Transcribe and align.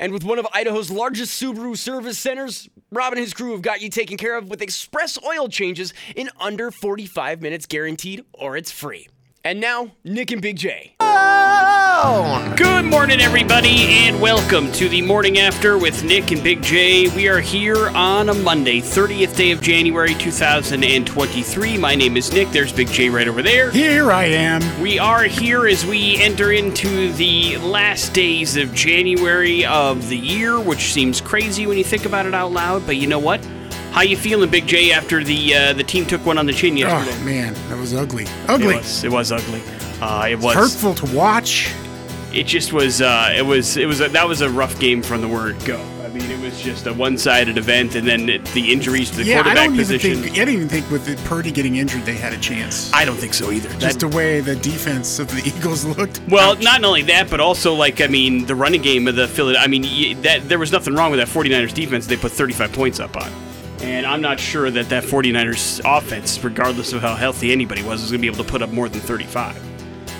And 0.00 0.14
with 0.14 0.24
one 0.24 0.38
of 0.38 0.48
Idaho's 0.54 0.90
largest 0.90 1.40
Subaru 1.40 1.76
service 1.76 2.18
centers, 2.18 2.70
Rob 2.90 3.12
and 3.12 3.20
his 3.20 3.34
crew 3.34 3.52
have 3.52 3.60
got 3.60 3.82
you 3.82 3.90
taken 3.90 4.16
care 4.16 4.34
of 4.34 4.48
with 4.48 4.62
express 4.62 5.22
oil 5.22 5.46
changes 5.46 5.92
in 6.16 6.30
under 6.40 6.70
45 6.70 7.42
minutes 7.42 7.66
guaranteed, 7.66 8.24
or 8.32 8.56
it's 8.56 8.72
free. 8.72 9.08
And 9.42 9.58
now, 9.58 9.92
Nick 10.04 10.32
and 10.32 10.42
Big 10.42 10.56
J. 10.56 10.96
Good 10.98 12.84
morning, 12.84 13.20
everybody, 13.20 13.86
and 14.04 14.20
welcome 14.20 14.70
to 14.72 14.86
the 14.86 15.00
morning 15.00 15.38
after 15.38 15.78
with 15.78 16.04
Nick 16.04 16.30
and 16.30 16.44
Big 16.44 16.62
J. 16.62 17.08
We 17.16 17.26
are 17.26 17.40
here 17.40 17.88
on 17.88 18.28
a 18.28 18.34
Monday, 18.34 18.80
30th 18.82 19.34
day 19.34 19.50
of 19.52 19.62
January 19.62 20.12
2023. 20.12 21.78
My 21.78 21.94
name 21.94 22.18
is 22.18 22.30
Nick. 22.34 22.50
There's 22.50 22.70
Big 22.70 22.88
J 22.88 23.08
right 23.08 23.28
over 23.28 23.40
there. 23.40 23.70
Here 23.70 24.12
I 24.12 24.24
am. 24.24 24.82
We 24.82 24.98
are 24.98 25.22
here 25.22 25.66
as 25.66 25.86
we 25.86 26.18
enter 26.18 26.52
into 26.52 27.10
the 27.14 27.56
last 27.58 28.12
days 28.12 28.58
of 28.58 28.74
January 28.74 29.64
of 29.64 30.10
the 30.10 30.18
year, 30.18 30.60
which 30.60 30.92
seems 30.92 31.22
crazy 31.22 31.66
when 31.66 31.78
you 31.78 31.84
think 31.84 32.04
about 32.04 32.26
it 32.26 32.34
out 32.34 32.52
loud. 32.52 32.84
But 32.84 32.96
you 32.96 33.06
know 33.06 33.18
what? 33.18 33.40
How 33.92 34.02
you 34.02 34.16
feeling, 34.16 34.50
Big 34.50 34.66
J? 34.66 34.92
After 34.92 35.22
the 35.24 35.54
uh, 35.54 35.72
the 35.72 35.84
team 35.84 36.06
took 36.06 36.24
one 36.24 36.38
on 36.38 36.46
the 36.46 36.52
chin 36.52 36.76
yesterday. 36.76 37.16
Oh, 37.20 37.24
man. 37.24 37.54
That 37.68 37.78
was 37.78 37.94
ugly. 37.94 38.26
Ugly. 38.48 38.74
It 38.74 38.76
was. 38.76 39.04
It 39.04 39.10
was 39.10 39.32
ugly. 39.32 39.62
Uh, 40.00 40.28
it 40.30 40.38
was 40.38 40.54
Hurtful 40.54 40.94
to 40.94 41.14
watch. 41.16 41.72
it 42.32 42.44
just 42.44 42.72
was 42.72 43.02
uh, 43.02 43.32
it 43.36 43.42
was 43.42 43.76
it 43.76 43.86
was 43.86 44.00
a, 44.00 44.08
that 44.08 44.26
was 44.28 44.40
a 44.40 44.48
rough 44.50 44.78
game 44.78 45.02
from 45.02 45.20
the 45.20 45.28
word 45.28 45.56
go. 45.64 45.78
I 46.04 46.12
mean, 46.12 46.28
it 46.30 46.40
was 46.40 46.60
just 46.60 46.86
a 46.88 46.92
one-sided 46.92 47.56
event, 47.56 47.94
and 47.94 48.04
then 48.06 48.28
it, 48.28 48.44
the 48.46 48.72
injuries 48.72 49.10
to 49.12 49.18
the 49.18 49.24
Yeah, 49.24 49.40
I 49.40 49.42
quarterback 49.42 49.64
don't 49.66 49.74
even 49.74 49.84
position. 49.86 50.22
think. 50.22 50.32
I 50.32 50.38
didn't 50.44 50.54
even 50.54 50.68
think 50.68 50.90
with 50.90 51.06
the 51.06 51.14
Purdy 51.28 51.52
getting 51.52 51.76
injured, 51.76 52.02
they 52.04 52.14
had 52.16 52.32
a 52.32 52.38
chance. 52.38 52.92
I 52.92 53.04
don't 53.04 53.14
think 53.16 53.32
so 53.32 53.52
either. 53.52 53.68
Just 53.78 54.00
That- 54.00 54.10
the 54.10 54.16
way 54.16 54.40
the 54.40 54.56
defense 54.56 55.20
of 55.20 55.28
the 55.28 55.40
Eagles 55.56 55.84
looked. 55.84 56.20
well, 56.28 56.52
Ouch. 56.52 56.62
not 56.64 56.82
only 56.82 57.02
that, 57.02 57.30
but 57.30 57.38
also 57.40 57.74
like 57.74 58.00
I 58.00 58.06
mean, 58.08 58.44
the 58.46 58.54
running 58.56 58.82
game 58.82 59.06
of 59.06 59.14
the 59.16 59.28
Philly. 59.28 59.56
I 59.56 59.66
mean, 59.68 60.20
that 60.22 60.48
there 60.48 60.58
was 60.58 60.72
nothing 60.72 60.94
wrong 60.94 61.10
with 61.12 61.20
that 61.20 61.28
49ers 61.28 61.74
defense. 61.74 62.06
They 62.08 62.16
put 62.16 62.32
35 62.32 62.72
points 62.72 62.98
up 62.98 63.16
on. 63.16 63.30
And 63.82 64.06
I'm 64.06 64.20
not 64.20 64.38
sure 64.38 64.70
that 64.70 64.88
that 64.90 65.04
49ers 65.04 65.80
offense, 65.84 66.42
regardless 66.44 66.92
of 66.92 67.00
how 67.00 67.14
healthy 67.14 67.52
anybody 67.52 67.82
was, 67.82 68.02
is 68.02 68.10
going 68.10 68.20
to 68.20 68.22
be 68.22 68.32
able 68.32 68.44
to 68.44 68.50
put 68.50 68.62
up 68.62 68.70
more 68.70 68.88
than 68.88 69.00
35. 69.00 69.56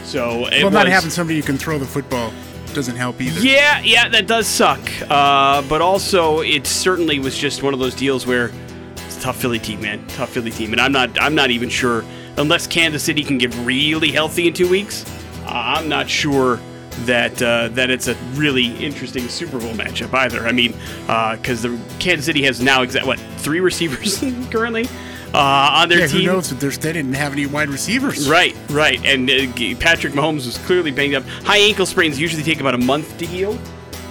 So 0.05 0.47
it 0.47 0.63
well, 0.63 0.65
was, 0.67 0.73
not 0.73 0.87
having 0.89 1.11
somebody 1.11 1.39
who 1.39 1.45
can 1.45 1.59
throw 1.59 1.79
the 1.79 1.85
football 1.85 2.33
doesn't 2.73 2.97
help 2.97 3.21
either. 3.21 3.41
Yeah, 3.41 3.81
yeah, 3.81 4.09
that 4.09 4.27
does 4.27 4.47
suck. 4.47 4.81
Uh, 5.11 5.63
but 5.63 5.83
also, 5.83 6.41
it 6.41 6.67
certainly 6.67 7.19
was 7.19 7.37
just 7.37 7.63
one 7.63 7.75
of 7.75 7.81
those 7.81 7.95
deals 7.95 8.27
where 8.27 8.51
it's 8.95 9.19
a 9.19 9.21
tough 9.21 9.37
Philly 9.41 9.59
team, 9.59 9.83
man. 9.83 10.07
Tough 10.09 10.31
Philly 10.31 10.51
team, 10.51 10.73
and 10.73 10.81
I'm 10.81 10.93
not, 10.93 11.21
I'm 11.21 11.35
not 11.35 11.51
even 11.51 11.69
sure 11.69 12.05
unless 12.37 12.67
Kansas 12.67 13.03
City 13.03 13.23
can 13.23 13.39
get 13.39 13.55
really 13.59 14.11
healthy 14.11 14.49
in 14.49 14.55
two 14.55 14.69
weeks. 14.69 15.05
Uh, 15.45 15.51
I'm 15.51 15.89
not 15.89 16.09
sure 16.09 16.61
that 17.07 17.41
uh, 17.43 17.69
that 17.69 17.91
it's 17.91 18.09
a 18.09 18.15
really 18.35 18.75
interesting 18.85 19.29
Super 19.29 19.59
Bowl 19.59 19.73
matchup 19.75 20.13
either. 20.15 20.47
I 20.47 20.53
mean, 20.53 20.73
because 21.07 21.63
the 21.63 21.79
Kansas 21.99 22.27
City 22.27 22.43
has 22.45 22.61
now 22.61 22.83
exact 22.83 23.07
what 23.07 23.19
three 23.39 23.61
receivers 23.61 24.19
currently 24.51 24.87
uh, 25.33 25.39
on 25.39 25.89
their 25.89 26.01
Yeah, 26.01 26.07
team. 26.09 26.21
who 26.23 26.27
knows? 26.27 26.53
But 26.53 26.61
they 26.61 26.93
didn't 26.93 27.15
have 27.15 27.33
any 27.33 27.47
wide 27.47 27.69
receivers. 27.69 28.29
Right, 28.29 28.57
right. 28.71 29.05
And 29.05 29.31
uh, 29.31 29.47
Patrick 29.81 30.13
Mahomes 30.15 30.47
was 30.47 30.59
clearly 30.59 30.91
banged 30.91 31.15
up. 31.15 31.25
High 31.45 31.59
ankle 31.59 31.87
sprains 31.87 32.21
usually 32.21 32.43
take 32.43 32.61
about 32.61 32.75
a 32.75 32.79
month 32.79 33.17
to 33.19 33.27
heal, 33.27 33.57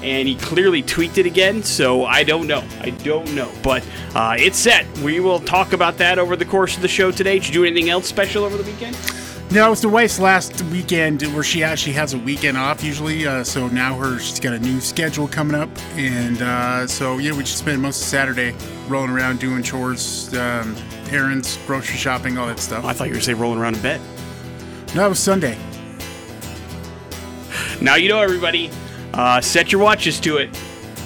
and 0.02 0.28
he 0.28 0.36
clearly 0.36 0.82
tweaked 0.82 1.18
it 1.18 1.26
again. 1.26 1.62
So 1.64 2.06
I 2.06 2.24
don't 2.24 2.48
know. 2.48 2.64
I 2.80 2.92
don't 2.92 3.34
know. 3.36 3.52
But 3.62 3.86
uh, 4.16 4.36
it's 4.40 4.58
set. 4.58 4.86
We 5.00 5.20
will 5.20 5.40
talk 5.42 5.74
about 5.74 5.98
that 5.98 6.18
over 6.20 6.36
the 6.38 6.46
course 6.46 6.76
of 6.78 6.82
the 6.82 6.88
show 6.88 7.12
today. 7.12 7.40
Did 7.40 7.48
you 7.50 7.54
do 7.54 7.66
anything 7.66 7.90
else 7.90 8.08
special 8.08 8.46
over 8.46 8.56
the 8.58 8.64
weekend? 8.64 8.96
No, 9.52 9.66
it 9.66 9.70
was 9.72 9.82
the 9.82 9.90
wife's 9.90 10.20
last 10.20 10.62
weekend 10.66 11.24
where 11.34 11.42
she 11.42 11.64
actually 11.64 11.94
has 11.94 12.14
a 12.14 12.20
weekend 12.20 12.56
off 12.56 12.84
usually. 12.84 13.26
Uh, 13.26 13.44
so 13.44 13.68
now 13.68 13.96
her 13.96 14.20
she's 14.20 14.40
got 14.40 14.54
a 14.54 14.60
new 14.60 14.80
schedule 14.80 15.28
coming 15.28 15.60
up, 15.60 15.70
and 15.96 16.40
uh, 16.44 16.86
so 16.86 17.18
yeah, 17.18 17.32
we 17.32 17.40
just 17.40 17.58
spent 17.58 17.82
most 17.82 18.00
of 18.00 18.08
Saturday 18.08 18.54
rolling 18.88 19.10
around 19.10 19.40
doing 19.40 19.64
chores, 19.64 20.32
um, 20.36 20.76
errands, 21.10 21.58
grocery 21.66 21.98
shopping, 21.98 22.38
all 22.38 22.46
that 22.46 22.60
stuff. 22.60 22.86
I 22.86 22.94
thought 22.94 23.06
you 23.06 23.10
were 23.10 23.16
going 23.16 23.22
to 23.22 23.26
say 23.26 23.34
rolling 23.34 23.58
around 23.58 23.76
in 23.76 23.82
bed. 23.82 24.02
No, 24.94 25.08
it 25.08 25.10
was 25.10 25.20
Sunday. 25.20 25.58
Now 27.82 27.96
you 27.96 28.08
know, 28.08 28.22
everybody. 28.22 28.70
Uh, 29.16 29.42
set 29.42 29.72
your 29.72 29.82
watches 29.82 30.20
to 30.20 30.38
it, 30.38 30.56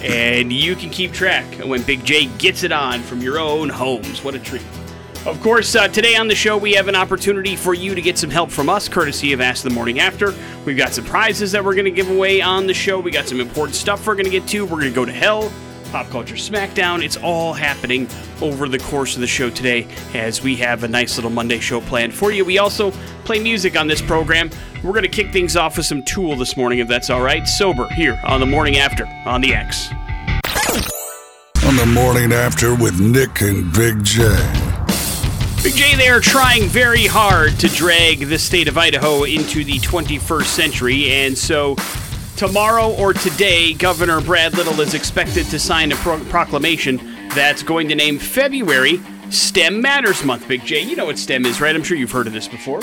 and 0.02 0.52
you 0.52 0.76
can 0.76 0.90
keep 0.90 1.12
track 1.12 1.60
of 1.60 1.68
when 1.70 1.82
Big 1.82 2.04
J 2.04 2.26
gets 2.36 2.62
it 2.62 2.72
on 2.72 3.00
from 3.00 3.22
your 3.22 3.38
own 3.38 3.70
homes. 3.70 4.22
What 4.22 4.34
a 4.34 4.38
treat. 4.38 4.62
Of 5.26 5.40
course, 5.40 5.74
uh, 5.74 5.88
today 5.88 6.16
on 6.16 6.28
the 6.28 6.34
show, 6.34 6.58
we 6.58 6.74
have 6.74 6.86
an 6.86 6.94
opportunity 6.94 7.56
for 7.56 7.72
you 7.72 7.94
to 7.94 8.02
get 8.02 8.18
some 8.18 8.28
help 8.28 8.50
from 8.50 8.68
us, 8.68 8.90
courtesy 8.90 9.32
of 9.32 9.40
Ask 9.40 9.62
the 9.62 9.70
Morning 9.70 9.98
After. 9.98 10.34
We've 10.66 10.76
got 10.76 10.92
some 10.92 11.06
prizes 11.06 11.50
that 11.52 11.64
we're 11.64 11.72
going 11.74 11.86
to 11.86 11.90
give 11.90 12.10
away 12.10 12.42
on 12.42 12.66
the 12.66 12.74
show. 12.74 13.00
We 13.00 13.10
got 13.10 13.26
some 13.26 13.40
important 13.40 13.74
stuff 13.74 14.06
we're 14.06 14.16
going 14.16 14.26
to 14.26 14.30
get 14.30 14.46
to. 14.48 14.64
We're 14.66 14.80
going 14.80 14.90
to 14.90 14.94
go 14.94 15.06
to 15.06 15.12
hell, 15.12 15.50
Pop 15.90 16.10
Culture 16.10 16.34
Smackdown. 16.34 17.02
It's 17.02 17.16
all 17.16 17.54
happening 17.54 18.06
over 18.42 18.68
the 18.68 18.78
course 18.78 19.14
of 19.14 19.22
the 19.22 19.26
show 19.26 19.48
today 19.48 19.88
as 20.12 20.42
we 20.42 20.56
have 20.56 20.84
a 20.84 20.88
nice 20.88 21.16
little 21.16 21.30
Monday 21.30 21.58
show 21.58 21.80
planned 21.80 22.12
for 22.12 22.30
you. 22.30 22.44
We 22.44 22.58
also 22.58 22.90
play 23.24 23.38
music 23.38 23.78
on 23.78 23.86
this 23.86 24.02
program. 24.02 24.50
We're 24.82 24.92
going 24.92 25.04
to 25.04 25.08
kick 25.08 25.32
things 25.32 25.56
off 25.56 25.78
with 25.78 25.86
some 25.86 26.02
Tool 26.02 26.36
this 26.36 26.54
morning, 26.54 26.80
if 26.80 26.88
that's 26.88 27.08
all 27.08 27.22
right. 27.22 27.48
Sober 27.48 27.88
here 27.94 28.20
on 28.24 28.40
the 28.40 28.46
Morning 28.46 28.76
After 28.76 29.06
on 29.24 29.40
the 29.40 29.54
X. 29.54 29.88
on 31.64 31.76
the 31.76 31.86
morning 31.86 32.30
after 32.30 32.74
with 32.74 33.00
Nick 33.00 33.40
and 33.40 33.72
Big 33.72 34.04
J. 34.04 34.73
Big 35.64 35.72
J, 35.76 35.96
they 35.96 36.08
are 36.08 36.20
trying 36.20 36.64
very 36.64 37.06
hard 37.06 37.58
to 37.60 37.68
drag 37.68 38.26
the 38.26 38.38
state 38.38 38.68
of 38.68 38.76
Idaho 38.76 39.24
into 39.24 39.64
the 39.64 39.78
21st 39.78 40.44
century, 40.44 41.10
and 41.10 41.36
so 41.36 41.74
tomorrow 42.36 42.92
or 42.92 43.14
today, 43.14 43.72
Governor 43.72 44.20
Brad 44.20 44.52
Little 44.58 44.78
is 44.82 44.92
expected 44.92 45.46
to 45.46 45.58
sign 45.58 45.90
a 45.90 45.96
pro- 45.96 46.22
proclamation 46.26 46.98
that's 47.30 47.62
going 47.62 47.88
to 47.88 47.94
name 47.94 48.18
February 48.18 49.00
STEM 49.30 49.80
Matters 49.80 50.22
Month. 50.22 50.46
Big 50.48 50.66
J, 50.66 50.82
you 50.82 50.96
know 50.96 51.06
what 51.06 51.18
STEM 51.18 51.46
is, 51.46 51.62
right? 51.62 51.74
I'm 51.74 51.82
sure 51.82 51.96
you've 51.96 52.12
heard 52.12 52.26
of 52.26 52.34
this 52.34 52.46
before. 52.46 52.80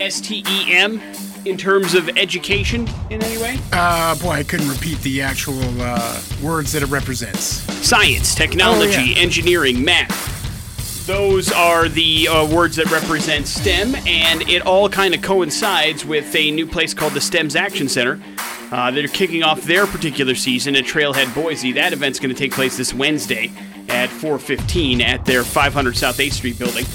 S 0.00 0.20
T 0.20 0.44
E 0.48 0.72
M 0.72 1.00
in 1.44 1.56
terms 1.56 1.94
of 1.94 2.08
education 2.10 2.88
in 3.10 3.20
any 3.20 3.42
way? 3.42 3.58
Uh, 3.72 4.14
boy, 4.16 4.30
I 4.30 4.42
couldn't 4.44 4.68
repeat 4.68 4.98
the 5.00 5.22
actual 5.22 5.58
uh, 5.80 6.22
words 6.40 6.70
that 6.72 6.82
it 6.84 6.88
represents. 6.88 7.44
Science, 7.84 8.32
technology, 8.34 8.94
Oh, 8.96 9.02
yeah. 9.02 9.16
engineering, 9.18 9.84
math. 9.84 10.29
Those 11.10 11.50
are 11.50 11.88
the 11.88 12.28
uh, 12.28 12.46
words 12.54 12.76
that 12.76 12.88
represent 12.92 13.48
STEM, 13.48 13.96
and 14.06 14.42
it 14.42 14.64
all 14.64 14.88
kind 14.88 15.12
of 15.12 15.20
coincides 15.20 16.04
with 16.04 16.32
a 16.36 16.52
new 16.52 16.68
place 16.68 16.94
called 16.94 17.14
the 17.14 17.20
STEMS 17.20 17.56
Action 17.56 17.88
Center. 17.88 18.22
Uh, 18.70 18.92
they're 18.92 19.08
kicking 19.08 19.42
off 19.42 19.60
their 19.62 19.88
particular 19.88 20.36
season 20.36 20.76
at 20.76 20.84
Trailhead 20.84 21.34
Boise. 21.34 21.72
That 21.72 21.92
event's 21.92 22.20
going 22.20 22.32
to 22.32 22.38
take 22.38 22.52
place 22.52 22.76
this 22.76 22.94
Wednesday 22.94 23.50
at 23.88 24.08
4:15 24.08 25.00
at 25.00 25.24
their 25.24 25.42
500 25.42 25.96
South 25.96 26.16
8th 26.16 26.32
Street 26.34 26.60
building. 26.60 26.86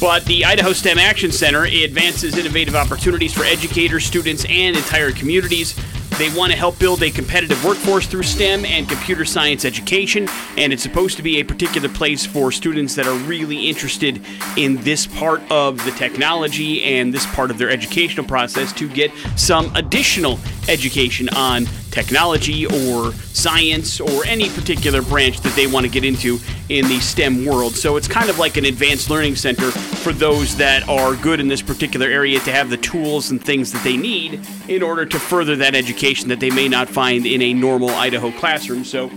But 0.00 0.24
the 0.24 0.46
Idaho 0.46 0.72
STEM 0.72 0.96
Action 0.96 1.30
Center 1.30 1.64
advances 1.64 2.38
innovative 2.38 2.74
opportunities 2.74 3.34
for 3.34 3.44
educators, 3.44 4.06
students, 4.06 4.46
and 4.48 4.78
entire 4.78 5.12
communities. 5.12 5.78
They 6.18 6.34
want 6.34 6.50
to 6.50 6.58
help 6.58 6.80
build 6.80 7.00
a 7.04 7.12
competitive 7.12 7.64
workforce 7.64 8.08
through 8.08 8.24
STEM 8.24 8.64
and 8.64 8.88
computer 8.88 9.24
science 9.24 9.64
education, 9.64 10.28
and 10.56 10.72
it's 10.72 10.82
supposed 10.82 11.16
to 11.18 11.22
be 11.22 11.38
a 11.38 11.44
particular 11.44 11.88
place 11.88 12.26
for 12.26 12.50
students 12.50 12.96
that 12.96 13.06
are 13.06 13.16
really 13.18 13.68
interested 13.68 14.20
in 14.56 14.78
this 14.78 15.06
part 15.06 15.40
of 15.48 15.84
the 15.84 15.92
technology 15.92 16.82
and 16.82 17.14
this 17.14 17.24
part 17.26 17.52
of 17.52 17.58
their 17.58 17.70
educational 17.70 18.26
process 18.26 18.72
to 18.72 18.88
get 18.88 19.12
some 19.36 19.70
additional 19.76 20.40
education 20.68 21.28
on 21.36 21.66
technology 21.90 22.66
or 22.66 23.12
science 23.12 24.00
or 24.00 24.24
any 24.24 24.48
particular 24.50 25.02
branch 25.02 25.40
that 25.40 25.54
they 25.54 25.66
want 25.66 25.84
to 25.84 25.90
get 25.90 26.04
into 26.04 26.38
in 26.68 26.86
the 26.88 27.00
STEM 27.00 27.44
world. 27.44 27.74
So 27.74 27.96
it's 27.96 28.08
kind 28.08 28.30
of 28.30 28.38
like 28.38 28.56
an 28.56 28.64
advanced 28.64 29.10
learning 29.10 29.36
center 29.36 29.70
for 29.70 30.12
those 30.12 30.56
that 30.56 30.88
are 30.88 31.16
good 31.16 31.40
in 31.40 31.48
this 31.48 31.62
particular 31.62 32.06
area 32.06 32.40
to 32.40 32.52
have 32.52 32.70
the 32.70 32.76
tools 32.76 33.30
and 33.30 33.42
things 33.42 33.72
that 33.72 33.82
they 33.82 33.96
need 33.96 34.40
in 34.68 34.82
order 34.82 35.06
to 35.06 35.18
further 35.18 35.56
that 35.56 35.74
education 35.74 36.28
that 36.28 36.40
they 36.40 36.50
may 36.50 36.68
not 36.68 36.88
find 36.88 37.26
in 37.26 37.42
a 37.42 37.54
normal 37.54 37.90
Idaho 37.90 38.30
classroom. 38.32 38.84
So 38.84 39.10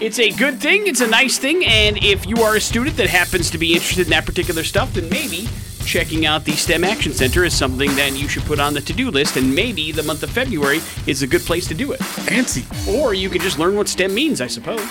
it's 0.00 0.18
a 0.18 0.30
good 0.30 0.60
thing, 0.60 0.86
it's 0.86 1.00
a 1.00 1.06
nice 1.06 1.38
thing, 1.38 1.64
and 1.64 2.02
if 2.02 2.26
you 2.26 2.42
are 2.42 2.56
a 2.56 2.60
student 2.60 2.96
that 2.96 3.08
happens 3.08 3.50
to 3.50 3.58
be 3.58 3.74
interested 3.74 4.06
in 4.06 4.10
that 4.10 4.26
particular 4.26 4.64
stuff, 4.64 4.92
then 4.94 5.08
maybe 5.08 5.48
checking 5.84 6.26
out 6.26 6.44
the 6.44 6.52
STEM 6.52 6.84
Action 6.84 7.12
Center 7.12 7.44
is 7.44 7.54
something 7.54 7.94
that 7.96 8.12
you 8.16 8.28
should 8.28 8.44
put 8.44 8.60
on 8.60 8.74
the 8.74 8.80
to 8.80 8.92
do 8.92 9.10
list, 9.10 9.36
and 9.36 9.54
maybe 9.54 9.92
the 9.92 10.02
month 10.02 10.22
of 10.22 10.30
February 10.30 10.80
is 11.06 11.22
a 11.22 11.26
good 11.26 11.42
place 11.42 11.66
to 11.68 11.74
do 11.74 11.92
it. 11.92 11.98
Fancy. 11.98 12.64
Or 12.90 13.14
you 13.14 13.28
can 13.30 13.40
just 13.40 13.58
learn 13.58 13.76
what 13.76 13.88
STEM 13.88 14.14
means, 14.14 14.40
I 14.40 14.46
suppose. 14.46 14.86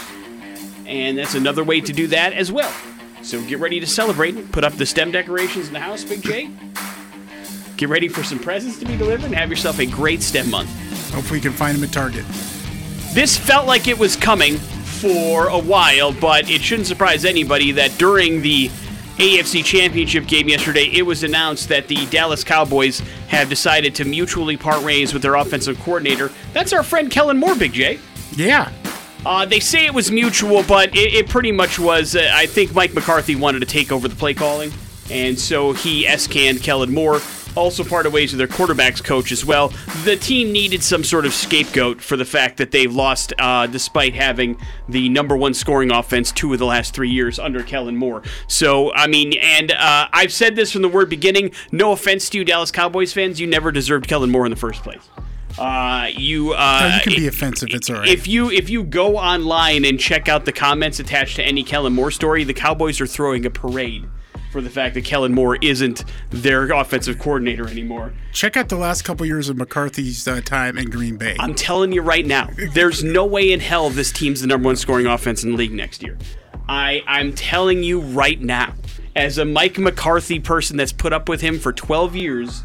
And 0.86 1.18
that's 1.18 1.36
another 1.36 1.64
way 1.64 1.82
to 1.82 1.94
do 1.94 2.08
that 2.08 2.34
as 2.34 2.52
well. 2.52 2.74
So 3.22 3.42
get 3.46 3.60
ready 3.60 3.80
to 3.80 3.88
celebrate. 3.88 4.52
Put 4.52 4.64
up 4.64 4.74
the 4.74 4.86
STEM 4.86 5.12
decorations 5.12 5.68
in 5.68 5.74
the 5.74 5.80
house, 5.80 6.04
Big 6.04 6.22
J. 6.22 6.50
Get 7.78 7.90
ready 7.90 8.08
for 8.08 8.24
some 8.24 8.40
presents 8.40 8.80
to 8.80 8.86
be 8.86 8.96
delivered 8.96 9.26
and 9.26 9.36
have 9.36 9.50
yourself 9.50 9.80
a 9.80 9.86
great 9.86 10.22
STEM 10.22 10.50
month. 10.50 10.70
Hopefully, 11.12 11.40
you 11.40 11.44
can 11.44 11.54
find 11.54 11.76
them 11.76 11.84
at 11.84 11.92
Target. 11.92 12.26
This 13.14 13.38
felt 13.38 13.66
like 13.66 13.88
it 13.88 13.98
was 13.98 14.16
coming 14.16 14.58
for 14.58 15.48
a 15.48 15.60
while, 15.60 16.14
but 16.14 16.50
it 16.50 16.62
shouldn't 16.62 16.88
surprise 16.88 17.26
anybody 17.26 17.72
that 17.74 17.98
during 17.98 18.42
the 18.42 18.70
AFC 19.18 19.64
Championship 19.64 20.26
game 20.26 20.50
yesterday, 20.50 20.86
it 20.86 21.04
was 21.04 21.24
announced 21.24 21.70
that 21.70 21.88
the 21.88 22.06
Dallas 22.08 22.44
Cowboys 22.44 23.00
have 23.28 23.48
decided 23.48 23.94
to 23.96 24.06
mutually 24.06 24.58
part 24.58 24.84
ways 24.84 25.14
with 25.14 25.22
their 25.22 25.36
offensive 25.36 25.80
coordinator. 25.82 26.32
That's 26.54 26.74
our 26.74 26.84
friend 26.84 27.12
Kellen 27.12 27.38
Moore, 27.38 27.56
Big 27.56 27.74
J. 27.74 28.00
Yeah. 28.36 28.72
Uh, 29.26 29.46
they 29.46 29.60
say 29.60 29.86
it 29.86 29.94
was 29.94 30.12
mutual, 30.12 30.64
but 30.64 30.96
it, 30.96 31.14
it 31.14 31.30
pretty 31.30 31.52
much 31.52 31.80
was. 31.80 32.16
Uh, 32.16 32.30
I 32.34 32.46
think 32.48 32.74
Mike 32.74 32.94
McCarthy 32.94 33.36
wanted 33.36 33.60
to 33.60 33.66
take 33.66 33.92
over 33.92 34.08
the 34.08 34.16
play 34.16 34.34
calling, 34.34 34.72
and 35.10 35.40
so 35.40 35.74
he 35.74 36.08
S-canned 36.08 36.62
Kellen 36.62 36.94
Moore. 36.94 37.22
Also 37.56 37.84
parted 37.84 38.12
ways 38.12 38.32
with 38.34 38.40
their 38.40 38.48
quarterbacks 38.48 39.04
coach 39.04 39.32
as 39.32 39.46
well. 39.46 39.72
The 40.06 40.16
team 40.16 40.52
needed 40.52 40.84
some 40.84 41.04
sort 41.04 41.26
of 41.26 41.34
scapegoat 41.34 42.02
for 42.02 42.18
the 42.18 42.26
fact 42.26 42.58
that 42.58 42.72
they've 42.72 42.94
lost, 42.94 43.32
uh, 43.38 43.68
despite 43.68 44.16
having 44.16 44.58
the 44.90 45.08
number 45.10 45.38
one 45.38 45.54
scoring 45.54 45.92
offense 45.92 46.32
two 46.32 46.52
of 46.54 46.60
the 46.60 46.66
last 46.66 46.94
three 46.96 47.10
years 47.12 47.38
under 47.38 47.62
Kellen 47.64 47.96
Moore. 47.96 48.24
So, 48.48 48.92
I 48.94 49.08
mean, 49.08 49.34
and 49.40 49.72
uh, 49.72 50.08
I've 50.12 50.34
said 50.34 50.56
this 50.56 50.72
from 50.72 50.82
the 50.82 50.90
word 50.90 51.10
beginning. 51.10 51.52
No 51.72 51.92
offense 51.92 52.30
to 52.32 52.40
you, 52.40 52.44
Dallas 52.46 52.72
Cowboys 52.72 53.14
fans, 53.14 53.40
you 53.40 53.46
never 53.48 53.72
deserved 53.72 54.08
Kellen 54.08 54.32
Moore 54.32 54.46
in 54.46 54.50
the 54.50 54.56
first 54.58 54.82
place. 54.82 55.02
Uh, 55.58 56.08
you 56.12 56.54
uh, 56.54 56.80
No, 56.90 56.96
you 56.96 57.02
can 57.02 57.14
be 57.22 57.26
it- 57.28 57.34
offensive. 57.36 57.70
It's 57.72 57.88
all 57.90 57.98
right. 57.98 58.08
if 58.10 58.28
you 58.28 58.50
if 58.50 58.72
you 58.72 58.84
go 58.84 59.18
online 59.18 59.86
and 59.86 60.00
check 60.00 60.28
out 60.28 60.46
the 60.46 60.52
comments 60.52 61.00
attached 61.00 61.36
to 61.36 61.44
any 61.44 61.64
Kellen 61.64 61.94
Moore 61.94 62.10
story, 62.10 62.44
the 62.44 62.56
Cowboys 62.56 63.00
are 63.00 63.06
throwing 63.06 63.46
a 63.46 63.52
parade 63.52 64.06
for 64.54 64.62
the 64.62 64.70
fact 64.70 64.94
that 64.94 65.04
Kellen 65.04 65.34
Moore 65.34 65.58
isn't 65.62 66.06
their 66.30 66.72
offensive 66.72 67.18
coordinator 67.18 67.68
anymore. 67.68 68.14
Check 68.32 68.56
out 68.56 68.70
the 68.70 68.78
last 68.78 69.02
couple 69.02 69.26
years 69.26 69.50
of 69.50 69.58
McCarthy's 69.58 70.28
uh, 70.28 70.42
time 70.42 70.78
in 70.78 70.92
Green 70.92 71.18
Bay. 71.18 71.36
I'm 71.40 71.56
telling 71.56 71.92
you 71.92 72.04
right 72.04 72.26
now, 72.26 72.50
there's 72.74 73.04
no 73.04 73.26
way 73.26 73.52
in 73.52 73.60
hell 73.60 73.90
this 73.90 74.12
team's 74.12 74.42
the 74.42 74.48
number 74.48 74.68
one 74.68 74.76
scoring 74.76 75.08
offense 75.08 75.44
in 75.44 75.52
the 75.52 75.58
league 75.58 75.74
next 75.74 76.04
year. 76.04 76.20
I 76.70 77.02
I'm 77.08 77.34
telling 77.34 77.82
you 77.84 78.00
right 78.00 78.40
now, 78.40 78.76
as 79.16 79.40
a 79.40 79.44
Mike 79.44 79.80
McCarthy 79.80 80.40
person 80.40 80.78
that's 80.78 80.94
put 80.94 81.14
up 81.14 81.28
with 81.28 81.42
him 81.42 81.58
for 81.60 81.74
12 81.74 82.16
years, 82.16 82.64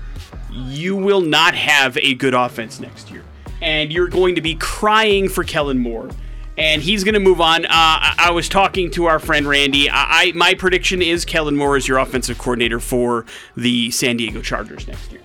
you 0.52 0.94
will 0.94 1.22
not 1.22 1.54
have 1.54 1.96
a 1.96 2.14
good 2.14 2.34
offense 2.34 2.80
next 2.80 3.10
year, 3.10 3.24
and 3.62 3.90
you're 3.90 4.08
going 4.08 4.34
to 4.34 4.42
be 4.42 4.54
crying 4.56 5.26
for 5.28 5.42
Kellen 5.42 5.78
Moore. 5.78 6.10
And 6.58 6.82
he's 6.82 7.04
going 7.04 7.14
to 7.14 7.20
move 7.20 7.40
on. 7.40 7.64
Uh, 7.64 7.68
I, 7.70 8.14
I 8.18 8.30
was 8.32 8.48
talking 8.48 8.90
to 8.92 9.06
our 9.06 9.18
friend 9.18 9.46
Randy. 9.46 9.88
I, 9.88 10.06
I 10.08 10.32
my 10.34 10.54
prediction 10.54 11.00
is 11.00 11.24
Kellen 11.24 11.56
Moore 11.56 11.76
is 11.76 11.86
your 11.86 11.98
offensive 11.98 12.36
coordinator 12.38 12.80
for 12.80 13.24
the 13.56 13.90
San 13.92 14.16
Diego 14.16 14.42
Chargers 14.42 14.86
next 14.88 15.12
year. 15.12 15.20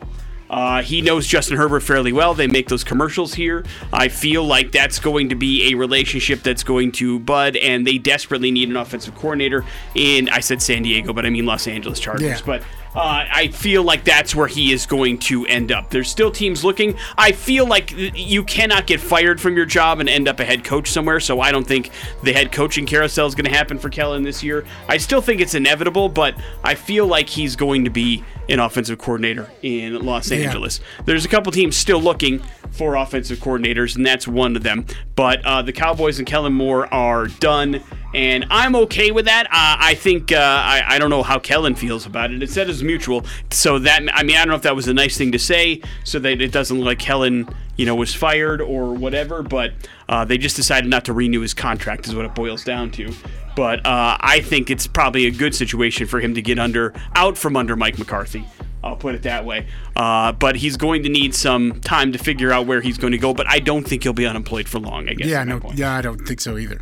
Uh, 0.53 0.83
he 0.83 1.01
knows 1.01 1.25
Justin 1.25 1.57
Herbert 1.57 1.79
fairly 1.79 2.13
well. 2.13 2.35
They 2.35 2.45
make 2.45 2.67
those 2.69 2.83
commercials 2.83 3.33
here. 3.33 3.65
I 3.91 4.07
feel 4.07 4.43
like 4.43 4.71
that's 4.71 4.99
going 4.99 5.29
to 5.29 5.35
be 5.35 5.71
a 5.71 5.75
relationship 5.75 6.43
that's 6.43 6.63
going 6.63 6.91
to 6.93 7.17
bud, 7.17 7.55
and 7.55 7.87
they 7.87 7.97
desperately 7.97 8.51
need 8.51 8.69
an 8.69 8.77
offensive 8.77 9.15
coordinator 9.15 9.65
in, 9.95 10.29
I 10.29 10.41
said 10.41 10.61
San 10.61 10.83
Diego, 10.83 11.11
but 11.11 11.25
I 11.25 11.31
mean 11.31 11.47
Los 11.47 11.67
Angeles 11.67 11.99
Chargers. 11.99 12.27
Yeah. 12.27 12.39
But 12.45 12.61
uh, 12.95 13.25
I 13.31 13.47
feel 13.47 13.83
like 13.83 14.03
that's 14.03 14.35
where 14.35 14.47
he 14.47 14.71
is 14.71 14.85
going 14.85 15.17
to 15.19 15.45
end 15.47 15.71
up. 15.71 15.89
There's 15.89 16.09
still 16.09 16.31
teams 16.31 16.63
looking. 16.63 16.95
I 17.17 17.31
feel 17.31 17.65
like 17.65 17.91
you 17.95 18.43
cannot 18.43 18.85
get 18.87 18.99
fired 18.99 19.41
from 19.41 19.55
your 19.55 19.65
job 19.65 19.99
and 19.99 20.07
end 20.07 20.27
up 20.27 20.39
a 20.39 20.45
head 20.45 20.63
coach 20.63 20.89
somewhere, 20.91 21.19
so 21.19 21.39
I 21.41 21.51
don't 21.51 21.65
think 21.65 21.89
the 22.23 22.33
head 22.33 22.51
coaching 22.51 22.85
carousel 22.85 23.25
is 23.27 23.35
going 23.35 23.45
to 23.45 23.51
happen 23.55 23.79
for 23.79 23.89
Kellen 23.89 24.23
this 24.23 24.43
year. 24.43 24.65
I 24.87 24.97
still 24.97 25.21
think 25.21 25.41
it's 25.41 25.55
inevitable, 25.55 26.07
but 26.09 26.35
I 26.63 26.75
feel 26.75 27.07
like 27.07 27.29
he's 27.29 27.55
going 27.55 27.83
to 27.85 27.89
be 27.89 28.23
an 28.49 28.59
offensive 28.59 28.97
coordinator 28.99 29.49
in 29.61 30.05
Los 30.05 30.29
Yeah. 30.29 30.39
Angeles. 30.47 30.79
There's 31.05 31.25
a 31.25 31.29
couple 31.29 31.51
teams 31.51 31.75
still 31.77 32.01
looking 32.01 32.43
for 32.71 32.95
offensive 32.95 33.39
coordinators, 33.39 33.95
and 33.95 34.05
that's 34.05 34.27
one 34.27 34.55
of 34.55 34.63
them. 34.63 34.85
But 35.15 35.43
uh, 35.45 35.61
the 35.61 35.71
Cowboys 35.73 36.19
and 36.19 36.27
Kellen 36.27 36.53
Moore 36.53 36.91
are 36.93 37.27
done, 37.27 37.81
and 38.13 38.45
I'm 38.49 38.75
okay 38.75 39.11
with 39.11 39.25
that. 39.25 39.47
Uh, 39.47 39.77
I 39.79 39.95
think 39.95 40.31
uh, 40.31 40.35
I, 40.37 40.83
I 40.87 40.99
don't 40.99 41.09
know 41.09 41.23
how 41.23 41.39
Kellen 41.39 41.75
feels 41.75 42.05
about 42.05 42.31
it. 42.31 42.43
It 42.43 42.49
said 42.49 42.69
it's 42.69 42.81
mutual, 42.81 43.25
so 43.51 43.79
that 43.79 44.01
I 44.13 44.23
mean 44.23 44.35
I 44.35 44.39
don't 44.39 44.49
know 44.49 44.55
if 44.55 44.61
that 44.63 44.75
was 44.75 44.87
a 44.87 44.93
nice 44.93 45.17
thing 45.17 45.31
to 45.31 45.39
say, 45.39 45.81
so 46.03 46.19
that 46.19 46.41
it 46.41 46.51
doesn't 46.51 46.77
look 46.77 46.85
like 46.85 46.99
Kellen 46.99 47.47
you 47.75 47.85
know 47.85 47.95
was 47.95 48.13
fired 48.13 48.61
or 48.61 48.93
whatever. 48.93 49.41
But 49.41 49.73
uh, 50.07 50.25
they 50.25 50.37
just 50.37 50.55
decided 50.55 50.89
not 50.89 51.05
to 51.05 51.13
renew 51.13 51.41
his 51.41 51.53
contract, 51.53 52.07
is 52.07 52.15
what 52.15 52.25
it 52.25 52.35
boils 52.35 52.63
down 52.63 52.91
to. 52.91 53.11
But 53.55 53.85
uh, 53.85 54.17
I 54.19 54.41
think 54.41 54.69
it's 54.69 54.87
probably 54.87 55.27
a 55.27 55.31
good 55.31 55.53
situation 55.53 56.07
for 56.07 56.19
him 56.19 56.33
to 56.33 56.41
get 56.41 56.57
under 56.57 56.93
out 57.15 57.37
from 57.37 57.55
under 57.55 57.75
Mike 57.75 57.99
McCarthy. 57.99 58.45
I'll 58.83 58.97
put 58.97 59.15
it 59.15 59.23
that 59.23 59.45
way. 59.45 59.67
Uh, 59.95 60.33
but 60.33 60.57
he's 60.57 60.75
going 60.75 61.03
to 61.03 61.09
need 61.09 61.33
some 61.33 61.79
time 61.81 62.11
to 62.11 62.17
figure 62.19 62.51
out 62.51 62.67
where 62.67 62.81
he's 62.81 62.97
going 62.97 63.11
to 63.11 63.17
go. 63.17 63.33
But 63.33 63.47
I 63.47 63.59
don't 63.59 63.87
think 63.87 64.03
he'll 64.03 64.11
be 64.11 64.25
unemployed 64.25 64.67
for 64.67 64.79
long. 64.79 65.07
I 65.07 65.13
guess. 65.13 65.27
yeah, 65.27 65.43
no, 65.43 65.61
yeah, 65.73 65.95
I 65.95 66.01
don't 66.01 66.27
think 66.27 66.41
so 66.41 66.57
either. 66.57 66.81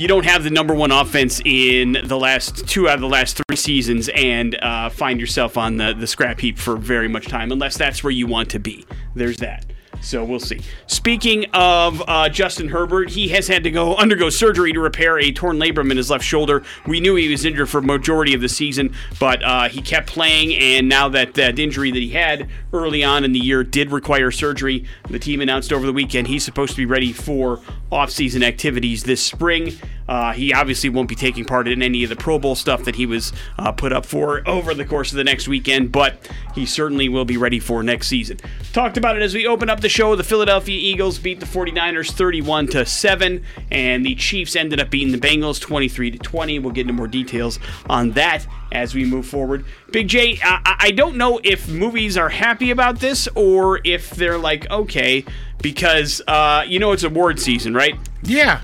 You 0.00 0.08
don't 0.08 0.24
have 0.24 0.44
the 0.44 0.50
number 0.50 0.72
one 0.72 0.92
offense 0.92 1.42
in 1.44 1.98
the 2.04 2.18
last 2.18 2.66
two 2.66 2.88
out 2.88 2.94
of 2.94 3.02
the 3.02 3.06
last 3.06 3.36
three 3.36 3.56
seasons, 3.56 4.08
and 4.14 4.54
uh, 4.62 4.88
find 4.88 5.20
yourself 5.20 5.58
on 5.58 5.76
the 5.76 5.92
the 5.92 6.06
scrap 6.06 6.40
heap 6.40 6.56
for 6.56 6.78
very 6.78 7.06
much 7.06 7.26
time, 7.26 7.52
unless 7.52 7.76
that's 7.76 8.02
where 8.02 8.10
you 8.10 8.26
want 8.26 8.48
to 8.52 8.58
be. 8.58 8.86
There's 9.14 9.36
that. 9.36 9.69
So 10.00 10.24
we'll 10.24 10.40
see. 10.40 10.60
Speaking 10.86 11.46
of 11.52 12.02
uh, 12.06 12.28
Justin 12.28 12.68
Herbert, 12.68 13.10
he 13.10 13.28
has 13.28 13.48
had 13.48 13.64
to 13.64 13.70
go 13.70 13.96
undergo 13.96 14.30
surgery 14.30 14.72
to 14.72 14.80
repair 14.80 15.18
a 15.18 15.30
torn 15.30 15.58
labrum 15.58 15.90
in 15.90 15.96
his 15.96 16.10
left 16.10 16.24
shoulder. 16.24 16.62
We 16.86 17.00
knew 17.00 17.16
he 17.16 17.28
was 17.28 17.44
injured 17.44 17.68
for 17.68 17.80
majority 17.82 18.34
of 18.34 18.40
the 18.40 18.48
season, 18.48 18.94
but 19.18 19.42
uh, 19.42 19.68
he 19.68 19.82
kept 19.82 20.08
playing, 20.08 20.54
and 20.54 20.88
now 20.88 21.08
that 21.10 21.34
that 21.34 21.58
injury 21.58 21.90
that 21.90 21.98
he 21.98 22.10
had 22.10 22.48
early 22.72 23.04
on 23.04 23.24
in 23.24 23.32
the 23.32 23.38
year 23.38 23.62
did 23.62 23.92
require 23.92 24.30
surgery, 24.30 24.84
the 25.08 25.18
team 25.18 25.40
announced 25.40 25.72
over 25.72 25.86
the 25.86 25.92
weekend 25.92 26.28
he's 26.28 26.44
supposed 26.44 26.72
to 26.72 26.76
be 26.76 26.86
ready 26.86 27.12
for 27.12 27.60
offseason 27.92 28.42
activities 28.42 29.04
this 29.04 29.22
spring. 29.24 29.72
Uh, 30.10 30.32
he 30.32 30.52
obviously 30.52 30.90
won't 30.90 31.08
be 31.08 31.14
taking 31.14 31.44
part 31.44 31.68
in 31.68 31.82
any 31.82 32.02
of 32.02 32.10
the 32.10 32.16
Pro 32.16 32.36
Bowl 32.36 32.56
stuff 32.56 32.82
that 32.82 32.96
he 32.96 33.06
was 33.06 33.32
uh, 33.60 33.70
put 33.70 33.92
up 33.92 34.04
for 34.04 34.42
over 34.48 34.74
the 34.74 34.84
course 34.84 35.12
of 35.12 35.16
the 35.16 35.22
next 35.22 35.46
weekend, 35.46 35.92
but 35.92 36.28
he 36.52 36.66
certainly 36.66 37.08
will 37.08 37.24
be 37.24 37.36
ready 37.36 37.60
for 37.60 37.80
next 37.84 38.08
season. 38.08 38.36
Talked 38.72 38.96
about 38.96 39.16
it 39.16 39.22
as 39.22 39.34
we 39.34 39.46
open 39.46 39.70
up 39.70 39.80
the 39.80 39.88
show. 39.88 40.16
The 40.16 40.24
Philadelphia 40.24 40.76
Eagles 40.76 41.20
beat 41.20 41.38
the 41.38 41.46
49ers 41.46 42.10
31 42.10 42.66
to 42.68 42.84
7, 42.84 43.44
and 43.70 44.04
the 44.04 44.16
Chiefs 44.16 44.56
ended 44.56 44.80
up 44.80 44.90
beating 44.90 45.12
the 45.12 45.28
Bengals 45.28 45.60
23 45.60 46.10
to 46.10 46.18
20. 46.18 46.58
We'll 46.58 46.72
get 46.72 46.82
into 46.82 46.92
more 46.92 47.06
details 47.06 47.60
on 47.88 48.10
that 48.12 48.44
as 48.72 48.96
we 48.96 49.04
move 49.04 49.26
forward. 49.26 49.64
Big 49.92 50.08
J, 50.08 50.40
I, 50.42 50.76
I 50.80 50.90
don't 50.90 51.16
know 51.16 51.40
if 51.44 51.68
movies 51.68 52.16
are 52.16 52.30
happy 52.30 52.72
about 52.72 52.98
this 52.98 53.28
or 53.36 53.80
if 53.84 54.10
they're 54.10 54.38
like, 54.38 54.68
okay, 54.70 55.24
because 55.62 56.20
uh, 56.26 56.64
you 56.66 56.80
know 56.80 56.90
it's 56.90 57.04
award 57.04 57.38
season, 57.38 57.74
right? 57.74 57.94
Yeah, 58.22 58.60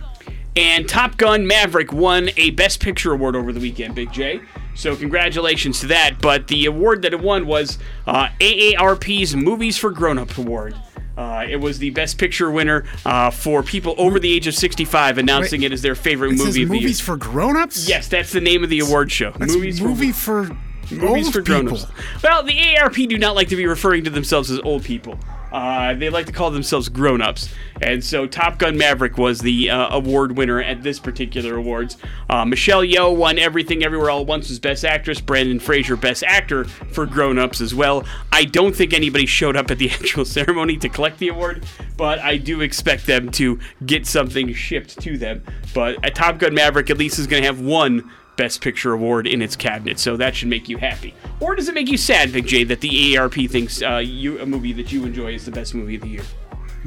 And 0.57 0.89
Top 0.89 1.19
Gun 1.19 1.47
Maverick 1.47 1.93
won 1.93 2.31
a 2.37 2.51
Best 2.51 2.81
Picture 2.81 3.13
award 3.13 3.37
over 3.37 3.53
the 3.53 3.61
weekend, 3.61 3.95
Big 3.95 4.11
J. 4.11 4.41
So 4.75 4.97
congratulations 4.97 5.81
to 5.81 5.87
that. 5.89 6.21
But 6.21 6.49
the 6.49 6.67
award 6.67 7.03
that 7.03 7.13
it 7.13 7.21
won 7.21 7.47
was 7.47 7.79
uh, 8.07 8.29
AARP's 8.41 9.37
Movies 9.37 9.77
for 9.77 9.91
Grown 9.91 10.19
Up 10.19 10.37
Award. 10.39 10.75
Uh, 11.17 11.47
it 11.49 11.57
was 11.57 11.79
the 11.79 11.91
Best 11.91 12.19
Picture 12.19 12.51
winner 12.51 12.85
uh, 13.07 13.31
for 13.31 13.63
people 13.63 13.95
over 13.97 14.19
the 14.19 14.33
age 14.33 14.47
of 14.47 14.55
65, 14.55 15.19
announcing 15.19 15.61
Wait, 15.63 15.67
it 15.67 15.73
as 15.73 15.83
their 15.83 15.95
favorite 15.95 16.33
it 16.33 16.39
movie 16.39 16.49
of 16.49 16.55
the 16.55 16.61
year. 16.61 16.69
movies 16.69 17.01
for 17.01 17.17
grown-ups. 17.17 17.89
Yes, 17.89 18.09
that's 18.09 18.33
the 18.33 18.41
name 18.41 18.63
of 18.63 18.69
the 18.71 18.81
award 18.81 19.11
show. 19.11 19.31
That's 19.33 19.55
movies 19.55 19.81
movie 19.81 20.13
for 20.13 20.45
for, 20.87 20.95
movies 20.95 21.27
old 21.27 21.35
for 21.35 21.43
people. 21.43 21.63
grown-ups. 21.63 21.87
Well, 22.23 22.43
the 22.43 22.53
AARP 22.53 23.09
do 23.09 23.19
not 23.19 23.35
like 23.35 23.49
to 23.49 23.57
be 23.57 23.67
referring 23.67 24.05
to 24.05 24.11
themselves 24.11 24.51
as 24.51 24.61
old 24.61 24.85
people. 24.85 25.19
Uh, 25.53 25.95
they 25.95 26.11
like 26.11 26.26
to 26.26 26.33
call 26.33 26.50
themselves 26.50 26.88
grown-ups, 26.88 27.55
and 27.81 28.03
so 28.03 28.26
Top 28.26 28.59
Gun 28.59 28.76
Maverick 28.76 29.17
was 29.17 29.41
the 29.41 29.71
uh, 29.71 29.95
award 29.95 30.37
winner 30.37 30.61
at 30.61 30.83
this 30.83 30.99
particular 30.99 31.57
awards. 31.57 31.97
Uh, 32.29 32.45
Michelle 32.45 32.83
Yeoh 32.83 33.15
won 33.15 33.38
Everything 33.38 33.85
Everywhere 33.85 34.11
All 34.11 34.23
at 34.23 34.26
Once 34.26 34.50
as 34.50 34.59
Best 34.59 34.85
Actress. 34.85 35.21
Brendan 35.21 35.61
Fraser 35.61 35.97
Best 35.97 36.25
Actor 36.25 36.65
for 36.65 37.07
grown-ups 37.07 37.61
as 37.61 37.75
well. 37.75 38.05
I 38.33 38.45
don't 38.45 38.75
think 38.75 38.93
anybody 38.93 39.26
showed 39.26 39.57
up 39.57 39.71
at 39.71 39.79
the 39.79 39.91
actual 39.91 40.25
ceremony 40.25 40.76
to 40.79 40.88
collect 40.88 41.19
the 41.19 41.29
award, 41.29 41.65
but 41.97 42.19
I 42.19 42.37
do 42.37 42.61
expect 42.61 43.07
them 43.07 43.31
to 43.33 43.59
get 43.85 44.07
something 44.07 44.53
shipped 44.53 45.00
to 45.00 45.17
them. 45.17 45.43
But 45.75 46.05
at 46.05 46.15
Top 46.15 46.38
Gun 46.38 46.55
Maverick, 46.55 46.91
at 46.91 46.99
least 46.99 47.19
is 47.19 47.26
going 47.26 47.43
to 47.43 47.47
have 47.47 47.61
one 47.61 48.11
Best 48.37 48.61
Picture 48.61 48.93
award 48.93 49.26
in 49.26 49.40
its 49.43 49.57
cabinet, 49.57 49.99
so 49.99 50.16
that 50.16 50.35
should 50.37 50.49
make 50.49 50.69
you 50.69 50.76
happy. 50.78 51.14
Or 51.40 51.55
does 51.55 51.69
it 51.69 51.75
make 51.75 51.88
you 51.88 51.97
sad, 51.97 52.33
Big 52.33 52.47
J, 52.47 52.64
that 52.64 52.81
the 52.81 52.88
AARP 53.14 53.50
thinks 53.50 53.83
uh, 53.83 53.97
you 53.97 54.38
a 54.40 54.47
movie 54.47 54.73
that 54.75 54.93
you 54.93 55.05
enjoy 55.05 55.35
is 55.35 55.45
the 55.45 55.50
best 55.52 55.75
movie 55.75 55.97
of 55.97 56.02
the 56.02 56.09
year? 56.09 56.23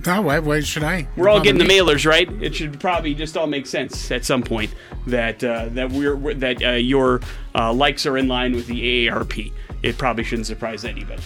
No, 0.06 0.22
why, 0.22 0.40
why 0.40 0.62
should 0.62 0.84
I? 0.84 1.08
We're 1.18 1.28
all 1.28 1.42
getting 1.42 1.60
the 1.60 1.66
mailers, 1.66 2.06
right? 2.06 2.32
It 2.42 2.56
should 2.56 2.80
probably 2.80 3.14
just 3.14 3.36
all 3.36 3.48
make 3.48 3.68
sense 3.68 4.12
at 4.12 4.24
some 4.24 4.44
point 4.44 4.74
that 5.08 5.44
uh, 5.44 5.68
that 5.72 5.92
we're 5.92 6.16
we're- 6.16 6.36
that 6.36 6.64
uh, 6.64 6.70
your 6.72 7.20
uh, 7.54 7.74
likes 7.74 8.06
are 8.06 8.18
in 8.18 8.28
line 8.30 8.54
with 8.54 8.68
the 8.68 9.08
AARP. 9.08 9.52
it 9.84 9.98
probably 9.98 10.24
shouldn't 10.24 10.48
surprise 10.48 10.86
anybody. 10.86 11.22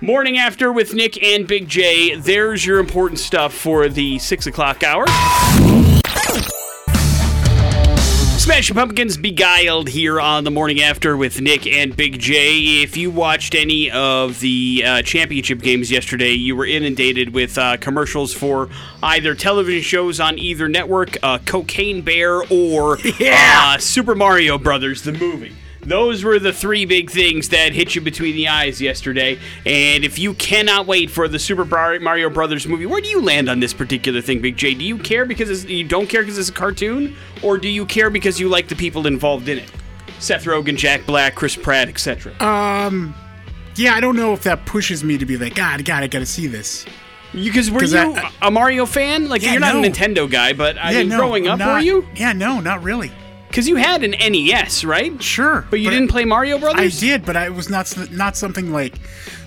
Morning 0.00 0.38
after 0.38 0.72
with 0.72 0.92
Nick 0.92 1.22
and 1.22 1.46
Big 1.46 1.68
J. 1.68 2.16
There's 2.16 2.66
your 2.66 2.80
important 2.80 3.20
stuff 3.20 3.54
for 3.54 3.88
the 3.88 4.18
six 4.18 4.46
o'clock 4.48 4.82
hour. 4.82 5.04
Smashing 8.46 8.76
Pumpkins 8.76 9.16
beguiled 9.16 9.88
here 9.88 10.20
on 10.20 10.44
the 10.44 10.52
morning 10.52 10.80
after 10.80 11.16
with 11.16 11.40
Nick 11.40 11.66
and 11.66 11.96
Big 11.96 12.20
J. 12.20 12.80
If 12.80 12.96
you 12.96 13.10
watched 13.10 13.56
any 13.56 13.90
of 13.90 14.38
the 14.38 14.84
uh, 14.86 15.02
championship 15.02 15.58
games 15.58 15.90
yesterday, 15.90 16.30
you 16.30 16.54
were 16.54 16.64
inundated 16.64 17.34
with 17.34 17.58
uh, 17.58 17.76
commercials 17.78 18.32
for 18.32 18.68
either 19.02 19.34
television 19.34 19.82
shows 19.82 20.20
on 20.20 20.38
either 20.38 20.68
network, 20.68 21.16
uh, 21.24 21.38
Cocaine 21.38 22.02
Bear, 22.02 22.44
or 22.48 22.98
uh, 23.20 23.78
Super 23.78 24.14
Mario 24.14 24.58
Brothers, 24.58 25.02
the 25.02 25.10
movie. 25.10 25.56
Those 25.86 26.24
were 26.24 26.40
the 26.40 26.52
three 26.52 26.84
big 26.84 27.10
things 27.10 27.50
that 27.50 27.72
hit 27.72 27.94
you 27.94 28.00
between 28.00 28.34
the 28.34 28.48
eyes 28.48 28.82
yesterday. 28.82 29.38
And 29.64 30.04
if 30.04 30.18
you 30.18 30.34
cannot 30.34 30.86
wait 30.86 31.10
for 31.10 31.28
the 31.28 31.38
Super 31.38 31.64
Mario 31.64 32.28
Brothers 32.28 32.66
movie, 32.66 32.86
where 32.86 33.00
do 33.00 33.08
you 33.08 33.22
land 33.22 33.48
on 33.48 33.60
this 33.60 33.72
particular 33.72 34.20
thing, 34.20 34.40
Big 34.40 34.56
J? 34.56 34.74
Do 34.74 34.84
you 34.84 34.98
care 34.98 35.24
because 35.24 35.48
it's, 35.48 35.64
you 35.70 35.84
don't 35.84 36.08
care 36.08 36.22
because 36.22 36.38
it's 36.38 36.48
a 36.48 36.52
cartoon, 36.52 37.14
or 37.42 37.56
do 37.56 37.68
you 37.68 37.86
care 37.86 38.10
because 38.10 38.40
you 38.40 38.48
like 38.48 38.66
the 38.66 38.74
people 38.74 39.06
involved 39.06 39.48
in 39.48 39.58
it? 39.58 39.70
Seth 40.18 40.44
Rogen, 40.44 40.76
Jack 40.76 41.06
Black, 41.06 41.34
Chris 41.36 41.54
Pratt, 41.54 41.88
etc. 41.88 42.32
Um, 42.42 43.14
yeah, 43.76 43.94
I 43.94 44.00
don't 44.00 44.16
know 44.16 44.32
if 44.32 44.42
that 44.42 44.66
pushes 44.66 45.04
me 45.04 45.18
to 45.18 45.26
be 45.26 45.36
like, 45.36 45.54
God, 45.54 45.84
God, 45.84 46.02
I 46.02 46.08
gotta 46.08 46.26
see 46.26 46.48
this. 46.48 46.84
Because 47.32 47.70
were 47.70 47.80
'Cause 47.80 47.92
you 47.92 47.98
I- 48.16 48.32
a 48.42 48.50
Mario 48.50 48.86
fan? 48.86 49.28
Like 49.28 49.42
Yeah, 49.42 49.52
you're 49.52 49.60
not 49.60 49.74
no. 49.74 49.84
a 49.84 49.86
Nintendo 49.88 50.28
guy, 50.28 50.52
but 50.52 50.78
I 50.78 50.92
yeah, 50.92 50.98
mean, 51.00 51.10
no, 51.10 51.18
growing 51.18 51.46
up, 51.48 51.58
not- 51.58 51.74
were 51.74 51.80
you? 51.80 52.08
Yeah, 52.16 52.32
no, 52.32 52.60
not 52.60 52.82
really. 52.82 53.12
Because 53.56 53.68
you 53.68 53.76
had 53.76 54.04
an 54.04 54.10
NES, 54.10 54.84
right? 54.84 55.22
Sure, 55.22 55.64
But 55.70 55.80
you 55.80 55.88
didn't 55.88 56.08
play 56.08 56.26
Mario 56.26 56.58
Brothers? 56.58 56.94
I 56.94 57.00
did, 57.00 57.24
but 57.24 57.38
I, 57.38 57.46
it 57.46 57.54
was 57.54 57.70
not 57.70 57.90
not 58.10 58.36
something 58.36 58.70
like 58.70 58.98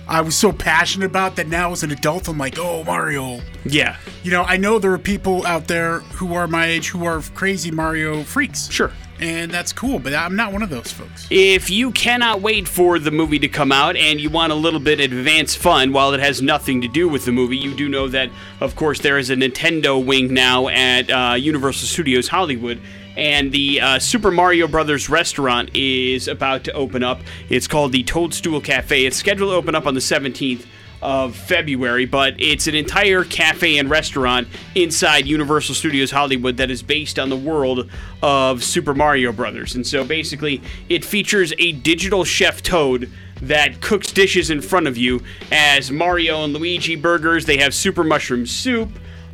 I 0.08 0.20
was 0.20 0.36
so 0.36 0.50
passionate 0.50 1.06
about 1.06 1.36
that. 1.36 1.46
Now 1.46 1.70
as 1.70 1.84
an 1.84 1.92
adult, 1.92 2.26
I'm 2.26 2.36
like, 2.36 2.58
oh, 2.58 2.82
Mario. 2.82 3.40
Yeah, 3.64 3.98
You 4.24 4.32
know, 4.32 4.42
I 4.42 4.56
know 4.56 4.80
there 4.80 4.92
are 4.92 4.98
people 4.98 5.46
out 5.46 5.68
there 5.68 6.00
who 6.00 6.34
are 6.34 6.48
my 6.48 6.66
age 6.66 6.88
who 6.88 7.04
are 7.04 7.20
crazy 7.34 7.70
Mario 7.70 8.24
freaks. 8.24 8.68
sure. 8.68 8.90
and 9.20 9.52
that's 9.52 9.72
cool. 9.72 10.00
But 10.00 10.14
I'm 10.14 10.34
not 10.34 10.52
one 10.52 10.64
of 10.64 10.70
those 10.70 10.90
folks. 10.90 11.28
If 11.30 11.70
you 11.70 11.92
cannot 11.92 12.40
wait 12.40 12.66
for 12.66 12.98
the 12.98 13.12
movie 13.12 13.38
to 13.38 13.48
come 13.48 13.70
out 13.70 13.94
and 13.94 14.20
you 14.20 14.28
want 14.28 14.50
a 14.50 14.56
little 14.56 14.80
bit 14.80 14.98
of 14.98 15.12
advanced 15.16 15.58
fun 15.58 15.92
while 15.92 16.12
it 16.14 16.18
has 16.20 16.42
nothing 16.42 16.80
to 16.80 16.88
do 16.88 17.08
with 17.08 17.26
the 17.26 17.32
movie, 17.32 17.58
you 17.58 17.76
do 17.76 17.88
know 17.88 18.08
that, 18.08 18.28
of 18.58 18.74
course, 18.74 18.98
there 18.98 19.18
is 19.18 19.30
a 19.30 19.36
Nintendo 19.36 20.04
wing 20.04 20.34
now 20.34 20.66
at 20.66 21.08
uh, 21.10 21.34
Universal 21.34 21.86
Studios 21.86 22.26
Hollywood. 22.26 22.80
And 23.16 23.52
the 23.52 23.80
uh, 23.80 23.98
Super 23.98 24.30
Mario 24.30 24.68
Brothers 24.68 25.08
restaurant 25.08 25.70
is 25.74 26.28
about 26.28 26.64
to 26.64 26.72
open 26.72 27.02
up. 27.02 27.20
It's 27.48 27.66
called 27.66 27.92
the 27.92 28.02
Toadstool 28.02 28.60
Cafe. 28.60 29.04
It's 29.04 29.16
scheduled 29.16 29.50
to 29.50 29.56
open 29.56 29.74
up 29.74 29.86
on 29.86 29.94
the 29.94 30.00
17th 30.00 30.66
of 31.02 31.34
February, 31.34 32.04
but 32.04 32.34
it's 32.38 32.66
an 32.66 32.74
entire 32.74 33.24
cafe 33.24 33.78
and 33.78 33.88
restaurant 33.88 34.48
inside 34.74 35.26
Universal 35.26 35.74
Studios 35.74 36.10
Hollywood 36.10 36.58
that 36.58 36.70
is 36.70 36.82
based 36.82 37.18
on 37.18 37.30
the 37.30 37.36
world 37.36 37.90
of 38.22 38.62
Super 38.62 38.94
Mario 38.94 39.32
Brothers. 39.32 39.74
And 39.74 39.86
so 39.86 40.04
basically, 40.04 40.60
it 40.88 41.04
features 41.04 41.52
a 41.58 41.72
digital 41.72 42.24
chef 42.24 42.62
Toad 42.62 43.10
that 43.42 43.80
cooks 43.80 44.12
dishes 44.12 44.50
in 44.50 44.60
front 44.60 44.86
of 44.86 44.98
you 44.98 45.22
as 45.50 45.90
Mario 45.90 46.44
and 46.44 46.52
Luigi 46.52 46.96
burgers. 46.96 47.46
They 47.46 47.56
have 47.58 47.74
super 47.74 48.04
mushroom 48.04 48.44
soup. 48.44 48.90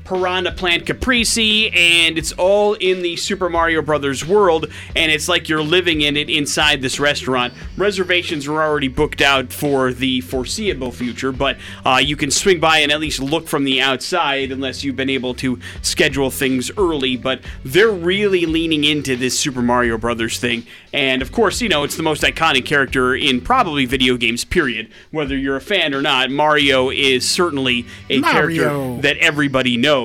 Piranha 0.06 0.52
Plant 0.52 0.86
Caprese, 0.86 1.70
and 1.74 2.16
it's 2.16 2.30
all 2.32 2.74
in 2.74 3.02
the 3.02 3.16
Super 3.16 3.50
Mario 3.50 3.82
Brothers 3.82 4.24
world, 4.24 4.66
and 4.94 5.10
it's 5.10 5.28
like 5.28 5.48
you're 5.48 5.62
living 5.62 6.02
in 6.02 6.16
it 6.16 6.30
inside 6.30 6.80
this 6.80 7.00
restaurant. 7.00 7.52
Reservations 7.76 8.46
are 8.46 8.62
already 8.62 8.86
booked 8.86 9.20
out 9.20 9.52
for 9.52 9.92
the 9.92 10.20
foreseeable 10.20 10.92
future, 10.92 11.32
but 11.32 11.56
uh, 11.84 12.00
you 12.02 12.14
can 12.14 12.30
swing 12.30 12.60
by 12.60 12.78
and 12.78 12.92
at 12.92 13.00
least 13.00 13.18
look 13.18 13.48
from 13.48 13.64
the 13.64 13.80
outside 13.80 14.52
unless 14.52 14.84
you've 14.84 14.94
been 14.94 15.10
able 15.10 15.34
to 15.34 15.58
schedule 15.82 16.30
things 16.30 16.70
early. 16.78 17.16
But 17.16 17.40
they're 17.64 17.90
really 17.90 18.46
leaning 18.46 18.84
into 18.84 19.16
this 19.16 19.38
Super 19.38 19.60
Mario 19.60 19.98
Brothers 19.98 20.38
thing, 20.38 20.64
and 20.92 21.20
of 21.20 21.32
course, 21.32 21.60
you 21.60 21.68
know, 21.68 21.82
it's 21.82 21.96
the 21.96 22.04
most 22.04 22.22
iconic 22.22 22.64
character 22.64 23.16
in 23.16 23.40
probably 23.40 23.86
video 23.86 24.16
games, 24.16 24.44
period. 24.44 24.88
Whether 25.10 25.36
you're 25.36 25.56
a 25.56 25.60
fan 25.60 25.94
or 25.94 26.00
not, 26.00 26.30
Mario 26.30 26.90
is 26.90 27.28
certainly 27.28 27.86
a 28.08 28.22
character 28.22 29.00
that 29.00 29.16
everybody 29.18 29.76
knows. 29.76 29.95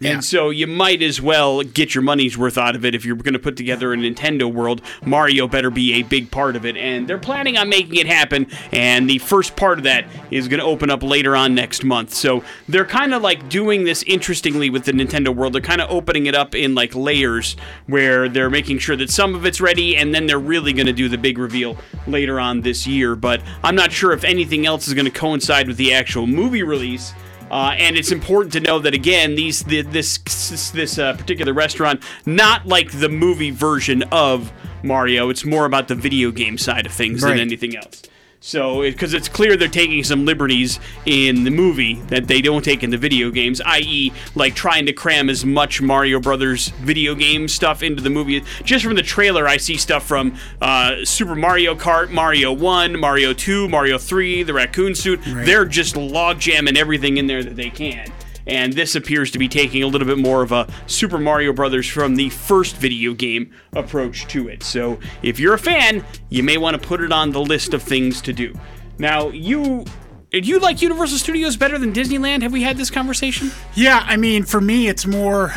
Yeah. 0.00 0.12
And 0.12 0.24
so 0.24 0.50
you 0.50 0.66
might 0.66 1.02
as 1.02 1.20
well 1.20 1.62
get 1.62 1.94
your 1.94 2.02
money's 2.02 2.36
worth 2.36 2.58
out 2.58 2.74
of 2.74 2.84
it 2.84 2.94
if 2.94 3.04
you're 3.04 3.16
going 3.16 3.34
to 3.34 3.38
put 3.38 3.56
together 3.56 3.92
a 3.92 3.96
Nintendo 3.96 4.52
world. 4.52 4.80
Mario 5.04 5.46
better 5.46 5.70
be 5.70 5.94
a 5.94 6.02
big 6.02 6.30
part 6.30 6.56
of 6.56 6.64
it. 6.64 6.76
And 6.76 7.08
they're 7.08 7.18
planning 7.18 7.56
on 7.56 7.68
making 7.68 7.96
it 7.96 8.06
happen. 8.06 8.46
And 8.72 9.08
the 9.08 9.18
first 9.18 9.56
part 9.56 9.78
of 9.78 9.84
that 9.84 10.06
is 10.30 10.48
going 10.48 10.60
to 10.60 10.66
open 10.66 10.90
up 10.90 11.02
later 11.02 11.36
on 11.36 11.54
next 11.54 11.84
month. 11.84 12.12
So 12.14 12.42
they're 12.68 12.84
kind 12.84 13.14
of 13.14 13.22
like 13.22 13.48
doing 13.48 13.84
this 13.84 14.02
interestingly 14.04 14.70
with 14.70 14.84
the 14.84 14.92
Nintendo 14.92 15.34
world. 15.34 15.52
They're 15.52 15.60
kind 15.60 15.80
of 15.80 15.90
opening 15.90 16.26
it 16.26 16.34
up 16.34 16.54
in 16.54 16.74
like 16.74 16.94
layers 16.94 17.56
where 17.86 18.28
they're 18.28 18.50
making 18.50 18.78
sure 18.78 18.96
that 18.96 19.10
some 19.10 19.34
of 19.34 19.44
it's 19.44 19.60
ready 19.60 19.96
and 19.96 20.14
then 20.14 20.26
they're 20.26 20.38
really 20.38 20.72
going 20.72 20.86
to 20.86 20.92
do 20.92 21.08
the 21.08 21.18
big 21.18 21.38
reveal 21.38 21.76
later 22.06 22.40
on 22.40 22.60
this 22.60 22.86
year. 22.86 23.14
But 23.16 23.42
I'm 23.62 23.74
not 23.74 23.92
sure 23.92 24.12
if 24.12 24.24
anything 24.24 24.66
else 24.66 24.88
is 24.88 24.94
going 24.94 25.06
to 25.06 25.10
coincide 25.10 25.68
with 25.68 25.76
the 25.76 25.92
actual 25.92 26.26
movie 26.26 26.62
release. 26.62 27.12
Uh, 27.54 27.72
and 27.78 27.96
it's 27.96 28.10
important 28.10 28.52
to 28.52 28.58
know 28.58 28.80
that 28.80 28.94
again, 28.94 29.36
these 29.36 29.62
the, 29.62 29.82
this 29.82 30.18
this, 30.18 30.70
this 30.70 30.98
uh, 30.98 31.12
particular 31.12 31.52
restaurant, 31.52 32.02
not 32.26 32.66
like 32.66 32.90
the 32.90 33.08
movie 33.08 33.52
version 33.52 34.02
of 34.10 34.52
Mario. 34.82 35.28
It's 35.28 35.44
more 35.44 35.64
about 35.64 35.86
the 35.86 35.94
video 35.94 36.32
game 36.32 36.58
side 36.58 36.84
of 36.84 36.90
things 36.90 37.22
than 37.22 37.38
anything 37.38 37.76
else. 37.76 38.02
So, 38.46 38.82
because 38.82 39.14
it's 39.14 39.26
clear 39.26 39.56
they're 39.56 39.68
taking 39.68 40.04
some 40.04 40.26
liberties 40.26 40.78
in 41.06 41.44
the 41.44 41.50
movie 41.50 41.94
that 42.08 42.28
they 42.28 42.42
don't 42.42 42.62
take 42.62 42.82
in 42.82 42.90
the 42.90 42.98
video 42.98 43.30
games, 43.30 43.62
i.e., 43.62 44.12
like 44.34 44.54
trying 44.54 44.84
to 44.84 44.92
cram 44.92 45.30
as 45.30 45.46
much 45.46 45.80
Mario 45.80 46.20
Brothers 46.20 46.68
video 46.82 47.14
game 47.14 47.48
stuff 47.48 47.82
into 47.82 48.02
the 48.02 48.10
movie. 48.10 48.44
Just 48.62 48.84
from 48.84 48.96
the 48.96 49.02
trailer, 49.02 49.48
I 49.48 49.56
see 49.56 49.78
stuff 49.78 50.06
from 50.06 50.36
uh, 50.60 51.06
Super 51.06 51.34
Mario 51.34 51.74
Kart, 51.74 52.10
Mario 52.10 52.52
1, 52.52 53.00
Mario 53.00 53.32
2, 53.32 53.66
Mario 53.70 53.96
3, 53.96 54.42
the 54.42 54.52
raccoon 54.52 54.94
suit. 54.94 55.20
They're 55.24 55.64
just 55.64 55.96
log 55.96 56.38
jamming 56.38 56.76
everything 56.76 57.16
in 57.16 57.26
there 57.26 57.42
that 57.42 57.56
they 57.56 57.70
can. 57.70 58.12
And 58.46 58.72
this 58.72 58.94
appears 58.94 59.30
to 59.32 59.38
be 59.38 59.48
taking 59.48 59.82
a 59.82 59.86
little 59.86 60.06
bit 60.06 60.18
more 60.18 60.42
of 60.42 60.52
a 60.52 60.68
Super 60.86 61.18
Mario 61.18 61.52
Brothers 61.52 61.88
from 61.88 62.16
the 62.16 62.30
first 62.30 62.76
video 62.76 63.14
game 63.14 63.52
approach 63.72 64.26
to 64.28 64.48
it. 64.48 64.62
So 64.62 64.98
if 65.22 65.38
you're 65.38 65.54
a 65.54 65.58
fan, 65.58 66.04
you 66.28 66.42
may 66.42 66.58
want 66.58 66.80
to 66.80 66.86
put 66.86 67.00
it 67.00 67.12
on 67.12 67.30
the 67.30 67.40
list 67.40 67.74
of 67.74 67.82
things 67.82 68.20
to 68.22 68.32
do. 68.32 68.54
Now, 68.98 69.28
you. 69.28 69.84
Do 70.30 70.40
you 70.40 70.58
like 70.58 70.82
Universal 70.82 71.18
Studios 71.18 71.56
better 71.56 71.78
than 71.78 71.92
Disneyland? 71.92 72.42
Have 72.42 72.52
we 72.52 72.62
had 72.62 72.76
this 72.76 72.90
conversation? 72.90 73.52
Yeah, 73.74 74.04
I 74.04 74.16
mean, 74.16 74.42
for 74.42 74.60
me, 74.60 74.88
it's 74.88 75.06
more. 75.06 75.52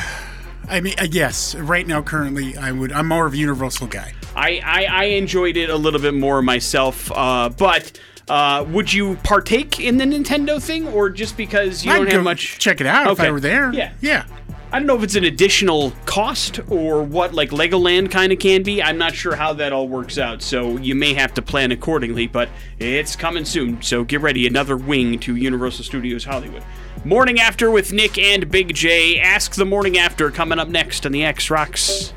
I 0.70 0.82
mean, 0.82 0.94
uh, 1.00 1.08
yes, 1.10 1.56
right 1.56 1.88
now, 1.88 2.04
currently, 2.04 2.56
I 2.56 2.72
would. 2.72 2.92
I'm 2.92 3.08
more 3.08 3.26
of 3.26 3.34
a 3.34 3.38
Universal 3.38 3.88
guy. 3.88 4.14
I, 4.36 4.62
I, 4.64 4.86
I 4.86 5.04
enjoyed 5.06 5.58
it 5.58 5.72
a 5.72 5.76
little 5.76 6.00
bit 6.00 6.14
more 6.14 6.44
myself, 6.44 7.12
uh, 7.12 7.50
but 7.50 8.00
uh, 8.30 8.66
would 8.70 8.92
you 8.92 9.16
partake 9.18 9.80
in 9.80 9.98
the 9.98 10.06
Nintendo 10.06 10.62
thing, 10.62 10.88
or 10.88 11.10
just 11.10 11.38
because 11.38 11.86
you 11.86 11.92
I'd 11.92 11.98
don't 11.98 12.12
have 12.12 12.24
much? 12.24 12.60
Check 12.60 12.82
it 12.82 12.88
out 12.88 13.12
if 13.12 13.20
I 13.20 13.32
were 13.32 13.40
there. 13.40 13.74
Yeah. 13.74 13.94
yeah. 14.02 14.26
I 14.70 14.80
don't 14.80 14.88
know 14.88 14.98
if 14.98 15.04
it's 15.04 15.16
an 15.16 15.24
additional 15.24 15.94
cost 16.06 16.60
or 16.70 17.02
what, 17.02 17.34
like 17.34 17.52
Legoland 17.52 18.12
kind 18.12 18.34
of 18.34 18.40
can 18.40 18.64
be. 18.64 18.84
I'm 18.84 18.98
not 18.98 19.16
sure 19.16 19.34
how 19.34 19.54
that 19.54 19.72
all 19.72 19.88
works 19.88 20.18
out, 20.18 20.42
so 20.42 20.76
you 20.78 20.94
may 20.94 21.14
have 21.14 21.34
to 21.36 21.42
plan 21.42 21.72
accordingly, 21.72 22.28
but 22.28 22.50
it's 22.78 23.16
coming 23.16 23.46
soon, 23.46 23.82
so 23.82 24.04
get 24.04 24.20
ready. 24.20 24.46
Another 24.46 24.76
wing 24.76 25.20
to 25.20 25.38
Universal 25.38 25.86
Studios 25.86 26.26
Hollywood. 26.26 26.64
Morning 27.06 27.40
After 27.40 27.72
with 27.72 27.94
Nick 27.94 28.18
and 28.18 28.52
Big 28.52 28.74
J. 28.74 29.22
Ask 29.22 29.56
the 29.56 29.64
Morning 29.64 29.98
After 29.98 30.30
coming 30.32 30.60
up 30.60 30.68
next 30.68 31.06
on 31.06 31.14
the 31.14 31.24
X 31.24 31.50
Rocks. 31.50 32.12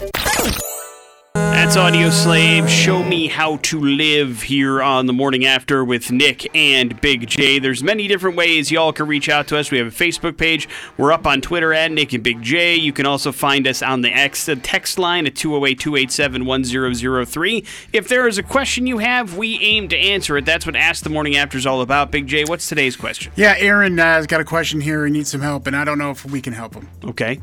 That's 1.70 1.94
Audioslave. 1.94 2.68
Show 2.68 3.04
me 3.04 3.28
how 3.28 3.58
to 3.58 3.78
live 3.78 4.42
here 4.42 4.82
on 4.82 5.06
the 5.06 5.12
morning 5.12 5.44
after 5.44 5.84
with 5.84 6.10
Nick 6.10 6.52
and 6.52 7.00
Big 7.00 7.28
J. 7.28 7.60
There's 7.60 7.80
many 7.80 8.08
different 8.08 8.36
ways 8.36 8.72
y'all 8.72 8.92
can 8.92 9.06
reach 9.06 9.28
out 9.28 9.46
to 9.46 9.56
us. 9.56 9.70
We 9.70 9.78
have 9.78 9.86
a 9.86 9.92
Facebook 9.92 10.36
page. 10.36 10.68
We're 10.96 11.12
up 11.12 11.28
on 11.28 11.40
Twitter 11.40 11.72
at 11.72 11.92
Nick 11.92 12.12
and 12.12 12.24
Big 12.24 12.42
J. 12.42 12.74
You 12.74 12.92
can 12.92 13.06
also 13.06 13.30
find 13.30 13.68
us 13.68 13.82
on 13.82 14.00
the 14.00 14.10
X 14.10 14.46
the 14.46 14.56
text 14.56 14.98
line 14.98 15.28
at 15.28 15.34
208-287-1003. 15.34 17.64
If 17.92 18.08
there 18.08 18.26
is 18.26 18.36
a 18.36 18.42
question 18.42 18.88
you 18.88 18.98
have, 18.98 19.36
we 19.36 19.60
aim 19.60 19.86
to 19.90 19.96
answer 19.96 20.36
it. 20.36 20.44
That's 20.44 20.66
what 20.66 20.74
Ask 20.74 21.04
the 21.04 21.10
Morning 21.10 21.36
After 21.36 21.56
is 21.56 21.66
all 21.66 21.82
about. 21.82 22.10
Big 22.10 22.26
J, 22.26 22.46
what's 22.46 22.66
today's 22.66 22.96
question? 22.96 23.30
Yeah, 23.36 23.54
Aaron 23.56 24.00
uh, 24.00 24.02
has 24.02 24.26
got 24.26 24.40
a 24.40 24.44
question 24.44 24.80
here. 24.80 25.06
He 25.06 25.12
needs 25.12 25.30
some 25.30 25.42
help, 25.42 25.68
and 25.68 25.76
I 25.76 25.84
don't 25.84 25.98
know 25.98 26.10
if 26.10 26.24
we 26.24 26.40
can 26.40 26.52
help 26.52 26.74
him. 26.74 26.88
Okay. 27.04 27.38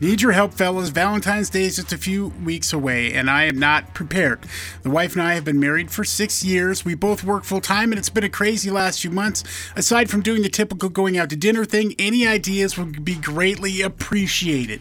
Need 0.00 0.22
your 0.22 0.32
help, 0.32 0.54
fellas. 0.54 0.88
Valentine's 0.88 1.50
Day 1.50 1.64
is 1.64 1.76
just 1.76 1.92
a 1.92 1.98
few 1.98 2.28
weeks 2.44 2.72
away, 2.72 3.12
and 3.12 3.30
I 3.30 3.44
am 3.44 3.58
not 3.58 3.94
prepared. 3.94 4.40
The 4.82 4.90
wife 4.90 5.12
and 5.14 5.22
I 5.22 5.34
have 5.34 5.44
been 5.44 5.60
married 5.60 5.90
for 5.90 6.04
six 6.04 6.44
years. 6.44 6.84
We 6.84 6.94
both 6.94 7.22
work 7.22 7.44
full 7.44 7.60
time, 7.60 7.92
and 7.92 7.98
it's 7.98 8.10
been 8.10 8.24
a 8.24 8.28
crazy 8.28 8.70
last 8.70 9.00
few 9.00 9.10
months. 9.10 9.44
Aside 9.76 10.10
from 10.10 10.22
doing 10.22 10.42
the 10.42 10.48
typical 10.48 10.88
going 10.88 11.16
out 11.16 11.30
to 11.30 11.36
dinner 11.36 11.64
thing, 11.64 11.94
any 11.98 12.26
ideas 12.26 12.76
would 12.76 13.04
be 13.04 13.14
greatly 13.14 13.82
appreciated. 13.82 14.80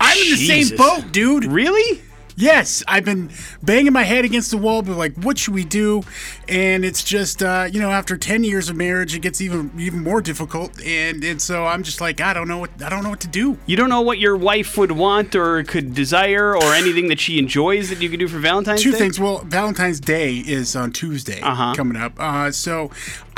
I'm 0.00 0.18
in 0.18 0.30
the 0.30 0.46
same 0.46 0.76
boat, 0.76 1.12
dude. 1.12 1.44
Really? 1.44 2.02
Yes, 2.40 2.82
I've 2.88 3.04
been 3.04 3.30
banging 3.62 3.92
my 3.92 4.02
head 4.04 4.24
against 4.24 4.50
the 4.50 4.56
wall, 4.56 4.82
but 4.82 4.96
like, 4.96 5.14
what 5.16 5.36
should 5.38 5.54
we 5.54 5.64
do? 5.64 6.02
And 6.48 6.84
it's 6.84 7.04
just, 7.04 7.42
uh, 7.42 7.68
you 7.70 7.80
know, 7.80 7.90
after 7.90 8.16
ten 8.16 8.42
years 8.44 8.68
of 8.70 8.76
marriage, 8.76 9.14
it 9.14 9.20
gets 9.20 9.40
even 9.40 9.70
even 9.78 10.02
more 10.02 10.20
difficult. 10.22 10.80
And 10.82 11.22
and 11.22 11.40
so 11.40 11.66
I'm 11.66 11.82
just 11.82 12.00
like, 12.00 12.20
I 12.20 12.32
don't 12.32 12.48
know 12.48 12.58
what 12.58 12.70
I 12.82 12.88
don't 12.88 13.02
know 13.04 13.10
what 13.10 13.20
to 13.20 13.28
do. 13.28 13.58
You 13.66 13.76
don't 13.76 13.90
know 13.90 14.00
what 14.00 14.18
your 14.18 14.36
wife 14.36 14.76
would 14.78 14.92
want 14.92 15.34
or 15.34 15.62
could 15.64 15.94
desire 15.94 16.56
or 16.56 16.74
anything 16.74 17.08
that 17.08 17.20
she 17.20 17.38
enjoys 17.38 17.90
that 17.90 18.00
you 18.00 18.08
could 18.08 18.18
do 18.20 18.28
for 18.28 18.38
Valentine's 18.38 18.82
Two 18.82 18.92
Day? 18.92 18.98
things. 18.98 19.20
Well, 19.20 19.38
Valentine's 19.44 20.00
Day 20.00 20.36
is 20.38 20.74
on 20.74 20.92
Tuesday 20.92 21.40
Uh-huh. 21.42 21.74
coming 21.74 21.96
up. 22.00 22.14
Uh, 22.18 22.50
so 22.50 22.90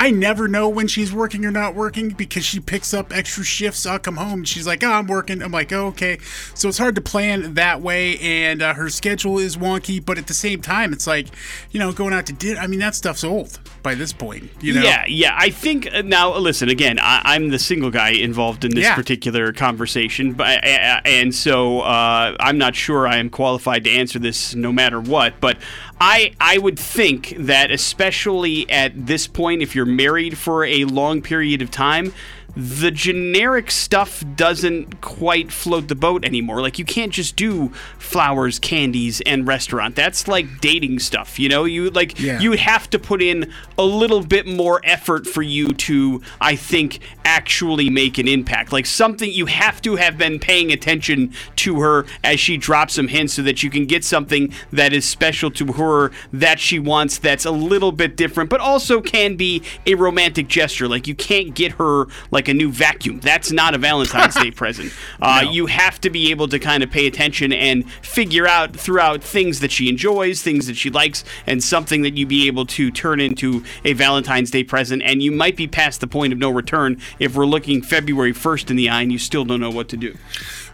I 0.02 0.10
never 0.10 0.48
know 0.48 0.68
when 0.68 0.88
she's 0.88 1.12
working 1.12 1.44
or 1.44 1.52
not 1.52 1.76
working 1.76 2.08
because 2.08 2.44
she 2.44 2.58
picks 2.58 2.92
up 2.92 3.16
extra 3.16 3.44
shifts. 3.44 3.86
I'll 3.86 4.00
come 4.00 4.16
home 4.16 4.40
and 4.40 4.48
she's 4.48 4.66
like, 4.66 4.82
"Oh, 4.82 4.90
I'm 4.90 5.06
working." 5.06 5.40
I'm 5.40 5.52
like, 5.52 5.72
oh, 5.72 5.86
"Okay." 5.86 6.18
So 6.54 6.68
it's 6.68 6.78
hard 6.78 6.96
to 6.96 7.00
plan 7.00 7.54
that 7.54 7.80
way, 7.82 8.18
and 8.18 8.60
uh, 8.62 8.74
her 8.74 8.90
schedule 8.90 9.38
is 9.38 9.56
wonky. 9.56 10.04
But 10.04 10.18
at 10.18 10.26
the 10.26 10.34
same 10.34 10.60
time, 10.60 10.92
it's 10.92 11.06
like, 11.06 11.28
you 11.70 11.78
know, 11.78 11.92
going 11.92 12.12
out 12.12 12.26
to 12.26 12.32
dinner. 12.32 12.58
I 12.58 12.66
mean, 12.66 12.80
that 12.80 12.96
stuff's 12.96 13.22
old 13.22 13.60
by 13.84 13.94
this 13.94 14.12
point. 14.12 14.50
You 14.60 14.74
know. 14.74 14.82
Yeah, 14.82 15.04
yeah. 15.06 15.36
I 15.38 15.50
think 15.50 15.88
uh, 15.94 16.02
now. 16.02 16.36
Listen, 16.36 16.68
again, 16.68 16.98
I, 17.00 17.22
I'm 17.24 17.50
the 17.50 17.60
single 17.60 17.90
guy 17.92 18.10
involved 18.10 18.64
in 18.64 18.74
this 18.74 18.82
Yeah. 18.82 18.96
particular 18.96 19.52
conversation, 19.52 20.32
but 20.32 20.64
uh, 20.64 21.00
and 21.04 21.32
so 21.32 21.82
uh, 21.82 22.36
I'm 22.40 22.58
not 22.58 22.74
sure 22.74 23.06
I 23.06 23.18
am 23.18 23.30
qualified 23.30 23.84
to 23.84 23.90
answer 23.90 24.18
this, 24.18 24.52
no 24.56 24.72
matter 24.72 25.00
what. 25.00 25.34
But 25.40 25.58
I 26.00 26.32
I 26.40 26.58
would 26.58 26.78
think 26.78 27.34
that 27.38 27.70
especially 27.70 28.68
at 28.70 29.06
this 29.06 29.26
point, 29.26 29.62
if 29.62 29.74
you're 29.74 29.86
married 29.86 30.36
for 30.36 30.64
a 30.64 30.84
long 30.84 31.22
period 31.22 31.62
of 31.62 31.70
time. 31.70 32.12
The 32.54 32.90
generic 32.90 33.70
stuff 33.70 34.22
doesn't 34.36 35.00
quite 35.00 35.50
float 35.50 35.88
the 35.88 35.94
boat 35.94 36.24
anymore. 36.24 36.60
Like 36.60 36.78
you 36.78 36.84
can't 36.84 37.10
just 37.12 37.34
do 37.34 37.68
flowers, 37.98 38.58
candies, 38.58 39.22
and 39.22 39.46
restaurant. 39.46 39.96
That's 39.96 40.28
like 40.28 40.60
dating 40.60 40.98
stuff, 40.98 41.38
you 41.38 41.48
know. 41.48 41.64
You 41.64 41.88
like 41.90 42.18
Yeah. 42.20 42.40
you 42.40 42.52
have 42.52 42.90
to 42.90 42.98
put 42.98 43.22
in 43.22 43.50
a 43.78 43.84
little 43.84 44.22
bit 44.22 44.46
more 44.46 44.80
effort 44.84 45.26
for 45.26 45.40
you 45.42 45.68
to, 45.72 46.20
I 46.40 46.56
think, 46.56 46.98
actually 47.24 47.88
make 47.88 48.18
an 48.18 48.28
impact. 48.28 48.70
Like 48.72 48.84
something 48.84 49.30
you 49.30 49.46
have 49.46 49.80
to 49.82 49.96
have 49.96 50.18
been 50.18 50.38
paying 50.38 50.70
attention 50.72 51.32
to 51.56 51.80
her 51.80 52.04
as 52.22 52.38
she 52.38 52.58
drops 52.58 52.94
some 52.94 53.08
hints 53.08 53.32
so 53.34 53.42
that 53.42 53.62
you 53.62 53.70
can 53.70 53.86
get 53.86 54.04
something 54.04 54.52
that 54.72 54.92
is 54.92 55.06
special 55.06 55.50
to 55.52 55.72
her 55.72 56.10
that 56.32 56.60
she 56.60 56.78
wants 56.78 57.16
that's 57.16 57.46
a 57.46 57.50
little 57.50 57.92
bit 57.92 58.16
different, 58.16 58.50
but 58.50 58.60
also 58.60 59.00
can 59.00 59.36
be 59.36 59.62
a 59.86 59.94
romantic 59.94 60.48
gesture. 60.48 60.86
Like 60.86 61.06
you 61.06 61.14
can't 61.14 61.54
get 61.54 61.72
her 61.72 62.06
like 62.30 62.41
a 62.48 62.54
new 62.54 62.70
vacuum. 62.70 63.20
That's 63.20 63.52
not 63.52 63.74
a 63.74 63.78
Valentine's 63.78 64.34
Day 64.34 64.50
present. 64.62 64.92
Uh, 65.20 65.44
You 65.50 65.66
have 65.66 66.00
to 66.02 66.10
be 66.10 66.30
able 66.30 66.48
to 66.48 66.58
kind 66.58 66.82
of 66.82 66.90
pay 66.90 67.06
attention 67.06 67.52
and 67.52 67.90
figure 68.02 68.46
out 68.46 68.74
throughout 68.76 69.22
things 69.22 69.60
that 69.60 69.70
she 69.70 69.88
enjoys, 69.88 70.42
things 70.42 70.66
that 70.66 70.76
she 70.76 70.90
likes, 70.90 71.24
and 71.46 71.62
something 71.62 72.02
that 72.02 72.16
you 72.16 72.26
be 72.26 72.46
able 72.46 72.66
to 72.66 72.90
turn 72.90 73.20
into 73.20 73.64
a 73.84 73.92
Valentine's 73.92 74.50
Day 74.50 74.64
present. 74.64 75.02
And 75.02 75.22
you 75.22 75.32
might 75.32 75.56
be 75.56 75.66
past 75.66 76.00
the 76.00 76.06
point 76.06 76.32
of 76.32 76.38
no 76.38 76.50
return 76.50 77.00
if 77.18 77.34
we're 77.36 77.46
looking 77.46 77.82
February 77.82 78.32
1st 78.32 78.70
in 78.70 78.76
the 78.76 78.88
eye 78.88 79.02
and 79.02 79.12
you 79.12 79.18
still 79.18 79.44
don't 79.44 79.60
know 79.60 79.70
what 79.70 79.88
to 79.88 79.96
do. 79.96 80.16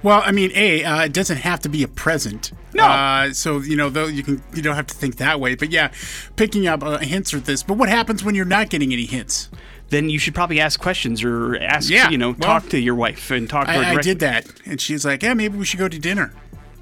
Well, 0.02 0.22
I 0.24 0.30
mean, 0.30 0.52
a 0.54 0.84
uh, 0.84 1.04
it 1.06 1.12
doesn't 1.12 1.38
have 1.38 1.58
to 1.60 1.68
be 1.68 1.82
a 1.82 1.88
present. 1.88 2.52
No. 2.72 2.84
Uh, 2.84 3.32
so 3.32 3.58
you 3.58 3.74
know, 3.76 3.90
though 3.90 4.06
you 4.06 4.22
can 4.22 4.40
you 4.54 4.62
don't 4.62 4.76
have 4.76 4.86
to 4.86 4.94
think 4.94 5.16
that 5.16 5.40
way. 5.40 5.56
But 5.56 5.70
yeah, 5.72 5.90
picking 6.36 6.68
up 6.68 6.84
uh, 6.84 6.98
hints 6.98 7.32
with 7.32 7.46
this. 7.46 7.64
But 7.64 7.78
what 7.78 7.88
happens 7.88 8.22
when 8.22 8.36
you're 8.36 8.44
not 8.44 8.70
getting 8.70 8.92
any 8.92 9.06
hints? 9.06 9.48
Then 9.90 10.10
you 10.10 10.18
should 10.18 10.34
probably 10.34 10.60
ask 10.60 10.78
questions 10.78 11.24
or 11.24 11.56
ask, 11.56 11.88
Yeah, 11.88 12.10
you 12.10 12.18
know, 12.18 12.30
well, 12.30 12.40
talk 12.40 12.68
to 12.70 12.78
your 12.78 12.94
wife 12.94 13.30
and 13.30 13.48
talk 13.48 13.66
to 13.66 13.72
her 13.72 13.78
I, 13.82 13.94
I 13.94 14.00
did 14.02 14.18
that, 14.20 14.46
and 14.66 14.78
she's 14.80 15.04
like, 15.06 15.22
"Yeah, 15.22 15.32
maybe 15.34 15.56
we 15.56 15.64
should 15.64 15.78
go 15.78 15.88
to 15.88 15.98
dinner." 15.98 16.32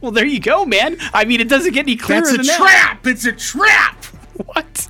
Well, 0.00 0.10
there 0.12 0.26
you 0.26 0.40
go, 0.40 0.64
man. 0.66 0.96
I 1.14 1.24
mean, 1.24 1.40
it 1.40 1.48
doesn't 1.48 1.72
get 1.72 1.80
any 1.84 1.96
clearer 1.96 2.20
That's 2.22 2.32
a 2.34 2.36
than 2.38 2.46
that. 2.46 2.58
trap. 2.58 3.06
It's 3.06 3.24
a 3.24 3.32
trap. 3.32 4.04
What? 4.44 4.88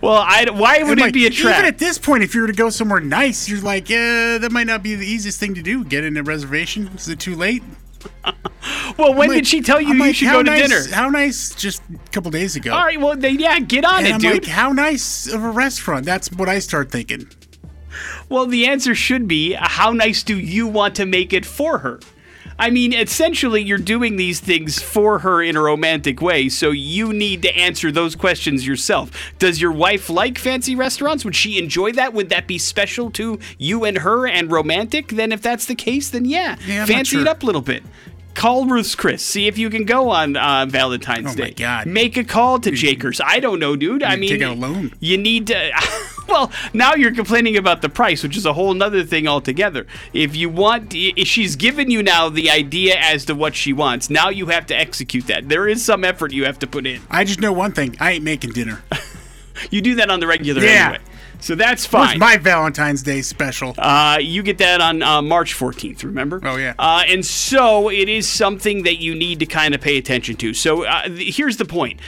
Well, 0.00 0.14
I, 0.14 0.46
why 0.50 0.78
would 0.78 0.92
And, 0.92 1.00
it 1.00 1.02
like, 1.02 1.12
be 1.14 1.26
a 1.26 1.30
trap? 1.30 1.58
Even 1.58 1.66
at 1.66 1.78
this 1.78 1.98
point, 1.98 2.22
if 2.24 2.34
you 2.34 2.40
were 2.40 2.46
to 2.46 2.52
go 2.54 2.70
somewhere 2.70 2.98
nice, 3.00 3.46
you're 3.48 3.60
like, 3.60 3.90
yeah, 3.90 4.38
that 4.38 4.50
might 4.50 4.66
not 4.66 4.82
be 4.82 4.94
the 4.94 5.06
easiest 5.06 5.38
thing 5.38 5.54
to 5.54 5.60
do. 5.62 5.84
Get 5.84 6.02
in 6.02 6.16
a 6.16 6.22
reservation. 6.22 6.88
Is 6.96 7.08
it 7.10 7.20
too 7.20 7.34
late? 7.34 7.62
Well, 8.98 9.14
when 9.14 9.30
I'm 9.30 9.36
did 9.36 9.46
she 9.46 9.60
tell 9.60 9.80
you 9.80 9.90
I'm 9.90 9.96
you 9.96 10.02
like, 10.04 10.14
should 10.16 10.30
go 10.30 10.42
to 10.42 10.50
nice- 10.50 10.68
dinner? 10.68 10.94
How 10.94 11.08
nice? 11.08 11.54
Just 11.54 11.82
a 11.92 12.10
couple 12.10 12.30
days 12.30 12.56
ago. 12.56 12.72
All 12.74 12.84
right, 12.84 13.00
well, 13.00 13.16
then, 13.16 13.38
yeah, 13.38 13.58
get 13.60 13.84
on 13.84 13.98
and 13.98 14.06
it, 14.06 14.14
I'm 14.14 14.20
dude. 14.20 14.32
like, 14.32 14.44
how 14.46 14.72
nice 14.72 15.26
of 15.26 15.42
a 15.42 15.50
restaurant? 15.50 16.04
That's 16.04 16.30
what 16.32 16.48
I 16.48 16.58
start 16.58 16.90
thinking. 16.90 17.28
Well, 18.28 18.46
the 18.46 18.66
answer 18.66 18.94
should 18.94 19.26
be 19.28 19.52
how 19.52 19.92
nice 19.92 20.22
do 20.22 20.38
you 20.38 20.66
want 20.66 20.94
to 20.96 21.06
make 21.06 21.32
it 21.32 21.46
for 21.46 21.78
her? 21.78 22.00
I 22.58 22.70
mean, 22.70 22.92
essentially, 22.94 23.62
you're 23.62 23.76
doing 23.78 24.16
these 24.16 24.40
things 24.40 24.80
for 24.82 25.18
her 25.20 25.42
in 25.42 25.56
a 25.56 25.62
romantic 25.62 26.22
way, 26.22 26.48
so 26.48 26.70
you 26.70 27.12
need 27.12 27.42
to 27.42 27.54
answer 27.54 27.92
those 27.92 28.16
questions 28.16 28.66
yourself. 28.66 29.10
Does 29.38 29.60
your 29.60 29.72
wife 29.72 30.08
like 30.08 30.38
fancy 30.38 30.74
restaurants? 30.74 31.24
Would 31.24 31.36
she 31.36 31.58
enjoy 31.58 31.92
that? 31.92 32.14
Would 32.14 32.30
that 32.30 32.46
be 32.46 32.56
special 32.58 33.10
to 33.12 33.38
you 33.58 33.84
and 33.84 33.98
her 33.98 34.26
and 34.26 34.50
romantic? 34.50 35.08
Then, 35.08 35.32
if 35.32 35.42
that's 35.42 35.66
the 35.66 35.74
case, 35.74 36.08
then 36.10 36.24
yeah, 36.24 36.56
Yeah, 36.66 36.86
fancy 36.86 37.20
it 37.20 37.28
up 37.28 37.42
a 37.42 37.46
little 37.46 37.60
bit. 37.60 37.82
Call 38.34 38.66
Ruth's 38.66 38.94
Chris. 38.94 39.22
See 39.22 39.46
if 39.46 39.56
you 39.56 39.70
can 39.70 39.84
go 39.86 40.10
on 40.10 40.36
uh, 40.36 40.66
Valentine's 40.68 41.34
Oh 41.34 41.38
my 41.38 41.46
Day. 41.48 41.50
God. 41.52 41.86
Make 41.86 42.18
a 42.18 42.24
call 42.24 42.58
to 42.60 42.70
Jakers. 42.70 43.18
I 43.24 43.40
don't 43.40 43.58
know, 43.58 43.76
dude. 43.76 44.02
I 44.02 44.16
mean, 44.16 44.28
take 44.28 44.42
out 44.42 44.56
a 44.58 44.60
loan. 44.60 44.92
you 45.00 45.16
need 45.16 45.46
to. 45.46 45.70
well, 46.28 46.50
now 46.72 46.94
you're 46.94 47.14
complaining 47.14 47.56
about 47.56 47.82
the 47.82 47.88
price, 47.88 48.22
which 48.22 48.36
is 48.36 48.46
a 48.46 48.52
whole 48.52 48.74
nother 48.74 49.04
thing 49.04 49.26
altogether. 49.28 49.86
If 50.12 50.34
you 50.36 50.48
want, 50.48 50.92
if 50.94 51.26
she's 51.28 51.56
given 51.56 51.90
you 51.90 52.02
now 52.02 52.28
the 52.28 52.50
idea 52.50 52.96
as 52.98 53.24
to 53.26 53.34
what 53.34 53.54
she 53.54 53.72
wants, 53.72 54.10
now 54.10 54.28
you 54.28 54.46
have 54.46 54.66
to 54.66 54.76
execute 54.76 55.26
that. 55.28 55.48
There 55.48 55.68
is 55.68 55.84
some 55.84 56.04
effort 56.04 56.32
you 56.32 56.44
have 56.44 56.58
to 56.60 56.66
put 56.66 56.86
in. 56.86 57.00
I 57.10 57.24
just 57.24 57.40
know 57.40 57.52
one 57.52 57.72
thing: 57.72 57.96
I 58.00 58.12
ain't 58.12 58.24
making 58.24 58.50
dinner. 58.50 58.82
You 59.70 59.80
do 59.80 59.94
that 59.94 60.10
on 60.10 60.20
the 60.20 60.26
regular 60.26 60.62
Yeah. 60.62 60.88
anyway. 60.90 61.04
So 61.40 61.54
that's 61.54 61.90
What's 61.92 62.12
fine. 62.12 62.18
my 62.18 62.36
Valentine's 62.36 63.02
Day 63.02 63.22
special? 63.22 63.74
Uh, 63.78 64.18
you 64.20 64.42
get 64.42 64.58
that 64.58 64.80
on 64.80 65.02
uh, 65.02 65.22
March 65.22 65.54
14th, 65.54 66.02
remember? 66.04 66.40
Oh, 66.42 66.56
yeah. 66.56 66.74
Uh, 66.78 67.04
and 67.06 67.24
so 67.24 67.90
it 67.90 68.08
is 68.08 68.28
something 68.28 68.82
that 68.84 68.96
you 68.98 69.14
need 69.14 69.38
to 69.40 69.46
kind 69.46 69.74
of 69.74 69.80
pay 69.80 69.96
attention 69.98 70.36
to. 70.36 70.54
So 70.54 70.84
uh, 70.84 71.04
th- 71.08 71.36
here's 71.36 71.56
the 71.56 71.64
point. 71.64 72.00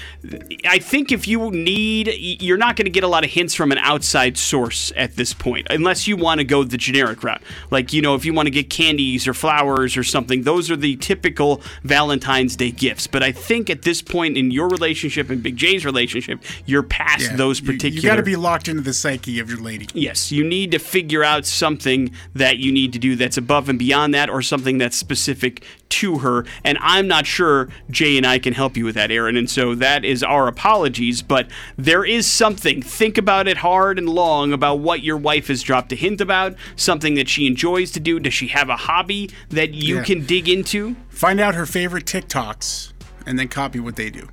I 0.67 0.79
think 0.79 1.13
if 1.13 1.29
you 1.29 1.51
need, 1.51 2.09
you're 2.43 2.57
not 2.57 2.77
going 2.77 2.87
to 2.87 2.91
get 2.91 3.05
a 3.05 3.09
lot 3.09 3.25
of 3.25 3.31
hints 3.31 3.55
from 3.55 3.71
an 3.73 3.79
outside 3.79 4.37
source 4.37 4.93
at 4.97 5.17
this 5.17 5.33
point, 5.35 5.67
unless 5.71 6.07
you 6.09 6.17
want 6.17 6.39
to 6.39 6.45
go 6.45 6.65
the 6.65 6.77
generic 6.79 7.23
route. 7.23 7.43
Like, 7.71 7.93
you 7.93 8.03
know, 8.03 8.15
if 8.15 8.25
you 8.25 8.33
want 8.33 8.47
to 8.47 8.51
get 8.51 8.71
candies 8.71 9.29
or 9.29 9.35
flowers 9.35 9.97
or 9.97 10.05
something, 10.05 10.43
those 10.43 10.71
are 10.71 10.77
the 10.77 10.97
typical 10.97 11.63
Valentine's 11.85 12.57
Day 12.57 12.71
gifts. 12.71 13.07
But 13.07 13.23
I 13.23 13.33
think 13.33 13.71
at 13.71 13.83
this 13.83 14.03
point 14.03 14.37
in 14.37 14.51
your 14.51 14.69
relationship 14.69 15.31
and 15.31 15.43
Big 15.43 15.57
J's 15.57 15.85
relationship, 15.85 16.41
you're 16.67 16.83
past 16.83 17.31
Yeah, 17.31 17.37
those 17.37 17.61
particular. 17.61 17.97
You, 17.97 18.03
got 18.03 18.17
to 18.17 18.23
be 18.23 18.37
locked 18.37 18.69
into 18.69 18.83
the 18.83 18.93
psyche 19.19 19.41
of 19.41 19.51
your 19.51 19.61
lady. 19.61 19.87
Yes, 19.95 20.31
you 20.33 20.45
need 20.45 20.71
to 20.73 20.79
figure 20.79 21.25
out 21.25 21.45
something 21.45 22.11
that 22.35 22.59
you 22.59 22.73
need 22.73 22.93
to 22.93 22.99
do 22.99 23.17
that's 23.17 23.37
above 23.37 23.69
and 23.69 23.79
beyond 23.79 24.15
that, 24.15 24.31
or 24.31 24.43
something 24.43 24.79
that's 24.79 24.97
specific 24.97 25.65
to 25.91 26.19
her. 26.19 26.45
And 26.65 26.79
I'm 26.81 27.09
not 27.09 27.27
sure 27.27 27.69
Jay 27.91 28.17
and 28.17 28.27
I 28.27 28.39
can 28.39 28.53
help 28.53 28.77
you 28.77 28.85
with 28.85 28.95
that, 28.95 29.11
Aaron. 29.11 29.37
And 29.37 29.49
so 29.51 29.75
that 29.75 30.05
is 30.05 30.23
our 30.23 30.47
apologies. 30.47 31.23
But 31.23 31.51
there 31.77 32.05
is 32.05 32.27
something. 32.27 32.83
Think 32.83 33.19
about 33.19 33.49
it 33.49 33.59
hard 33.59 33.99
and 33.99 34.09
long 34.09 34.53
about 34.53 34.77
what 34.81 35.03
your 35.03 35.17
wife 35.17 35.49
has 35.49 35.63
dropped 35.63 35.93
a 35.93 35.97
hint 35.97 36.21
about, 36.21 36.55
something 36.77 37.15
that 37.15 37.29
she 37.29 37.47
enjoys 37.47 37.91
to 37.93 38.01
do. 38.01 38.21
Does 38.21 38.35
she 38.35 38.49
have 38.49 38.69
a 38.69 38.77
hobby 38.77 39.31
that 39.51 39.75
you 39.75 39.97
Yeah. 39.97 40.05
can 40.05 40.27
dig 40.27 40.49
into? 40.49 40.97
Find 41.09 41.41
out 41.41 41.55
her 41.55 41.67
favorite 41.67 42.05
TikToks 42.05 42.93
and 43.27 43.39
then 43.39 43.49
copy 43.49 43.81
what 43.81 43.97
they 43.97 44.11
do. 44.11 44.29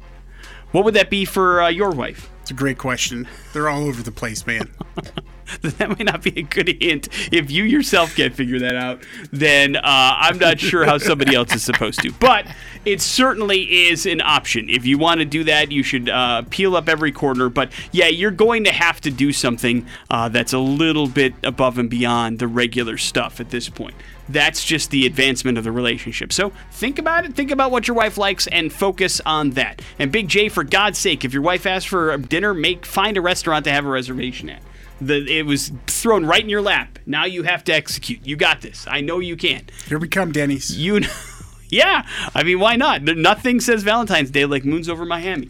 What 0.72 0.84
would 0.84 0.94
that 0.94 1.10
be 1.10 1.26
for 1.26 1.62
uh, 1.62 1.70
your 1.70 1.92
wife? 1.92 2.30
It's 2.46 2.52
a 2.52 2.54
great 2.54 2.78
question. 2.78 3.28
They're 3.54 3.70
all 3.70 3.88
over 3.88 4.04
the 4.04 4.12
place, 4.12 4.46
man. 4.46 4.70
that 5.62 5.90
might 5.90 6.06
not 6.06 6.24
be 6.24 6.34
a 6.38 6.42
good 6.42 6.82
hint. 6.82 7.08
If 7.32 7.52
you 7.52 7.64
yourself 7.64 8.16
can't 8.16 8.34
figure 8.34 8.60
that 8.60 8.76
out, 8.76 9.04
then 9.32 9.76
uh, 9.76 9.82
I'm 9.84 10.38
not 10.38 10.60
sure 10.60 10.86
how 10.86 10.98
somebody 10.98 11.36
else 11.36 11.54
is 11.54 11.64
supposed 11.64 12.02
to. 12.02 12.12
But 12.14 12.48
it 12.86 13.02
certainly 13.02 13.88
is 13.88 14.06
an 14.06 14.22
option. 14.22 14.70
If 14.70 14.86
you 14.86 14.98
want 14.98 15.20
to 15.20 15.26
do 15.26 15.44
that, 15.46 15.72
you 15.72 15.84
should 15.84 16.10
uh, 16.10 16.44
peel 16.50 16.76
up 16.76 16.90
every 16.90 17.12
corner. 17.12 17.50
But 17.50 17.72
yeah, 17.92 18.08
you're 18.08 18.32
going 18.32 18.64
to 18.66 18.72
have 18.72 19.02
to 19.02 19.12
do 19.12 19.32
something 19.32 19.86
uh, 20.10 20.30
that's 20.30 20.54
a 20.54 20.60
little 20.60 21.08
bit 21.08 21.34
above 21.44 21.78
and 21.78 21.90
beyond 21.90 22.40
the 22.40 22.48
regular 22.48 22.98
stuff 22.98 23.40
at 23.40 23.50
this 23.50 23.70
point. 23.70 23.96
That's 24.28 24.66
just 24.66 24.90
the 24.90 25.06
advancement 25.06 25.58
of 25.58 25.64
the 25.64 25.72
relationship. 25.72 26.34
So 26.34 26.52
think 26.72 26.98
about 26.98 27.26
it. 27.26 27.36
Think 27.36 27.52
about 27.52 27.70
what 27.70 27.88
your 27.88 27.96
wife 27.96 28.18
likes 28.18 28.48
and 28.48 28.74
focus 28.74 29.22
on 29.26 29.52
that. 29.52 29.82
And 30.00 30.12
Big 30.12 30.28
J, 30.28 30.50
for 30.50 30.64
God's 30.64 30.98
sake, 30.98 31.24
if 31.24 31.34
your 31.34 31.44
wife 31.44 31.68
asks 31.68 31.86
for 31.86 32.18
dinner, 32.18 32.54
make 32.54 32.86
find 32.86 33.18
a 33.18 33.22
restaurant 33.22 33.66
to 33.66 33.72
have 33.72 33.86
a 33.86 33.90
reservation 33.90 34.50
at. 34.50 34.62
The, 35.02 35.26
it 35.40 35.46
was 35.46 35.72
thrown 35.88 36.26
right 36.26 36.42
in 36.42 36.50
your 36.50 36.62
lap. 36.62 37.00
Now 37.06 37.26
you 37.26 37.44
have 37.44 37.64
to 37.66 37.74
execute. 37.74 38.26
You 38.26 38.36
got 38.36 38.62
this. 38.62 38.86
I 38.90 39.02
know 39.02 39.20
you 39.20 39.36
can. 39.36 39.66
Here 39.88 40.00
we 40.00 40.08
come, 40.08 40.32
Denny's. 40.32 40.78
You 40.78 41.02
know, 41.02 41.10
Yeah, 41.70 42.08
I 42.34 42.44
mean, 42.44 42.60
why 42.60 42.76
not? 42.76 43.02
Nothing 43.02 43.60
says 43.60 43.84
Valentine's 43.84 44.30
Day 44.30 44.46
like 44.46 44.66
moons 44.66 44.88
over 44.88 45.04
Miami. 45.04 45.50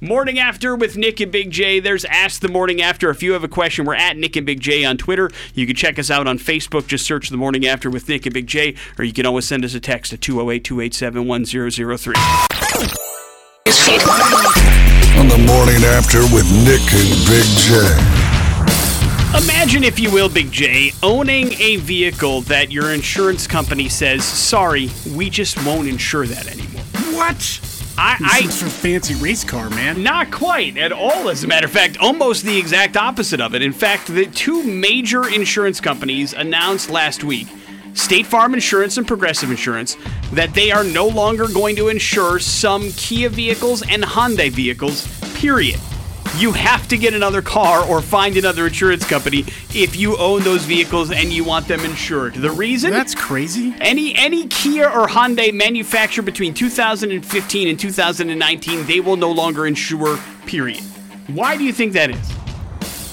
Morning 0.00 0.38
After 0.38 0.76
with 0.76 0.96
Nick 0.96 1.20
and 1.20 1.32
Big 1.32 1.50
J. 1.50 1.80
There's 1.80 2.04
Ask 2.04 2.40
the 2.40 2.48
Morning 2.48 2.80
After. 2.80 3.10
If 3.10 3.22
you 3.22 3.32
have 3.32 3.42
a 3.42 3.48
question, 3.48 3.84
we're 3.84 3.94
at 3.94 4.16
Nick 4.16 4.36
and 4.36 4.46
Big 4.46 4.60
J 4.60 4.84
on 4.84 4.96
Twitter. 4.96 5.30
You 5.54 5.66
can 5.66 5.74
check 5.74 5.98
us 5.98 6.10
out 6.10 6.26
on 6.26 6.38
Facebook. 6.38 6.86
Just 6.86 7.04
search 7.04 7.30
the 7.30 7.36
Morning 7.36 7.66
After 7.66 7.90
with 7.90 8.08
Nick 8.08 8.26
and 8.26 8.32
Big 8.32 8.46
J, 8.46 8.74
or 8.98 9.04
you 9.04 9.12
can 9.12 9.26
always 9.26 9.46
send 9.46 9.64
us 9.64 9.74
a 9.74 9.80
text 9.80 10.12
at 10.12 10.20
208 10.20 10.64
287 10.64 11.26
1003. 11.26 12.14
On 15.18 15.28
the 15.28 15.38
morning 15.46 15.82
after 15.84 16.20
with 16.32 16.46
Nick 16.64 16.80
and 16.92 17.26
Big 17.26 17.44
J. 17.56 18.15
Imagine, 19.42 19.84
if 19.84 20.00
you 20.00 20.10
will, 20.10 20.30
Big 20.30 20.50
J, 20.50 20.92
owning 21.02 21.52
a 21.60 21.76
vehicle 21.76 22.40
that 22.42 22.72
your 22.72 22.94
insurance 22.94 23.46
company 23.46 23.86
says, 23.86 24.24
sorry, 24.24 24.88
we 25.14 25.28
just 25.28 25.62
won't 25.66 25.86
insure 25.86 26.26
that 26.26 26.50
anymore. 26.50 26.82
What? 27.14 27.60
I, 27.98 28.16
This 28.18 28.32
I 28.32 28.38
is 28.46 28.54
some 28.54 28.70
fancy 28.70 29.14
race 29.16 29.44
car, 29.44 29.68
man. 29.68 30.02
Not 30.02 30.32
quite 30.32 30.78
at 30.78 30.90
all, 30.90 31.28
as 31.28 31.44
a 31.44 31.48
matter 31.48 31.66
of 31.66 31.72
fact, 31.72 31.98
almost 31.98 32.44
the 32.44 32.56
exact 32.56 32.96
opposite 32.96 33.42
of 33.42 33.54
it. 33.54 33.60
In 33.60 33.74
fact, 33.74 34.06
the 34.06 34.24
two 34.24 34.62
major 34.62 35.28
insurance 35.28 35.82
companies 35.82 36.32
announced 36.32 36.88
last 36.88 37.22
week, 37.22 37.46
State 37.92 38.24
Farm 38.24 38.54
Insurance 38.54 38.96
and 38.96 39.06
Progressive 39.06 39.50
Insurance, 39.50 39.98
that 40.32 40.54
they 40.54 40.70
are 40.70 40.84
no 40.84 41.08
longer 41.08 41.46
going 41.48 41.76
to 41.76 41.88
insure 41.88 42.38
some 42.38 42.90
Kia 42.92 43.28
vehicles 43.28 43.82
and 43.86 44.02
Hyundai 44.02 44.50
vehicles, 44.50 45.06
period. 45.34 45.78
You 46.36 46.52
have 46.52 46.86
to 46.88 46.96
get 46.98 47.14
another 47.14 47.40
car 47.40 47.82
or 47.84 48.02
find 48.02 48.36
another 48.36 48.66
insurance 48.66 49.04
company 49.06 49.40
if 49.74 49.96
you 49.96 50.16
own 50.18 50.42
those 50.42 50.64
vehicles 50.64 51.10
and 51.10 51.32
you 51.32 51.44
want 51.44 51.66
them 51.66 51.80
insured. 51.80 52.34
The 52.34 52.50
reason? 52.50 52.90
That's 52.90 53.14
crazy. 53.14 53.74
Any 53.80 54.14
any 54.16 54.46
Kia 54.48 54.86
or 54.88 55.06
Hyundai 55.06 55.52
manufactured 55.54 56.22
between 56.22 56.52
2015 56.52 57.68
and 57.68 57.78
2019, 57.80 58.86
they 58.86 59.00
will 59.00 59.16
no 59.16 59.30
longer 59.32 59.66
insure. 59.66 60.18
Period. 60.46 60.80
Why 61.28 61.56
do 61.56 61.64
you 61.64 61.72
think 61.72 61.92
that 61.94 62.10
is? 62.10 62.30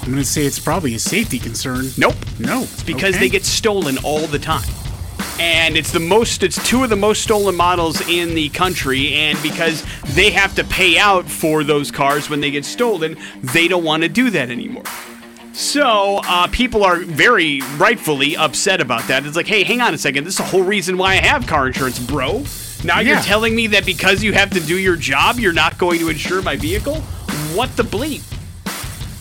I'm 0.04 0.12
going 0.12 0.18
to 0.22 0.26
say 0.26 0.46
it's 0.46 0.60
probably 0.60 0.96
a 0.96 1.00
safety 1.00 1.40
concern. 1.40 1.86
Nope. 1.98 2.16
No. 2.38 2.64
It's 2.64 2.84
because 2.84 3.16
Okay. 3.16 3.20
they 3.26 3.30
get 3.30 3.46
stolen 3.46 3.98
all 4.04 4.28
the 4.28 4.38
time. 4.40 4.68
And 5.40 5.76
it's 5.76 5.92
the 5.92 6.00
most 6.00 6.44
it's 6.44 6.64
two 6.68 6.84
of 6.84 6.90
the 6.90 6.96
most 6.96 7.24
stolen 7.24 7.56
models 7.56 8.08
in 8.08 8.36
the 8.36 8.50
country 8.50 9.14
and 9.14 9.42
because 9.42 9.84
they 10.14 10.30
have 10.32 10.56
to 10.56 10.64
pay 10.64 10.98
out 10.98 11.30
for 11.30 11.64
those 11.64 11.92
cars 11.92 12.30
when 12.30 12.40
they 12.40 12.52
get 12.52 12.66
stolen, 12.66 13.18
they 13.42 13.68
don't 13.68 13.84
want 13.84 14.04
to 14.04 14.10
do 14.10 14.30
that 14.30 14.50
anymore. 14.50 14.84
So 15.54 16.20
uh, 16.24 16.48
people 16.48 16.84
are 16.84 16.98
very 16.98 17.62
rightfully 17.78 18.36
upset 18.36 18.82
about 18.82 19.08
that. 19.08 19.26
It's 19.26 19.36
like, 19.36 19.48
hey, 19.48 19.64
hang 19.64 19.82
on 19.82 19.94
a 19.94 19.98
second. 19.98 20.24
This 20.24 20.34
is 20.34 20.38
the 20.40 20.44
whole 20.44 20.64
reason 20.64 20.98
why 20.98 21.12
I 21.14 21.16
have 21.18 21.46
car 21.46 21.68
insurance, 21.68 22.00
bro. 22.00 22.44
Now 22.84 23.00
you're 23.00 23.20
telling 23.22 23.56
me 23.56 23.68
that 23.68 23.86
because 23.86 24.24
you 24.24 24.34
have 24.34 24.50
to 24.52 24.60
do 24.60 24.78
your 24.78 24.96
job, 24.96 25.40
you're 25.40 25.54
not 25.54 25.78
going 25.78 26.00
to 26.00 26.10
insure 26.10 26.42
my 26.42 26.56
vehicle? 26.56 26.96
What 27.56 27.76
the 27.78 27.84
bleep? 27.84 28.33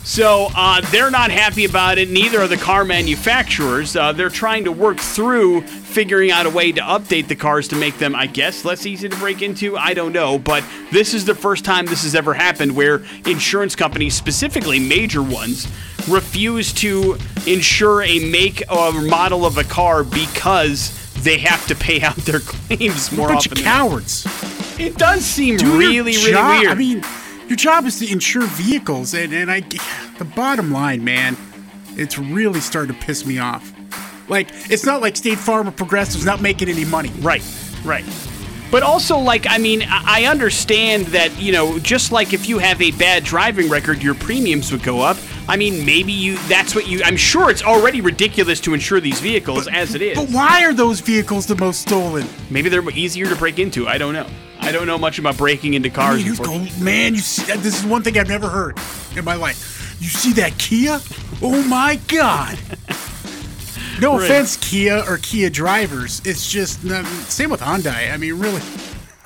So 0.05 0.49
uh, 0.57 0.81
they're 0.91 1.11
not 1.13 1.31
happy 1.31 1.65
about 1.65 1.97
it. 1.97 2.11
Neither 2.11 2.41
are 2.41 2.49
the 2.49 2.57
car 2.57 2.85
manufacturers. 2.85 3.95
Uh, 3.95 4.13
they're 4.13 4.29
trying 4.31 4.65
to 4.65 4.73
work 4.73 4.99
through 4.99 5.63
figuring 5.63 6.31
out 6.33 6.45
a 6.45 6.51
way 6.51 6.73
to 6.73 6.81
update 6.81 7.29
the 7.29 7.37
cars 7.37 7.69
to 7.69 7.77
make 7.77 7.99
them, 7.99 8.15
I 8.15 8.27
guess, 8.27 8.65
less 8.65 8.85
easy 8.85 9.09
to 9.09 9.17
break 9.17 9.43
into. 9.43 9.77
I 9.77 9.95
don't 9.95 10.13
know. 10.13 10.39
But 10.39 10.65
this 10.91 11.15
is 11.15 11.25
the 11.25 11.35
first 11.37 11.65
time 11.65 11.87
this 11.87 12.03
has 12.03 12.15
ever 12.17 12.35
happened 12.35 12.75
where 12.75 13.03
insurance 13.27 13.77
companies, 13.77 14.15
specifically 14.15 14.81
major 14.81 15.23
ones, 15.23 15.69
refuse 16.09 16.73
to 16.75 17.17
insure 17.47 18.03
a 18.03 18.19
make 18.29 18.63
or 18.71 18.93
model 18.93 19.47
of 19.47 19.57
a 19.57 19.65
car 19.65 20.03
because 20.03 20.99
they 21.23 21.39
have 21.39 21.65
to 21.69 21.77
pay 21.77 22.01
out 22.03 22.17
their 22.17 22.41
claims 22.45 23.13
more 23.13 23.29
bunch 23.29 23.47
often. 23.47 23.59
of 23.59 23.65
cowards. 23.65 24.27
It 24.81 24.99
does 24.99 25.25
seem 25.25 25.59
Do 25.59 25.79
really, 25.79 26.17
really 26.17 26.33
weird. 26.33 26.67
I 26.67 26.75
mean, 26.75 27.05
your 27.49 27.57
job 27.57 27.85
is 27.85 27.99
to 27.99 28.11
insure 28.11 28.43
vehicles, 28.43 29.15
and, 29.15 29.33
and 29.33 29.51
I, 29.51 29.61
the 30.19 30.25
bottom 30.25 30.71
line, 30.71 31.05
man, 31.05 31.37
it's 31.91 32.19
really 32.19 32.61
starting 32.61 32.95
to 32.95 33.01
piss 33.01 33.27
me 33.27 33.39
off. 33.39 33.73
Like, 34.29 34.49
it's 34.71 34.87
not 34.87 35.01
like 35.03 35.17
State 35.17 35.39
Farm 35.39 35.69
or 35.69 35.73
Progressive's 35.73 36.25
not 36.25 36.41
making 36.41 36.69
any 36.69 36.85
money. 36.85 37.11
Right, 37.21 37.43
right. 37.85 38.05
But 38.71 38.83
also, 38.83 39.19
like, 39.19 39.47
I 39.47 39.59
mean, 39.59 39.85
I 39.87 40.25
understand 40.25 41.07
that, 41.09 41.39
you 41.39 41.53
know, 41.53 41.79
just 41.79 42.11
like 42.11 42.33
if 42.33 42.49
you 42.49 42.59
have 42.59 42.81
a 42.81 42.91
bad 42.93 43.23
driving 43.23 43.69
record, 43.69 44.03
your 44.03 44.15
premiums 44.15 44.73
would 44.73 44.83
go 44.83 45.01
up. 45.01 45.19
I 45.47 45.59
mean, 45.59 45.85
maybe 45.85 46.13
you, 46.13 46.39
that's 46.49 46.75
what 46.75 46.87
you, 46.87 47.03
I'm 47.05 47.19
sure 47.19 47.51
it's 47.51 47.63
already 47.63 48.01
ridiculous 48.01 48.61
to 48.61 48.73
insure 48.73 49.01
these 49.01 49.21
vehicles 49.21 49.69
as 49.69 49.95
it 49.95 50.01
is. 50.01 50.17
But 50.17 50.31
why 50.31 50.65
are 50.65 50.73
those 50.73 51.01
vehicles 51.01 51.47
the 51.47 51.57
most 51.57 51.83
stolen? 51.83 52.27
Maybe 52.49 52.71
they're 52.71 52.89
easier 52.91 53.27
to 53.27 53.37
break 53.37 53.59
into. 53.59 53.89
I 53.89 53.99
don't 53.99 54.15
know. 54.15 54.27
I 54.63 54.71
don't 54.73 54.87
know 54.87 54.99
much 54.99 55.19
about 55.19 55.37
breaking 55.37 55.75
into 55.75 55.89
I 55.91 55.93
cars. 55.93 56.17
mean, 56.19 56.27
you 56.27 56.31
unfortunately. 56.33 56.71
go, 56.79 56.85
man, 56.85 57.15
you 57.15 57.21
see, 57.21 57.43
this 57.57 57.79
is 57.79 57.85
one 57.85 58.03
thing 58.03 58.17
I've 58.19 58.29
never 58.29 58.49
heard 58.49 58.79
in 59.17 59.25
my 59.25 59.35
life. 59.35 59.97
You 60.01 60.09
see 60.09 60.33
that 60.35 60.57
Kia? 60.59 61.01
Oh 61.43 61.63
my 61.65 61.97
God. 62.09 62.59
No 64.01 64.17
Right. 64.19 64.25
offense, 64.25 64.57
Kia 64.57 65.05
or 65.09 65.19
Kia 65.19 65.51
drivers. 65.51 66.23
It's 66.25 66.51
just 66.51 66.81
same 67.31 67.51
with 67.51 67.61
Hyundai. 67.61 68.13
I 68.13 68.17
mean, 68.17 68.39
really. 68.39 68.63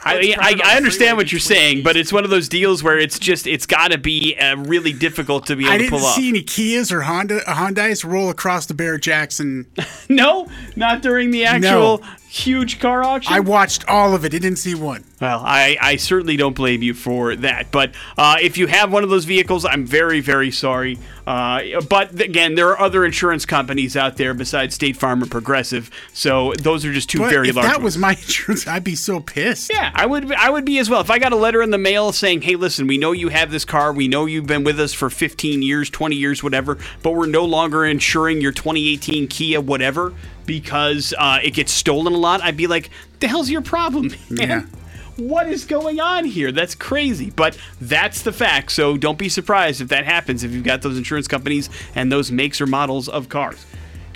I, 0.09 0.37
I, 0.39 0.55
I 0.65 0.77
understand 0.77 1.17
what 1.17 1.33
you're 1.33 1.41
saying, 1.41 1.83
but 1.83 1.97
it's 1.97 2.13
one 2.13 2.23
of 2.23 2.31
those 2.31 2.49
deals 2.49 2.81
where 2.81 2.97
it's 2.97 3.19
just, 3.19 3.45
it's 3.49 3.67
got 3.67 3.91
to 3.91 3.99
be 3.99 4.37
uh, 4.37 4.57
really 4.57 4.93
difficult 4.93 5.47
to 5.47 5.57
be 5.57 5.65
able 5.65 5.73
I 5.73 5.79
to 5.79 5.83
didn't 5.83 5.99
pull 5.99 6.07
off. 6.07 6.15
see 6.15 6.29
any 6.29 6.43
Kias 6.45 6.93
or 6.93 7.01
Honda 7.03 7.41
Hyundais 7.41 8.09
roll 8.09 8.31
across 8.31 8.67
the 8.67 8.75
Barrett 8.75 9.03
Jackson. 9.03 9.67
no, 10.09 10.47
not 10.77 11.03
during 11.03 11.33
the 11.33 11.45
actual 11.45 12.05
huge 12.29 12.79
car 12.79 13.03
auction. 13.03 13.33
I 13.35 13.41
watched 13.41 13.89
all 13.89 14.15
of 14.15 14.25
it. 14.25 14.33
I 14.33 14.39
didn't 14.39 14.59
see 14.59 14.77
one. 14.77 15.03
Well, 15.21 15.43
I, 15.45 15.79
I 15.81 15.97
certainly 15.97 16.37
don't 16.37 16.55
blame 16.55 16.83
you 16.83 16.93
for 16.93 17.35
that. 17.37 17.71
But 17.71 17.93
uh, 18.19 18.37
if 18.43 18.59
you 18.59 18.67
have 18.67 18.93
one 18.93 19.03
of 19.03 19.09
those 19.09 19.25
vehicles, 19.25 19.65
I'm 19.65 19.87
very, 19.87 20.21
very 20.21 20.51
sorry. 20.51 20.99
Uh, 21.27 21.81
but 21.89 22.21
again, 22.21 22.55
there 22.55 22.69
are 22.69 22.79
other 22.79 23.03
insurance 23.03 23.47
companies 23.47 23.97
out 23.97 24.19
there 24.19 24.35
besides 24.35 24.75
State 24.75 24.95
Farm 24.97 25.23
and 25.23 25.31
Progressive. 25.31 25.91
So 26.13 26.53
those 26.61 26.85
are 26.85 26.93
just 26.93 27.09
two 27.09 27.21
But 27.21 27.31
very 27.31 27.49
if 27.49 27.57
large 27.57 27.67
that 27.67 27.77
ones. 27.79 27.85
was 27.85 27.99
my 27.99 28.11
insurance, 28.23 28.67
I'd 28.67 28.85
be 28.85 28.95
so 28.95 29.21
pissed. 29.21 29.71
Yeah, 29.73 29.91
I 29.95 30.05
would. 30.05 30.31
I 30.33 30.51
would 30.51 30.67
be 30.67 30.79
as 30.79 30.91
well. 30.91 31.01
If 31.01 31.11
I 31.11 31.19
got 31.19 31.33
a 31.33 31.37
letter 31.37 31.63
in 31.63 31.71
the 31.71 31.79
mail 31.79 32.13
saying, 32.13 32.43
"Hey, 32.43 32.57
listen, 32.57 32.87
we 32.87 32.99
know 32.99 33.13
you 33.13 33.31
have 33.31 33.51
this 33.51 33.65
car. 33.65 33.95
We 33.95 34.09
know 34.09 34.27
you've 34.27 34.47
been 34.47 34.65
with 34.65 34.79
us 34.79 34.93
for 34.93 35.09
15 35.09 35.63
years, 35.63 35.89
20 35.89 36.15
years, 36.15 36.43
whatever, 36.43 36.77
but 37.03 37.13
we're 37.13 37.27
no 37.27 37.45
longer 37.47 37.87
insuring 37.87 38.43
your 38.43 38.53
2018 38.53 39.29
Kia, 39.29 39.61
whatever, 39.63 40.13
because 40.45 41.15
uh, 41.19 41.39
it 41.43 41.53
gets 41.53 41.73
stolen 41.73 42.13
a 42.13 42.19
lot." 42.19 42.43
I'd 42.43 42.57
be 42.59 42.67
like, 42.67 42.91
"The 43.21 43.29
hell's 43.29 43.49
your 43.49 43.63
problem, 43.63 44.09
man? 44.31 44.49
Yeah. 44.49 44.63
What 45.17 45.49
is 45.49 45.65
going 45.65 46.01
on 46.01 46.25
here? 46.25 46.53
That's 46.53 46.75
crazy." 46.75 47.31
But 47.31 47.59
that's 47.81 48.23
the 48.23 48.33
fact. 48.33 48.73
So 48.73 48.97
don't 48.97 49.19
be 49.19 49.29
surprised 49.29 49.81
if 49.81 49.89
that 49.89 50.05
happens. 50.05 50.45
If 50.45 50.53
you've 50.53 50.65
got 50.65 50.83
those 50.83 50.99
insurance 50.99 51.29
companies 51.29 51.71
and 51.95 52.13
those 52.13 52.31
makes 52.31 52.61
or 52.61 52.67
models 52.67 53.09
of 53.09 53.29
cars. 53.29 53.65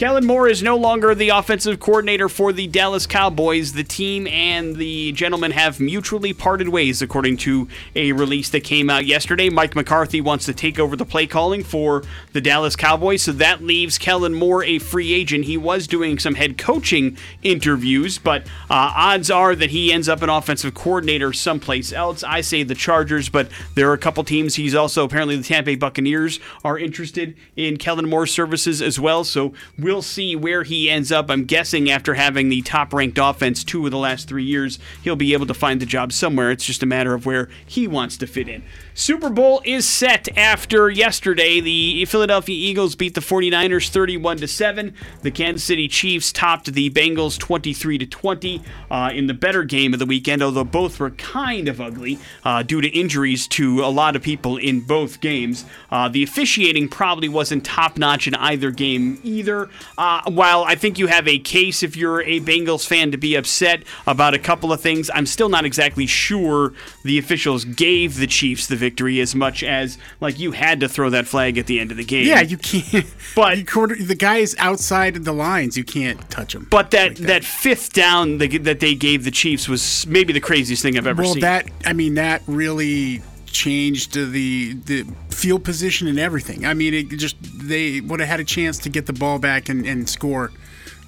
Kellen 0.00 0.24
Moore 0.24 0.48
is 0.48 0.62
no 0.62 0.78
longer 0.78 1.14
the 1.14 1.28
offensive 1.28 1.78
coordinator 1.78 2.30
for 2.30 2.54
the 2.54 2.66
Dallas 2.68 3.06
Cowboys. 3.06 3.74
The 3.74 3.84
team 3.84 4.26
and 4.28 4.76
the 4.76 5.12
gentleman 5.12 5.50
have 5.50 5.78
mutually 5.78 6.32
parted 6.32 6.70
ways, 6.70 7.02
according 7.02 7.36
to 7.36 7.68
a 7.94 8.12
release 8.12 8.48
that 8.48 8.64
came 8.64 8.88
out 8.88 9.04
yesterday. 9.04 9.50
Mike 9.50 9.76
McCarthy 9.76 10.22
wants 10.22 10.46
to 10.46 10.54
take 10.54 10.78
over 10.78 10.96
the 10.96 11.04
play 11.04 11.26
calling 11.26 11.62
for 11.62 12.02
the 12.32 12.40
Dallas 12.40 12.76
Cowboys, 12.76 13.20
so 13.20 13.32
that 13.32 13.62
leaves 13.62 13.98
Kellen 13.98 14.32
Moore 14.32 14.64
a 14.64 14.78
free 14.78 15.12
agent. 15.12 15.44
He 15.44 15.58
was 15.58 15.86
doing 15.86 16.18
some 16.18 16.36
head 16.36 16.56
coaching 16.56 17.18
interviews, 17.42 18.16
but 18.16 18.46
uh, 18.70 18.94
odds 18.96 19.30
are 19.30 19.54
that 19.54 19.68
he 19.68 19.92
ends 19.92 20.08
up 20.08 20.22
an 20.22 20.30
offensive 20.30 20.72
coordinator 20.72 21.34
someplace 21.34 21.92
else. 21.92 22.24
I 22.24 22.40
say 22.40 22.62
the 22.62 22.74
Chargers, 22.74 23.28
but 23.28 23.50
there 23.74 23.90
are 23.90 23.92
a 23.92 23.98
couple 23.98 24.24
teams. 24.24 24.54
He's 24.54 24.74
also 24.74 25.04
apparently 25.04 25.36
the 25.36 25.44
Tampa 25.44 25.66
Bay 25.66 25.76
Buccaneers 25.76 26.40
are 26.64 26.78
interested 26.78 27.36
in 27.54 27.76
Kellen 27.76 28.08
Moore's 28.08 28.32
services 28.32 28.80
as 28.80 28.98
well. 28.98 29.24
So 29.24 29.52
we'll 29.78 29.89
see 30.00 30.36
where 30.36 30.62
he 30.62 30.88
ends 30.88 31.10
up. 31.10 31.30
I'm 31.30 31.44
guessing 31.44 31.90
after 31.90 32.14
having 32.14 32.48
the 32.48 32.62
top 32.62 32.92
ranked 32.92 33.18
offense 33.18 33.64
two 33.64 33.84
of 33.84 33.90
the 33.90 33.98
last 33.98 34.28
three 34.28 34.44
years, 34.44 34.78
he'll 35.02 35.16
be 35.16 35.32
able 35.32 35.46
to 35.46 35.54
find 35.54 35.80
the 35.80 35.86
job 35.86 36.12
somewhere. 36.12 36.52
It's 36.52 36.64
just 36.64 36.84
a 36.84 36.86
matter 36.86 37.14
of 37.14 37.26
where 37.26 37.48
he 37.66 37.88
wants 37.88 38.16
to 38.18 38.28
fit 38.28 38.48
in. 38.48 38.62
Super 38.94 39.30
Bowl 39.30 39.60
is 39.64 39.88
set 39.88 40.28
after 40.36 40.90
yesterday. 40.90 41.60
The 41.60 42.04
Philadelphia 42.04 42.54
Eagles 42.54 42.94
beat 42.94 43.14
the 43.14 43.20
49ers 43.20 43.88
31 43.88 44.36
to 44.38 44.48
7. 44.48 44.94
The 45.22 45.30
Kansas 45.30 45.64
City 45.64 45.88
Chiefs 45.88 46.32
topped 46.32 46.72
the 46.72 46.90
Bengals 46.90 47.38
23 47.38 47.98
to 47.98 48.06
20 48.06 48.62
uh, 48.90 49.10
in 49.12 49.26
the 49.26 49.34
better 49.34 49.64
game 49.64 49.92
of 49.92 49.98
the 49.98 50.06
weekend, 50.06 50.42
although 50.42 50.64
both 50.64 51.00
were 51.00 51.10
kind 51.10 51.66
of 51.66 51.80
ugly 51.80 52.18
uh, 52.44 52.62
due 52.62 52.80
to 52.80 52.88
injuries 52.88 53.48
to 53.48 53.82
a 53.82 53.88
lot 53.88 54.16
of 54.16 54.22
people 54.22 54.56
in 54.56 54.80
both 54.80 55.20
games. 55.20 55.64
Uh, 55.90 56.08
the 56.08 56.22
officiating 56.22 56.88
probably 56.88 57.28
wasn't 57.28 57.64
top 57.64 57.96
notch 57.96 58.26
in 58.26 58.34
either 58.34 58.70
game 58.70 59.18
either. 59.24 59.68
Uh, 59.98 60.22
while 60.28 60.64
I 60.64 60.74
think 60.74 60.98
you 60.98 61.06
have 61.06 61.26
a 61.28 61.38
case 61.38 61.82
if 61.82 61.96
you're 61.96 62.22
a 62.22 62.40
Bengals 62.40 62.86
fan 62.86 63.10
to 63.10 63.16
be 63.16 63.34
upset 63.34 63.82
about 64.06 64.34
a 64.34 64.38
couple 64.38 64.72
of 64.72 64.80
things, 64.80 65.10
I'm 65.14 65.26
still 65.26 65.48
not 65.48 65.64
exactly 65.64 66.06
sure 66.06 66.72
the 67.04 67.18
officials 67.18 67.64
gave 67.64 68.16
the 68.16 68.26
Chiefs 68.26 68.66
the 68.66 68.76
victory 68.76 69.20
as 69.20 69.34
much 69.34 69.62
as 69.62 69.98
like 70.20 70.38
you 70.38 70.52
had 70.52 70.80
to 70.80 70.88
throw 70.88 71.10
that 71.10 71.26
flag 71.26 71.58
at 71.58 71.66
the 71.66 71.80
end 71.80 71.90
of 71.90 71.96
the 71.96 72.04
game. 72.04 72.26
Yeah, 72.26 72.40
you 72.40 72.56
can't. 72.56 73.06
But- 73.34 73.58
you 73.58 73.64
quarter, 73.70 73.96
the 73.96 74.14
guy 74.14 74.36
is 74.38 74.56
outside 74.58 75.14
the 75.24 75.32
lines. 75.32 75.76
You 75.76 75.84
can't 75.84 76.28
touch 76.30 76.54
him. 76.54 76.66
But 76.70 76.90
that, 76.92 77.16
that. 77.16 77.44
fifth 77.44 77.92
down 77.92 78.38
that 78.38 78.64
that 78.64 78.80
they 78.80 78.94
gave 78.94 79.24
the 79.24 79.30
Chiefs 79.30 79.68
was 79.68 80.06
maybe 80.06 80.32
the 80.32 80.40
craziest 80.40 80.82
thing 80.82 80.96
I've 80.96 81.06
ever 81.06 81.22
well, 81.22 81.34
seen. 81.34 81.42
Well, 81.42 81.62
that 81.62 81.70
I 81.86 81.92
mean, 81.92 82.14
that 82.14 82.42
really 82.46 83.22
changed 83.50 84.14
the 84.14 84.74
the 84.74 85.04
field 85.30 85.64
position 85.64 86.08
and 86.08 86.18
everything. 86.18 86.64
I 86.64 86.74
mean, 86.74 86.94
it 86.94 87.08
just 87.10 87.36
they 87.42 88.00
would 88.00 88.20
have 88.20 88.28
had 88.28 88.40
a 88.40 88.44
chance 88.44 88.78
to 88.78 88.88
get 88.88 89.06
the 89.06 89.12
ball 89.12 89.38
back 89.38 89.68
and, 89.68 89.86
and 89.86 90.08
score. 90.08 90.52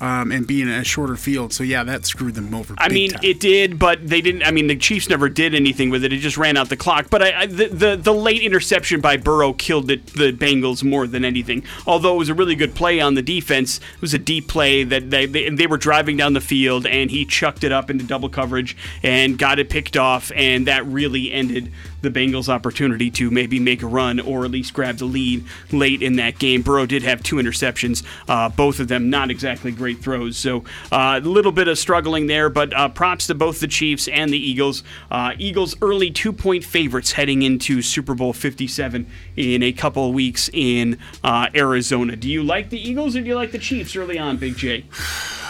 Um, 0.00 0.32
and 0.32 0.44
be 0.44 0.60
in 0.60 0.68
a 0.68 0.82
shorter 0.82 1.14
field, 1.14 1.52
so 1.52 1.62
yeah, 1.62 1.84
that 1.84 2.04
screwed 2.06 2.34
them 2.34 2.52
over. 2.52 2.74
I 2.76 2.88
mean, 2.88 3.12
time. 3.12 3.20
it 3.22 3.38
did, 3.38 3.78
but 3.78 4.04
they 4.04 4.20
didn't. 4.20 4.42
I 4.42 4.50
mean, 4.50 4.66
the 4.66 4.74
Chiefs 4.74 5.08
never 5.08 5.28
did 5.28 5.54
anything 5.54 5.90
with 5.90 6.02
it. 6.02 6.12
It 6.12 6.16
just 6.16 6.36
ran 6.36 6.56
out 6.56 6.70
the 6.70 6.76
clock. 6.76 7.08
But 7.08 7.22
I, 7.22 7.42
I, 7.42 7.46
the, 7.46 7.68
the 7.68 7.94
the 7.94 8.12
late 8.12 8.42
interception 8.42 9.00
by 9.00 9.16
Burrow 9.16 9.52
killed 9.52 9.86
the, 9.86 9.98
the 9.98 10.32
Bengals 10.32 10.82
more 10.82 11.06
than 11.06 11.24
anything. 11.24 11.62
Although 11.86 12.16
it 12.16 12.18
was 12.18 12.28
a 12.30 12.34
really 12.34 12.56
good 12.56 12.74
play 12.74 12.98
on 12.98 13.14
the 13.14 13.22
defense, 13.22 13.78
it 13.78 14.00
was 14.00 14.12
a 14.12 14.18
deep 14.18 14.48
play 14.48 14.82
that 14.82 15.10
they 15.10 15.26
they, 15.26 15.48
they 15.50 15.68
were 15.68 15.76
driving 15.76 16.16
down 16.16 16.32
the 16.32 16.40
field 16.40 16.84
and 16.84 17.08
he 17.08 17.24
chucked 17.24 17.62
it 17.62 17.70
up 17.70 17.88
into 17.88 18.04
double 18.04 18.28
coverage 18.28 18.76
and 19.04 19.38
got 19.38 19.60
it 19.60 19.70
picked 19.70 19.96
off, 19.96 20.32
and 20.34 20.66
that 20.66 20.84
really 20.84 21.30
ended 21.30 21.70
the 22.02 22.10
Bengals' 22.10 22.48
opportunity 22.48 23.10
to 23.12 23.30
maybe 23.30 23.58
make 23.58 23.82
a 23.82 23.86
run 23.86 24.20
or 24.20 24.44
at 24.44 24.50
least 24.50 24.74
grab 24.74 24.98
the 24.98 25.04
lead 25.04 25.44
late 25.70 26.02
in 26.02 26.16
that 26.16 26.38
game. 26.38 26.62
Burrow 26.62 26.86
did 26.86 27.02
have 27.02 27.22
two 27.22 27.36
interceptions, 27.36 28.02
uh, 28.28 28.48
both 28.48 28.80
of 28.80 28.88
them 28.88 29.10
not 29.10 29.30
exactly 29.30 29.72
great 29.72 30.00
throws. 30.00 30.36
So 30.36 30.64
uh, 30.90 31.20
a 31.22 31.26
little 31.26 31.52
bit 31.52 31.68
of 31.68 31.78
struggling 31.78 32.26
there, 32.26 32.50
but 32.50 32.74
uh, 32.74 32.88
props 32.88 33.26
to 33.28 33.34
both 33.34 33.60
the 33.60 33.68
Chiefs 33.68 34.08
and 34.08 34.32
the 34.32 34.38
Eagles. 34.38 34.82
Uh, 35.10 35.32
Eagles 35.38 35.74
early 35.80 36.10
two 36.10 36.32
point 36.32 36.64
favorites 36.64 37.12
heading 37.12 37.42
into 37.42 37.82
Super 37.82 38.14
Bowl 38.14 38.32
57 38.32 39.06
in 39.36 39.62
a 39.62 39.72
couple 39.72 40.08
of 40.08 40.14
weeks 40.14 40.50
in 40.52 40.98
Arizona. 41.24 42.16
Do 42.16 42.28
you 42.28 42.42
like 42.42 42.70
the 42.70 42.78
Eagles 42.78 43.16
or 43.16 43.20
do 43.20 43.28
you 43.28 43.34
like 43.34 43.52
the 43.52 43.58
Chiefs 43.58 43.96
early 43.96 44.18
on, 44.18 44.36
Big 44.36 44.56
J? 44.56 44.84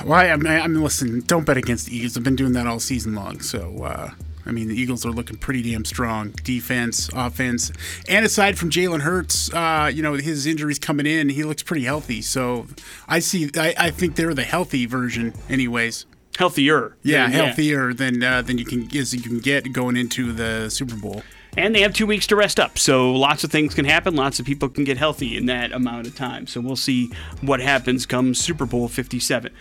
Well, 0.05 0.15
I, 0.15 0.27
I'm, 0.27 0.47
I'm 0.47 0.75
listen. 0.83 1.21
Don't 1.21 1.45
bet 1.45 1.57
against 1.57 1.87
the 1.87 1.97
Eagles. 1.97 2.17
I've 2.17 2.23
been 2.23 2.37
doing 2.37 2.53
that 2.53 2.67
all 2.67 2.81
season 2.81 3.15
long. 3.15 3.41
So, 3.41 4.12
I 4.46 4.52
mean, 4.52 4.68
the 4.68 4.74
Eagles 4.74 5.07
are 5.07 5.11
looking 5.11 5.37
pretty 5.37 5.62
damn 5.62 5.85
strong, 5.85 6.31
defense, 6.42 7.09
offense, 7.14 7.72
and 8.09 8.24
aside 8.24 8.59
from 8.59 8.70
Jalen 8.70 9.00
Hurts, 9.00 9.52
uh, 9.52 9.90
you 9.92 10.02
know, 10.02 10.14
his 10.14 10.46
injuries 10.46 10.78
coming 10.78 11.07
in, 11.07 11.28
he 11.28 11.44
looks 11.44 11.62
pretty 11.62 11.85
healthy. 11.85 12.22
So, 12.22 12.66
I 13.09 13.18
see. 13.20 13.50
I, 13.57 13.74
I 13.78 13.90
think 13.90 14.16
they're 14.16 14.35
the 14.35 14.44
healthy 14.44 14.87
version, 14.87 15.35
anyways. 15.48 16.07
Healthier. 16.38 16.96
Yeah, 17.02 17.28
healthier 17.28 17.92
than 17.92 18.22
uh, 18.22 18.42
than 18.42 18.59
you 18.59 18.64
can 18.64 18.88
as 18.96 19.12
you 19.14 19.20
can 19.20 19.38
get 19.38 19.72
going 19.72 19.96
into 19.96 20.33
the 20.33 20.70
Super 20.70 20.96
Bowl. 20.96 21.22
And 21.57 21.74
they 21.74 21.83
have 21.83 21.92
two 21.92 22.07
weeks 22.07 22.26
to 22.28 22.37
rest 22.37 22.59
up. 22.59 22.78
So 22.78 23.12
lots 23.12 23.44
of 23.44 23.52
things 23.52 23.74
can 23.74 23.85
happen. 23.85 24.16
Lots 24.16 24.40
of 24.40 24.46
people 24.46 24.70
can 24.70 24.85
get 24.85 24.96
healthy 24.96 25.37
in 25.37 25.46
that 25.46 25.72
amount 25.72 26.07
of 26.07 26.16
time. 26.16 26.46
So 26.46 26.62
we'll 26.62 26.76
see 26.76 27.12
what 27.42 27.61
happens 27.61 28.07
come 28.07 28.35
Super 28.35 28.64
Bowl 28.64 28.88
57. 28.88 29.52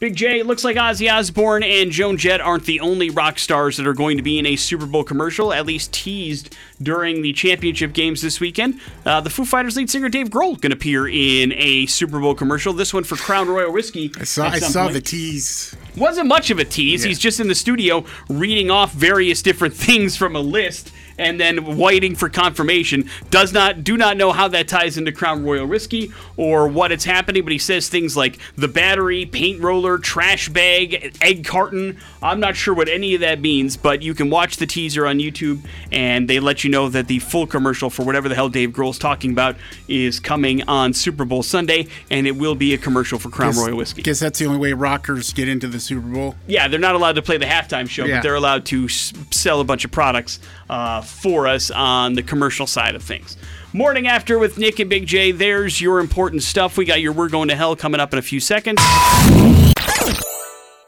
Big 0.00 0.16
J, 0.16 0.40
it 0.40 0.46
looks 0.46 0.64
like 0.64 0.76
Ozzy 0.76 1.12
Osbourne 1.12 1.62
and 1.62 1.90
Joan 1.90 2.16
Jett 2.16 2.40
aren't 2.40 2.64
the 2.64 2.80
only 2.80 3.10
rock 3.10 3.38
stars 3.38 3.76
that 3.76 3.86
are 3.86 3.92
going 3.92 4.16
to 4.16 4.22
be 4.22 4.38
in 4.38 4.46
a 4.46 4.56
Super 4.56 4.86
Bowl 4.86 5.04
commercial, 5.04 5.52
at 5.52 5.66
least 5.66 5.92
teased 5.92 6.56
during 6.80 7.20
the 7.20 7.34
championship 7.34 7.92
games 7.92 8.22
this 8.22 8.40
weekend. 8.40 8.80
Uh, 9.04 9.20
the 9.20 9.28
Foo 9.28 9.44
Fighters 9.44 9.76
lead 9.76 9.90
singer 9.90 10.08
Dave 10.08 10.30
Grohl 10.30 10.58
going 10.58 10.70
to 10.70 10.72
appear 10.72 11.06
in 11.06 11.52
a 11.52 11.84
Super 11.84 12.18
Bowl 12.18 12.34
commercial. 12.34 12.72
This 12.72 12.94
one 12.94 13.04
for 13.04 13.16
Crown 13.16 13.50
Royal 13.50 13.70
Whiskey. 13.70 14.10
I 14.18 14.24
saw 14.24 14.46
I 14.46 14.58
saw 14.58 14.84
point. 14.84 14.94
the 14.94 15.02
tease. 15.02 15.76
Wasn't 15.98 16.26
much 16.26 16.50
of 16.50 16.58
a 16.58 16.64
tease. 16.64 17.02
He's 17.02 17.18
just 17.18 17.38
in 17.38 17.48
the 17.48 17.54
studio 17.54 18.06
reading 18.30 18.70
off 18.70 18.94
various 18.94 19.42
different 19.42 19.74
things 19.80 20.16
from 20.16 20.34
a 20.34 20.40
list 20.40 20.92
and 21.20 21.38
then 21.38 21.76
waiting 21.76 22.16
for 22.16 22.28
confirmation. 22.28 23.08
Does 23.30 23.52
not 23.52 23.84
do 23.84 23.96
not 23.96 24.16
know 24.16 24.32
how 24.32 24.48
that 24.48 24.66
ties 24.66 24.96
into 24.96 25.12
Crown 25.12 25.44
Royal 25.44 25.66
Whiskey 25.66 26.10
or 26.36 26.66
what 26.66 26.90
it's 26.90 27.04
happening, 27.04 27.42
but 27.44 27.52
he 27.52 27.58
says 27.58 27.88
things 27.88 28.16
like 28.16 28.38
the 28.56 28.66
battery, 28.68 29.26
paint 29.26 29.62
roller, 29.62 29.98
trash 29.98 30.48
bag, 30.48 31.16
egg 31.20 31.44
carton. 31.44 31.98
I'm 32.22 32.40
not 32.40 32.56
sure 32.56 32.72
what 32.74 32.88
any 32.88 33.14
of 33.14 33.20
that 33.20 33.40
means, 33.40 33.76
but 33.76 34.02
you 34.02 34.14
can 34.14 34.30
watch 34.30 34.56
the 34.56 34.66
teaser 34.66 35.06
on 35.06 35.18
YouTube 35.18 35.60
and 35.92 36.28
they 36.28 36.40
let 36.40 36.64
you 36.64 36.70
know 36.70 36.88
that 36.88 37.06
the 37.06 37.18
full 37.18 37.46
commercial 37.46 37.90
for 37.90 38.02
whatever 38.04 38.28
the 38.28 38.34
hell 38.34 38.48
Dave 38.48 38.70
Grohl's 38.70 38.98
talking 38.98 39.32
about 39.32 39.56
is 39.88 40.18
coming 40.20 40.62
on 40.68 40.92
Super 40.94 41.24
Bowl 41.26 41.42
Sunday 41.42 41.86
and 42.10 42.26
it 42.26 42.36
will 42.36 42.54
be 42.54 42.72
a 42.72 42.78
commercial 42.78 43.18
for 43.18 43.28
Crown 43.28 43.54
Royal 43.56 43.76
Whiskey. 43.76 44.02
Guess 44.02 44.20
that's 44.20 44.38
the 44.38 44.46
only 44.46 44.58
way 44.58 44.72
rockers 44.72 45.32
get 45.34 45.48
into 45.48 45.68
the 45.68 45.78
Super 45.80 46.00
Bowl. 46.08 46.34
Yeah, 46.46 46.66
they're 46.68 46.80
not 46.80 46.94
allowed 46.94 47.16
to 47.16 47.22
play 47.22 47.36
the 47.36 47.44
halftime 47.46 47.88
show, 47.88 48.06
Yeah. 48.06 48.16
but 48.16 48.22
they're 48.22 48.34
allowed 48.34 48.64
to 48.66 48.84
s- 48.86 49.12
sell 49.30 49.60
a 49.60 49.64
bunch 49.64 49.84
of 49.84 49.90
products 49.90 50.40
uh, 50.70 51.02
for 51.10 51.46
us 51.46 51.70
on 51.70 52.14
the 52.14 52.22
commercial 52.22 52.66
side 52.66 52.94
of 52.94 53.02
things. 53.02 53.36
Morning 53.72 54.06
after 54.08 54.38
with 54.38 54.58
Nick 54.58 54.80
and 54.80 54.90
Big 54.90 55.06
J. 55.06 55.32
There's 55.32 55.80
your 55.80 56.00
important 56.00 56.42
stuff. 56.42 56.76
We 56.76 56.84
got 56.84 57.00
your 57.00 57.12
We're 57.12 57.28
Going 57.28 57.48
to 57.48 57.56
Hell 57.56 57.76
coming 57.76 58.00
up 58.00 58.12
in 58.12 58.18
a 58.18 58.22
few 58.22 58.40
seconds. 58.40 58.80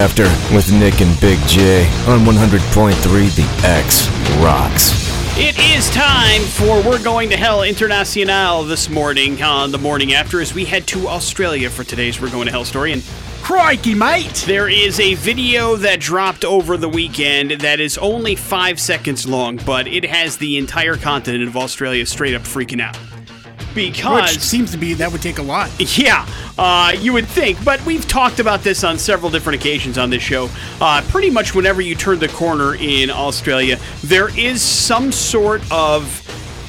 After 0.00 0.24
with 0.54 0.72
Nick 0.72 1.00
and 1.00 1.20
Big 1.20 1.38
J 1.46 1.86
on 2.08 2.20
100.3 2.20 3.36
The 3.36 3.66
X 3.66 4.08
Rocks. 4.42 5.12
It 5.34 5.58
is 5.58 5.88
time 5.90 6.42
for 6.42 6.82
We're 6.82 7.02
Going 7.02 7.30
to 7.30 7.36
Hell 7.36 7.62
International 7.62 8.64
this 8.64 8.90
morning 8.90 9.42
on 9.42 9.70
the 9.70 9.78
morning 9.78 10.12
after 10.12 10.42
as 10.42 10.52
we 10.52 10.66
head 10.66 10.86
to 10.88 11.08
Australia 11.08 11.70
for 11.70 11.84
today's 11.84 12.20
We're 12.20 12.30
Going 12.30 12.46
to 12.46 12.52
Hell 12.52 12.66
story. 12.66 12.92
And 12.92 13.02
Crikey, 13.42 13.94
mate! 13.94 14.44
There 14.46 14.68
is 14.68 15.00
a 15.00 15.14
video 15.14 15.74
that 15.76 15.98
dropped 15.98 16.44
over 16.44 16.76
the 16.76 16.88
weekend 16.88 17.50
that 17.62 17.80
is 17.80 17.98
only 17.98 18.36
five 18.36 18.78
seconds 18.78 19.28
long, 19.28 19.56
but 19.66 19.88
it 19.88 20.04
has 20.04 20.36
the 20.36 20.56
entire 20.58 20.96
continent 20.96 21.48
of 21.48 21.56
Australia 21.56 22.06
straight 22.06 22.34
up 22.34 22.42
freaking 22.42 22.80
out. 22.80 22.96
Which 23.74 23.96
Because, 23.96 24.40
seems 24.40 24.70
to 24.70 24.78
be 24.78 24.94
that 24.94 25.10
would 25.10 25.22
take 25.22 25.38
a 25.38 25.42
lot. 25.42 25.70
yeah, 25.98 26.24
uh, 26.56 26.94
you 26.96 27.12
would 27.14 27.26
think, 27.26 27.62
but 27.64 27.84
we've 27.84 28.06
talked 28.06 28.38
about 28.38 28.62
this 28.62 28.84
on 28.84 28.96
several 28.96 29.30
different 29.30 29.60
occasions 29.60 29.98
on 29.98 30.08
this 30.08 30.22
show. 30.22 30.48
Uh, 30.80 31.02
pretty 31.08 31.30
much 31.30 31.52
whenever 31.52 31.82
you 31.82 31.96
turn 31.96 32.20
the 32.20 32.28
corner 32.28 32.76
in 32.76 33.10
Australia, 33.10 33.76
there 34.04 34.28
is 34.38 34.62
some 34.62 35.10
sort 35.10 35.62
of 35.72 36.06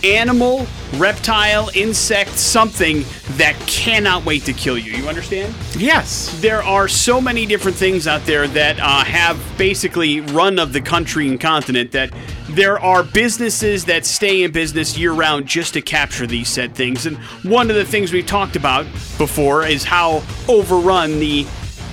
animal, 0.03 0.65
reptile, 0.97 1.69
insect, 1.75 2.31
something 2.31 3.03
that 3.37 3.55
cannot 3.67 4.25
wait 4.25 4.43
to 4.45 4.53
kill 4.53 4.77
you. 4.77 4.91
You 4.93 5.07
understand? 5.07 5.53
Yes. 5.77 6.39
there 6.41 6.61
are 6.63 6.87
so 6.87 7.19
many 7.21 7.45
different 7.45 7.77
things 7.77 8.05
out 8.07 8.25
there 8.25 8.47
that 8.49 8.79
uh, 8.79 9.03
have 9.03 9.39
basically 9.57 10.19
run 10.21 10.59
of 10.59 10.73
the 10.73 10.81
country 10.81 11.27
and 11.27 11.39
continent 11.39 11.91
that 11.93 12.11
there 12.49 12.79
are 12.79 13.03
businesses 13.03 13.85
that 13.85 14.05
stay 14.05 14.43
in 14.43 14.51
business 14.51 14.97
year 14.97 15.13
round 15.13 15.45
just 15.47 15.73
to 15.73 15.81
capture 15.81 16.27
these 16.27 16.47
said 16.49 16.75
things. 16.75 17.05
And 17.05 17.17
one 17.43 17.69
of 17.69 17.75
the 17.75 17.85
things 17.85 18.11
we've 18.13 18.25
talked 18.25 18.55
about 18.55 18.85
before 19.17 19.65
is 19.65 19.83
how 19.83 20.21
overrun 20.47 21.19
the 21.19 21.47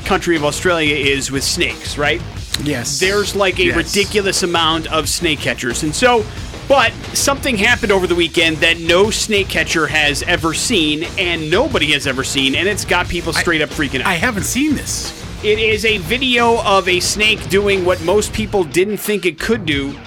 country 0.05 0.37
of 0.37 0.45
Australia 0.45 0.97
is 0.97 1.31
with 1.31 1.45
snakes, 1.45 1.97
right? 1.97 2.21
Yes. 2.63 3.01
there's 3.01 3.35
like 3.35 3.59
a 3.59 3.65
Yes. 3.67 3.77
ridiculous 3.77 4.43
amount 4.43 4.87
of 4.93 5.09
snake 5.09 5.39
catchers. 5.39 5.83
And 5.83 5.95
so, 5.95 6.27
but 6.71 6.93
something 7.15 7.57
happened 7.57 7.91
over 7.91 8.07
the 8.07 8.15
weekend 8.15 8.59
that 8.59 8.79
no 8.79 9.11
snake 9.11 9.49
catcher 9.49 9.89
has 9.89 10.23
ever 10.23 10.55
seen 10.55 11.03
and 11.19 11.51
nobody 11.51 11.91
has 11.91 12.07
ever 12.07 12.23
seen, 12.23 12.55
and 12.55 12.69
it's 12.69 12.85
got 12.85 13.09
people 13.09 13.33
straight 13.33 13.61
up 13.61 13.69
freaking 13.71 14.03
out. 14.03 14.07
I 14.07 14.15
haven't 14.15 14.45
seen 14.45 14.77
this. 14.77 15.13
it 15.43 15.59
is 15.59 15.85
a 15.85 15.99
video 15.99 16.63
of 16.63 16.89
a 16.89 17.01
snake 17.01 17.49
doing 17.49 17.85
what 17.85 18.01
most 18.05 18.33
people 18.33 18.63
didn't 18.63 18.99
think 18.99 19.27
it 19.27 19.41
could 19.41 19.67
do. 19.67 19.99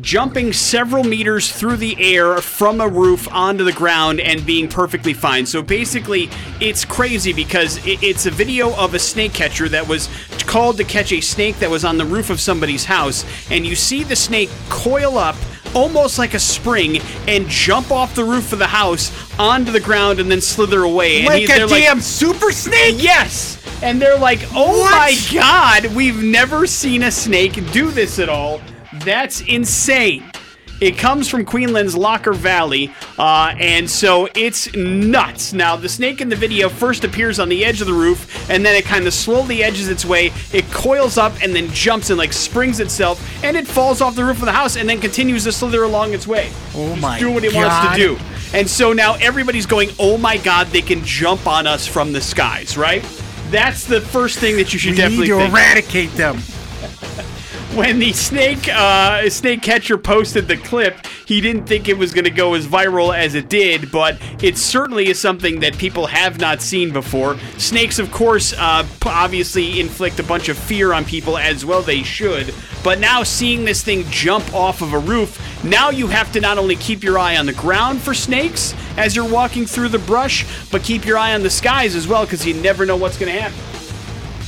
Jumping 0.00 0.52
several 0.52 1.04
meters 1.04 1.52
through 1.52 1.76
the 1.76 1.94
air 2.00 2.38
from 2.38 2.80
a 2.80 2.88
roof 2.88 3.28
onto 3.30 3.62
the 3.62 3.72
ground 3.72 4.18
and 4.18 4.44
being 4.44 4.66
perfectly 4.66 5.14
fine. 5.14 5.46
So 5.46 5.62
basically, 5.62 6.28
it's 6.60 6.84
crazy 6.84 7.32
because 7.32 7.78
it's 7.84 8.26
a 8.26 8.30
video 8.32 8.74
of 8.74 8.94
a 8.94 8.98
snake 8.98 9.34
catcher 9.34 9.68
that 9.68 9.86
was 9.86 10.08
called 10.46 10.78
to 10.78 10.84
catch 10.84 11.12
a 11.12 11.20
snake 11.20 11.60
that 11.60 11.70
was 11.70 11.84
on 11.84 11.96
the 11.96 12.06
roof 12.06 12.28
of 12.28 12.40
somebody's 12.40 12.86
house. 12.86 13.24
And 13.52 13.64
you 13.64 13.76
see 13.76 14.02
the 14.02 14.16
snake 14.16 14.50
coil 14.68 15.16
up 15.16 15.36
almost 15.74 16.18
like 16.18 16.34
a 16.34 16.38
spring 16.38 16.98
and 17.28 17.48
jump 17.48 17.90
off 17.90 18.14
the 18.14 18.24
roof 18.24 18.52
of 18.52 18.58
the 18.58 18.66
house 18.66 19.10
onto 19.38 19.72
the 19.72 19.80
ground 19.80 20.20
and 20.20 20.30
then 20.30 20.40
slither 20.40 20.82
away. 20.82 21.18
And 21.18 21.26
Like 21.26 21.46
he- 21.48 21.52
a 21.52 21.66
damn 21.66 22.00
super 22.00 22.52
snake. 22.52 22.96
Yes! 22.98 23.58
And 23.82 24.00
they're 24.00 24.18
like, 24.18 24.40
oh 24.54 24.80
What? 24.80 24.90
my 24.92 25.16
god, 25.32 25.86
we've 25.94 26.22
never 26.22 26.66
seen 26.66 27.02
a 27.02 27.10
snake 27.10 27.54
do 27.72 27.90
this 27.90 28.18
at 28.18 28.28
all. 28.28 28.60
That's 29.04 29.40
insane. 29.42 30.30
It 30.82 30.98
comes 30.98 31.28
from 31.28 31.44
Queensland's 31.44 31.94
Lockyer 31.94 32.32
Valley, 32.32 32.92
uh, 33.16 33.54
and 33.56 33.88
so 33.88 34.28
it's 34.34 34.74
nuts. 34.74 35.52
Now, 35.52 35.76
the 35.76 35.88
snake 35.88 36.20
in 36.20 36.28
the 36.28 36.34
video 36.34 36.68
first 36.68 37.04
appears 37.04 37.38
on 37.38 37.48
the 37.48 37.64
edge 37.64 37.80
of 37.80 37.86
the 37.86 37.92
roof, 37.92 38.50
and 38.50 38.66
then 38.66 38.74
it 38.74 38.84
kind 38.84 39.06
of 39.06 39.14
slowly 39.14 39.62
edges 39.62 39.88
its 39.88 40.04
way. 40.04 40.32
It 40.52 40.68
coils 40.72 41.18
up 41.18 41.34
and 41.40 41.54
then 41.54 41.68
jumps 41.70 42.10
and 42.10 42.18
like 42.18 42.32
springs 42.32 42.80
itself, 42.80 43.22
and 43.44 43.56
it 43.56 43.68
falls 43.68 44.00
off 44.00 44.16
the 44.16 44.24
roof 44.24 44.40
of 44.40 44.46
the 44.46 44.50
house 44.50 44.74
and 44.74 44.88
then 44.88 45.00
continues 45.00 45.44
to 45.44 45.52
slither 45.52 45.84
along 45.84 46.14
its 46.14 46.26
way. 46.26 46.50
Oh 46.74 46.88
Just 46.88 47.00
my 47.00 47.16
Do 47.20 47.30
what 47.30 47.44
it 47.44 47.52
God. 47.52 47.64
wants 47.86 47.96
to 47.96 48.02
do. 48.02 48.18
And 48.52 48.68
so 48.68 48.92
now 48.92 49.14
everybody's 49.20 49.66
going, 49.66 49.90
oh 50.00 50.18
my 50.18 50.36
God, 50.36 50.66
they 50.66 50.82
can 50.82 51.04
jump 51.04 51.46
on 51.46 51.68
us 51.68 51.86
from 51.86 52.12
the 52.12 52.20
skies, 52.20 52.76
right? 52.76 53.04
That's 53.50 53.84
the 53.86 54.00
first 54.00 54.40
thing 54.40 54.56
that 54.56 54.72
you 54.72 54.80
should 54.80 54.90
We 54.90 54.96
definitely 54.96 55.26
need 55.28 55.32
to 55.34 55.38
think. 55.38 55.52
eradicate 55.52 56.10
them. 56.14 56.38
When 57.74 57.98
the 57.98 58.12
snake 58.12 58.68
uh, 58.68 59.28
snake 59.30 59.62
catcher 59.62 59.96
posted 59.96 60.46
the 60.46 60.56
clip, 60.58 61.06
he 61.26 61.40
didn't 61.40 61.64
think 61.66 61.88
it 61.88 61.96
was 61.96 62.12
going 62.12 62.24
to 62.24 62.30
go 62.30 62.52
as 62.54 62.66
viral 62.66 63.16
as 63.16 63.34
it 63.34 63.48
did, 63.48 63.90
but 63.90 64.18
it 64.42 64.58
certainly 64.58 65.08
is 65.08 65.18
something 65.18 65.60
that 65.60 65.78
people 65.78 66.06
have 66.06 66.38
not 66.38 66.60
seen 66.60 66.92
before. 66.92 67.38
Snakes, 67.56 67.98
of 67.98 68.10
course, 68.12 68.52
uh, 68.52 68.86
obviously 69.06 69.80
inflict 69.80 70.20
a 70.20 70.22
bunch 70.22 70.50
of 70.50 70.58
fear 70.58 70.92
on 70.92 71.04
people 71.04 71.38
as 71.38 71.64
well 71.64 71.80
they 71.80 72.02
should. 72.02 72.54
But 72.84 73.00
now 73.00 73.22
seeing 73.22 73.64
this 73.64 73.82
thing 73.82 74.04
jump 74.10 74.52
off 74.54 74.82
of 74.82 74.92
a 74.92 74.98
roof, 74.98 75.64
now 75.64 75.88
you 75.88 76.08
have 76.08 76.30
to 76.32 76.40
not 76.40 76.58
only 76.58 76.76
keep 76.76 77.02
your 77.02 77.18
eye 77.18 77.36
on 77.38 77.46
the 77.46 77.54
ground 77.54 78.02
for 78.02 78.12
snakes 78.12 78.74
as 78.98 79.16
you're 79.16 79.28
walking 79.28 79.64
through 79.64 79.88
the 79.88 79.98
brush, 80.00 80.44
but 80.70 80.82
keep 80.82 81.06
your 81.06 81.16
eye 81.16 81.34
on 81.34 81.42
the 81.42 81.50
skies 81.50 81.94
as 81.94 82.06
well 82.06 82.24
because 82.24 82.46
you 82.46 82.52
never 82.54 82.84
know 82.84 82.96
what's 82.96 83.16
going 83.16 83.32
to 83.32 83.40
happen 83.40 83.58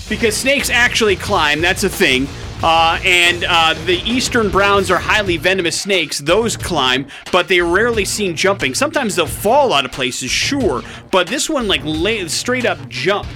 because 0.06 0.37
snakes 0.37 0.68
actually 0.68 1.16
climb. 1.16 1.62
That's 1.62 1.82
a 1.82 1.88
thing. 1.88 2.28
Uh, 2.64 2.98
and 3.05 3.44
uh, 3.46 3.74
the 3.85 3.98
eastern 4.11 4.48
browns 4.48 4.90
are 4.90 4.96
highly 4.96 5.37
venomous 5.37 5.79
snakes. 5.79 6.18
Those 6.18 6.57
climb, 6.57 7.07
but 7.31 7.46
they're 7.46 7.66
rarely 7.66 8.07
seen 8.07 8.35
jumping. 8.35 8.74
Sometimes 8.74 9.14
they'll 9.16 9.27
fall 9.27 9.74
out 9.74 9.85
of 9.85 9.92
places, 9.92 10.31
sure, 10.31 10.83
but 11.11 11.27
this 11.27 11.50
one 11.50 11.68
like 11.68 11.83
lay, 11.85 12.27
straight 12.29 12.64
up 12.64 12.79
jump. 12.88 13.29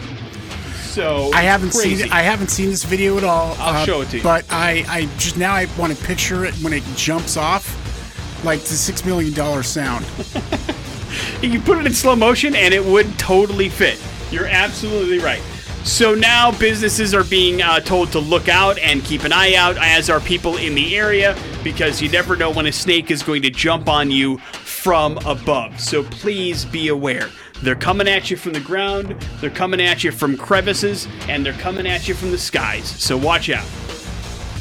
So 0.81 1.31
I 1.35 1.43
haven't 1.43 1.73
crazy. 1.73 2.05
seen 2.05 2.13
I 2.13 2.23
haven't 2.23 2.49
seen 2.49 2.71
this 2.71 2.85
video 2.85 3.19
at 3.19 3.25
all. 3.25 3.53
uh, 3.53 3.57
I'll 3.59 3.85
show 3.87 4.01
it 4.01 4.09
to 4.09 4.17
you. 4.17 4.23
But 4.23 4.47
I, 4.49 4.85
I 4.89 5.05
just 5.19 5.37
now 5.37 5.53
I 5.53 5.67
want 5.79 5.95
to 5.95 6.05
picture 6.07 6.47
it 6.47 6.55
when 6.63 6.73
it 6.73 6.83
jumps 6.97 7.37
off, 7.37 8.45
like 8.47 8.61
the 8.61 8.75
six 8.75 9.05
million 9.05 9.35
dollar 9.35 9.63
sound. 9.63 10.07
You 11.41 11.51
can 11.51 11.63
put 11.63 11.79
it 11.79 11.87
in 11.87 11.95
slow 11.95 12.17
motion 12.17 12.55
and 12.55 12.75
it 12.75 12.85
would 12.85 13.19
totally 13.19 13.69
fit. 13.69 13.99
You're 14.31 14.47
absolutely 14.47 15.19
right. 15.21 15.43
So 15.89 16.15
now 16.15 16.57
businesses 16.57 17.15
are 17.15 17.25
being 17.25 17.63
uh, 17.63 17.81
told 17.81 18.13
to 18.13 18.19
look 18.19 18.49
out 18.49 18.79
and 18.79 19.03
keep 19.03 19.25
an 19.25 19.33
eye 19.33 19.55
out, 19.55 19.79
as 19.79 20.11
are 20.11 20.21
people 20.21 20.59
in 20.59 20.75
the 20.75 20.97
area, 20.97 21.35
because 21.65 22.01
you 22.03 22.11
never 22.11 22.37
know 22.37 22.51
when 22.51 22.67
a 22.67 22.73
snake 22.73 23.11
is 23.11 23.23
going 23.23 23.41
to 23.43 23.51
jump 23.51 23.89
on 23.89 24.11
you 24.11 24.37
from 24.39 25.17
above. 25.27 25.81
So 25.81 26.05
please 26.05 26.67
be 26.67 26.89
aware. 26.89 27.31
They're 27.63 27.75
coming 27.75 28.07
at 28.07 28.31
you 28.31 28.37
from 28.37 28.53
the 28.53 28.61
ground, 28.61 29.17
they're 29.41 29.49
coming 29.49 29.81
at 29.81 30.05
you 30.05 30.13
from 30.13 30.37
crevices, 30.37 31.09
and 31.27 31.45
they're 31.45 31.55
coming 31.55 31.87
at 31.87 32.07
you 32.07 32.15
from 32.15 32.31
the 32.33 32.39
skies. 32.39 32.87
So 33.03 33.17
watch 33.17 33.49
out. 33.49 33.67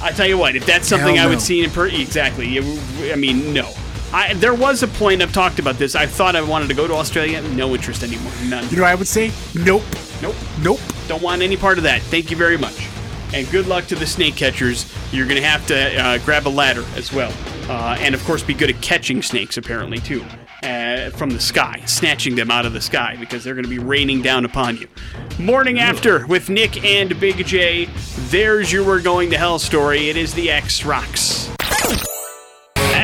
I 0.01 0.13
tell 0.13 0.27
you 0.27 0.37
what, 0.37 0.55
if 0.55 0.65
that's 0.65 0.87
something 0.87 1.17
Hell 1.17 1.25
I 1.25 1.29
would 1.29 1.33
no. 1.33 1.39
see 1.39 1.61
in 1.61 1.69
per 1.69 1.87
exactly, 1.87 2.57
I 3.11 3.15
mean, 3.15 3.53
no. 3.53 3.73
I, 4.13 4.33
there 4.35 4.53
was 4.53 4.81
a 4.81 4.87
point 4.87 5.21
I've 5.21 5.33
talked 5.33 5.59
about 5.59 5.75
this. 5.75 5.93
I 5.93 6.05
thought 6.05 6.37
I 6.37 6.41
wanted 6.41 6.69
to 6.69 6.73
go 6.73 6.87
to 6.87 6.93
Australia. 6.93 7.41
No 7.49 7.75
interest 7.75 8.01
anymore. 8.01 8.31
None. 8.45 8.67
You 8.69 8.77
know, 8.77 8.83
what 8.83 8.91
I 8.91 8.95
would 8.95 9.07
say 9.07 9.33
nope, 9.53 9.83
Nope. 10.21 10.35
nope. 10.61 10.79
Don't 11.07 11.21
want 11.21 11.41
any 11.41 11.57
part 11.57 11.77
of 11.77 11.83
that. 11.83 12.01
Thank 12.03 12.31
you 12.31 12.37
very 12.37 12.57
much. 12.57 12.87
And 13.33 13.49
good 13.51 13.67
luck 13.67 13.85
to 13.87 13.95
the 13.95 14.07
snake 14.07 14.35
catchers. 14.35 14.91
You're 15.11 15.27
going 15.27 15.41
to 15.41 15.47
have 15.47 15.65
to 15.67 16.01
uh, 16.01 16.17
grab 16.19 16.47
a 16.47 16.49
ladder 16.49 16.85
as 16.95 17.11
well. 17.11 17.33
Uh, 17.69 17.97
and 17.99 18.15
of 18.15 18.23
course, 18.23 18.41
be 18.41 18.53
good 18.53 18.69
at 18.69 18.81
catching 18.81 19.21
snakes, 19.21 19.57
apparently, 19.57 19.99
too. 19.99 20.25
Uh, 20.63 21.11
from 21.11 21.29
the 21.29 21.39
sky, 21.39 21.81
snatching 21.85 22.35
them 22.35 22.49
out 22.49 22.65
of 22.65 22.73
the 22.73 22.81
sky 22.81 23.15
because 23.19 23.43
they're 23.43 23.53
going 23.53 23.63
to 23.63 23.69
be 23.69 23.79
raining 23.79 24.21
down 24.21 24.43
upon 24.43 24.77
you. 24.77 24.87
Morning 25.37 25.79
after 25.79 26.25
with 26.25 26.49
Nick 26.49 26.83
and 26.83 27.19
Big 27.19 27.45
J. 27.45 27.87
There's 28.29 28.71
your 28.71 28.83
We're 28.83 29.01
Going 29.01 29.29
to 29.31 29.37
Hell 29.37 29.59
story. 29.59 30.09
It 30.09 30.17
is 30.17 30.33
the 30.33 30.49
X 30.49 30.83
Rocks. 30.83 31.56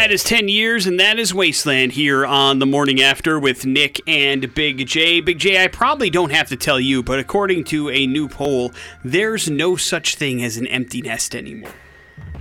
That 0.04 0.12
is 0.12 0.26
10 0.26 0.50
years, 0.50 0.86
and 0.86 1.00
that 1.00 1.18
is 1.18 1.34
Wasteland 1.34 1.94
here 1.94 2.26
on 2.26 2.60
the 2.60 2.66
morning 2.66 3.02
after 3.02 3.40
with 3.40 3.66
Nick 3.66 4.02
and 4.06 4.54
Big 4.54 4.86
J. 4.86 5.22
Big 5.22 5.40
J, 5.40 5.64
I 5.64 5.70
probably 5.70 6.10
don't 6.10 6.34
have 6.34 6.50
to 6.50 6.58
tell 6.58 6.78
you, 6.78 7.02
but 7.02 7.20
according 7.20 7.64
to 7.64 7.90
a 7.90 8.06
new 8.06 8.28
poll, 8.28 8.74
there's 9.06 9.50
no 9.50 9.78
such 9.78 10.18
thing 10.18 10.44
as 10.44 10.58
an 10.58 10.68
empty 10.68 11.02
nest 11.02 11.34
anymore. 11.34 11.72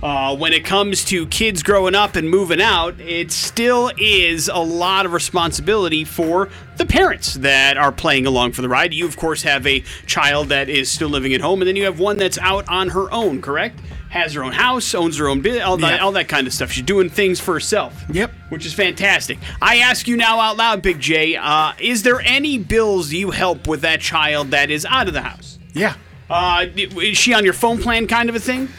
Uh, 0.03 0.35
when 0.35 0.51
it 0.51 0.65
comes 0.65 1.05
to 1.05 1.25
kids 1.27 1.63
growing 1.63 1.95
up 1.95 2.17
and 2.17 2.29
moving 2.29 2.61
out, 2.61 2.99
it 2.99 3.31
still 3.31 3.89
is 3.97 4.49
a 4.49 4.59
lot 4.59 5.05
of 5.05 5.13
responsibility 5.13 6.03
for 6.03 6.49
the 6.75 6.85
parents 6.85 7.35
that 7.35 7.77
are 7.77 7.93
playing 7.93 8.25
along 8.25 8.51
for 8.51 8.61
the 8.61 8.67
ride. 8.67 8.93
You, 8.93 9.05
of 9.05 9.15
course, 9.15 9.43
have 9.43 9.65
a 9.65 9.79
child 10.05 10.49
that 10.49 10.67
is 10.67 10.91
still 10.91 11.07
living 11.07 11.33
at 11.33 11.39
home, 11.39 11.61
and 11.61 11.67
then 11.69 11.77
you 11.77 11.85
have 11.85 11.97
one 11.97 12.17
that's 12.17 12.37
out 12.39 12.67
on 12.67 12.89
her 12.89 13.09
own, 13.13 13.41
correct? 13.41 13.79
Has 14.13 14.33
her 14.35 14.43
own 14.43 14.51
house, 14.51 14.93
owns 14.93 15.17
her 15.17 15.27
own 15.27 15.41
business, 15.41 15.63
all, 15.63 15.77
that, 15.77 15.95
Yeah. 15.95 16.03
all 16.03 16.11
that 16.11 16.27
kind 16.27 16.45
of 16.45 16.53
stuff. 16.53 16.71
She's 16.71 16.83
doing 16.83 17.09
things 17.09 17.39
for 17.39 17.55
herself. 17.55 17.93
Yep. 18.11 18.31
Which 18.49 18.63
is 18.63 18.71
fantastic. 18.73 19.39
I 19.59 19.77
ask 19.77 20.07
you 20.07 20.15
now 20.15 20.39
out 20.39 20.55
loud, 20.55 20.83
Big 20.83 20.99
J, 20.99 21.35
uh, 21.35 21.73
is 21.79 22.03
there 22.03 22.21
any 22.21 22.59
bills 22.59 23.11
you 23.11 23.31
help 23.31 23.67
with 23.67 23.81
that 23.81 24.01
child 24.01 24.51
that 24.51 24.69
is 24.69 24.85
out 24.85 25.07
of 25.07 25.13
the 25.15 25.21
house? 25.21 25.57
Yeah. 25.73 25.95
Uh, 26.29 26.67
is 26.75 27.17
she 27.17 27.33
on 27.33 27.43
your 27.43 27.53
phone 27.53 27.79
plan 27.81 28.05
kind 28.05 28.29
of 28.29 28.35
a 28.35 28.39
thing? 28.39 28.69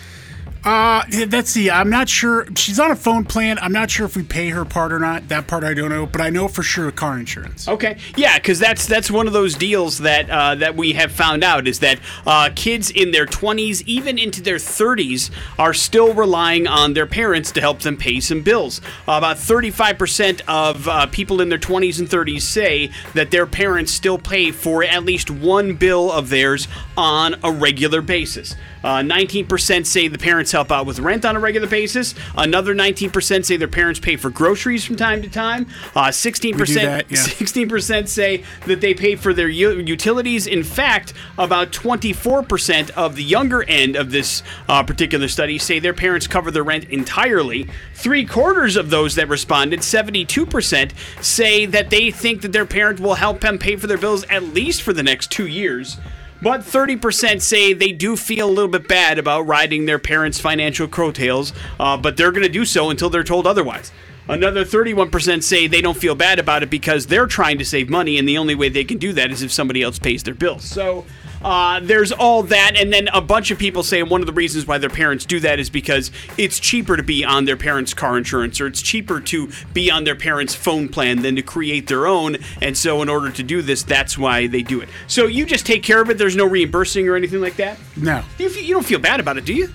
Uh, 0.65 1.03
let's 1.31 1.51
see. 1.51 1.69
I'm 1.69 1.91
not 1.91 2.09
sure. 2.09 2.47
She's 2.57 2.81
on 2.81 2.91
a 2.91 2.97
phone 2.97 3.25
plan. 3.25 3.59
I'm 3.59 3.73
not 3.73 3.91
sure 3.91 4.07
if 4.07 4.17
we 4.17 4.23
pay 4.23 4.49
her 4.49 4.65
part 4.65 4.93
or 4.93 4.99
not. 4.99 5.29
That 5.29 5.47
part 5.47 5.63
I 5.63 5.75
don't 5.75 5.91
know, 5.91 6.07
but 6.07 6.23
I 6.23 6.31
know 6.31 6.49
for 6.49 6.63
sure 6.63 6.91
car 6.91 7.19
insurance. 7.19 7.69
Okay, 7.69 7.99
yeah, 8.17 8.39
because 8.39 8.59
that's 8.59 8.87
that's 8.87 9.11
one 9.11 9.27
of 9.27 9.35
those 9.35 9.55
deals 9.55 9.99
that 9.99 10.31
uh, 10.31 10.55
that 10.55 10.75
we 10.75 10.95
have 10.95 11.13
found 11.13 11.45
out 11.45 11.69
is 11.69 11.81
that 11.81 11.99
uh, 12.27 12.49
kids 12.57 12.91
in 12.91 13.11
their 13.11 13.27
20s, 13.27 13.83
even 13.87 14.19
into 14.19 14.41
their 14.41 14.57
30s, 14.57 15.31
are 15.59 15.75
still 15.75 16.15
relying 16.15 16.67
on 16.67 16.95
their 16.95 17.07
parents 17.07 17.53
to 17.53 17.61
help 17.61 17.81
them 17.81 17.97
pay 17.99 18.21
some 18.21 18.41
bills. 18.41 18.81
Uh, 19.07 19.15
about 19.19 19.37
35% 19.37 20.41
of 20.49 21.13
people 21.13 21.41
in 21.43 21.51
their 21.51 21.59
20s 21.59 21.99
and 21.99 22.09
30s 22.09 22.43
say 22.43 22.91
that 23.13 23.31
their 23.31 23.47
parents 23.47 23.93
still 23.93 24.19
pay 24.19 24.51
for 24.51 24.83
at 24.83 25.05
least 25.05 25.31
one 25.31 25.75
bill 25.75 26.11
of 26.11 26.31
theirs 26.31 26.69
on 26.97 27.35
a 27.45 27.53
regular 27.53 28.01
basis. 28.01 28.57
Uh, 28.85 29.01
19% 29.01 29.87
say 29.87 30.09
the 30.09 30.19
parents 30.19 30.53
help 30.53 30.71
out 30.71 30.85
with 30.85 30.99
rent 30.99 31.25
on 31.25 31.37
a 31.37 31.41
regular 31.41 31.67
basis. 31.67 32.15
Another 32.37 32.75
19% 32.75 33.45
say 33.45 33.57
their 33.57 33.67
parents 33.67 33.99
pay 33.99 34.17
for 34.17 34.29
groceries 34.29 34.85
from 34.85 34.97
time 34.97 35.23
to 35.23 35.31
time. 35.31 35.67
Uh, 35.97 36.09
16% 36.09 36.75
that, 36.75 37.11
yeah. 37.11 37.17
16% 37.17 38.09
say 38.09 38.45
that 38.67 38.83
they 38.83 38.93
pay 38.93 39.17
for 39.17 39.33
their 39.33 39.49
u- 39.49 39.81
utilities. 39.81 40.47
In 40.47 40.63
fact, 40.63 41.15
about 41.39 41.73
24% 41.73 42.91
of 42.91 43.17
the 43.17 43.25
younger 43.25 43.63
end 43.65 43.97
of 43.97 44.11
this 44.11 44.43
uh, 44.69 44.83
particular 44.83 45.29
study 45.29 45.57
say 45.57 45.79
their 45.79 45.95
parents 45.95 46.27
cover 46.27 46.51
their 46.51 46.63
rent 46.63 46.85
entirely. 46.91 47.69
Three 47.95 48.27
quarters 48.27 48.77
of 48.77 48.91
those 48.91 49.15
that 49.15 49.29
responded, 49.29 49.81
72%, 49.81 50.93
say 51.25 51.65
that 51.65 51.89
they 51.89 52.11
think 52.11 52.43
that 52.43 52.53
their 52.53 52.67
parent 52.67 53.01
will 53.01 53.15
help 53.15 53.41
them 53.41 53.59
pay 53.59 53.77
for 53.77 53.87
their 53.87 53.97
bills 53.97 54.25
at 54.25 54.43
least 54.43 54.83
for 54.83 54.93
the 54.93 55.03
next 55.03 55.31
two 55.31 55.47
years. 55.47 55.97
But 56.45 56.61
30% 56.61 57.41
say 57.41 57.73
they 57.73 57.91
do 57.91 58.17
feel 58.17 58.51
a 58.51 58.53
little 58.53 58.71
bit 58.71 58.87
bad 58.87 59.19
about 59.19 59.47
riding 59.47 59.87
their 59.87 59.99
parents' 59.99 60.39
financial 60.39 60.87
coattails, 60.87 61.55
uh, 61.81 61.97
but 61.97 62.19
they're 62.19 62.33
going 62.33 62.43
to 62.43 62.51
do 62.51 62.67
so 62.67 62.91
until 62.91 63.09
they're 63.09 63.25
told 63.25 63.47
otherwise. 63.47 63.91
Another 64.29 64.63
31% 64.63 65.43
say 65.43 65.67
they 65.67 65.81
don't 65.81 65.97
feel 65.97 66.15
bad 66.15 66.39
about 66.39 66.63
it 66.63 66.69
because 66.69 67.07
they're 67.07 67.27
trying 67.27 67.57
to 67.59 67.65
save 67.65 67.89
money, 67.89 68.19
and 68.19 68.29
the 68.29 68.37
only 68.37 68.55
way 68.55 68.69
they 68.69 68.85
can 68.85 68.99
do 68.99 69.15
that 69.15 69.31
is 69.31 69.41
if 69.41 69.51
somebody 69.53 69.83
else 69.83 69.99
pays 69.99 70.23
their 70.23 70.35
bills. 70.35 70.65
So 70.65 71.07
uh, 71.45 71.81
there's 71.83 72.11
all 72.11 72.43
that, 72.45 72.73
and 72.77 72.93
then 72.93 73.09
a 73.09 73.21
bunch 73.21 73.51
of 73.51 73.59
people 73.59 73.83
say 73.83 74.03
one 74.03 74.21
of 74.21 74.27
the 74.27 74.33
reasons 74.33 74.67
why 74.67 74.79
their 74.79 74.91
parents 74.91 75.25
do 75.25 75.39
that 75.41 75.59
is 75.59 75.71
because 75.71 76.11
it's 76.39 76.59
cheaper 76.59 76.97
to 76.97 77.03
be 77.03 77.25
on 77.25 77.45
their 77.45 77.57
parents' 77.57 77.95
car 77.95 78.17
insurance, 78.17 78.61
or 78.61 78.67
it's 78.67 78.83
cheaper 78.83 79.21
to 79.21 79.51
be 79.73 79.91
on 79.91 80.05
their 80.05 80.17
parents' 80.17 80.55
phone 80.55 80.89
plan 80.89 81.23
than 81.23 81.37
to 81.37 81.43
create 81.43 81.87
their 81.87 82.07
own. 82.07 82.39
And 82.63 82.77
so, 82.77 83.03
in 83.03 83.09
order 83.09 83.31
to 83.31 83.43
do 83.43 83.63
this, 83.63 83.83
that's 83.83 84.17
why 84.17 84.47
they 84.47 84.63
do 84.63 84.81
it. 84.81 84.89
So 85.07 85.27
you 85.27 85.45
just 85.47 85.67
take 85.67 85.83
care 85.83 86.01
of 86.01 86.11
it. 86.11 86.19
There's 86.19 86.37
no 86.37 86.47
reimbursing 86.47 87.09
or 87.09 87.17
anything 87.17 87.41
like 87.41 87.57
that. 87.57 87.79
No, 87.97 88.23
You, 88.39 88.49
you 88.49 88.75
don't 88.75 88.87
feel 88.87 88.99
bad 88.99 89.21
about 89.21 89.37
it, 89.37 89.45
do 89.45 89.53
you? 89.53 89.69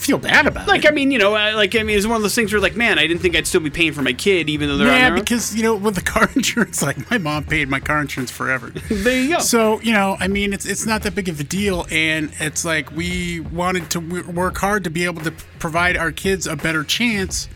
Feel 0.00 0.18
bad 0.18 0.46
about 0.46 0.66
Like, 0.66 0.84
it. 0.84 0.88
I 0.88 0.94
mean, 0.94 1.10
you 1.10 1.18
know, 1.18 1.36
uh, 1.36 1.52
like 1.54 1.76
I 1.76 1.82
mean, 1.82 1.96
it's 1.96 2.06
one 2.06 2.16
of 2.16 2.22
those 2.22 2.34
things 2.34 2.52
where, 2.52 2.60
like, 2.60 2.74
man, 2.74 2.98
I 2.98 3.06
didn't 3.06 3.20
think 3.20 3.36
I'd 3.36 3.46
still 3.46 3.60
be 3.60 3.70
paying 3.70 3.92
for 3.92 4.02
my 4.02 4.12
kid, 4.12 4.48
even 4.48 4.68
though 4.68 4.78
they're 4.78 4.86
yeah, 4.88 5.10
because 5.14 5.54
you 5.54 5.62
know, 5.62 5.74
with 5.74 5.94
the 5.94 6.02
car 6.02 6.28
insurance, 6.34 6.82
like 6.82 7.10
my 7.10 7.18
mom 7.18 7.44
paid 7.44 7.68
my 7.68 7.80
car 7.80 8.00
insurance 8.00 8.30
forever. 8.30 8.72
There 8.88 9.20
you 9.22 9.34
go. 9.36 9.38
So 9.40 9.80
you 9.80 9.92
know, 9.92 10.16
I 10.18 10.28
mean, 10.28 10.52
it's 10.52 10.66
it's 10.66 10.86
not 10.86 11.02
that 11.02 11.14
big 11.14 11.28
of 11.28 11.38
a 11.40 11.44
deal, 11.44 11.86
and 11.90 12.32
it's 12.40 12.64
like 12.64 12.90
we 12.92 13.40
wanted 13.40 13.90
to 13.90 14.00
work 14.00 14.58
hard 14.58 14.84
to 14.84 14.90
be 14.90 15.04
able 15.04 15.22
to 15.22 15.32
provide 15.58 15.96
our 15.96 16.12
kids 16.12 16.46
a 16.46 16.56
better 16.56 16.82
chance 16.84 17.48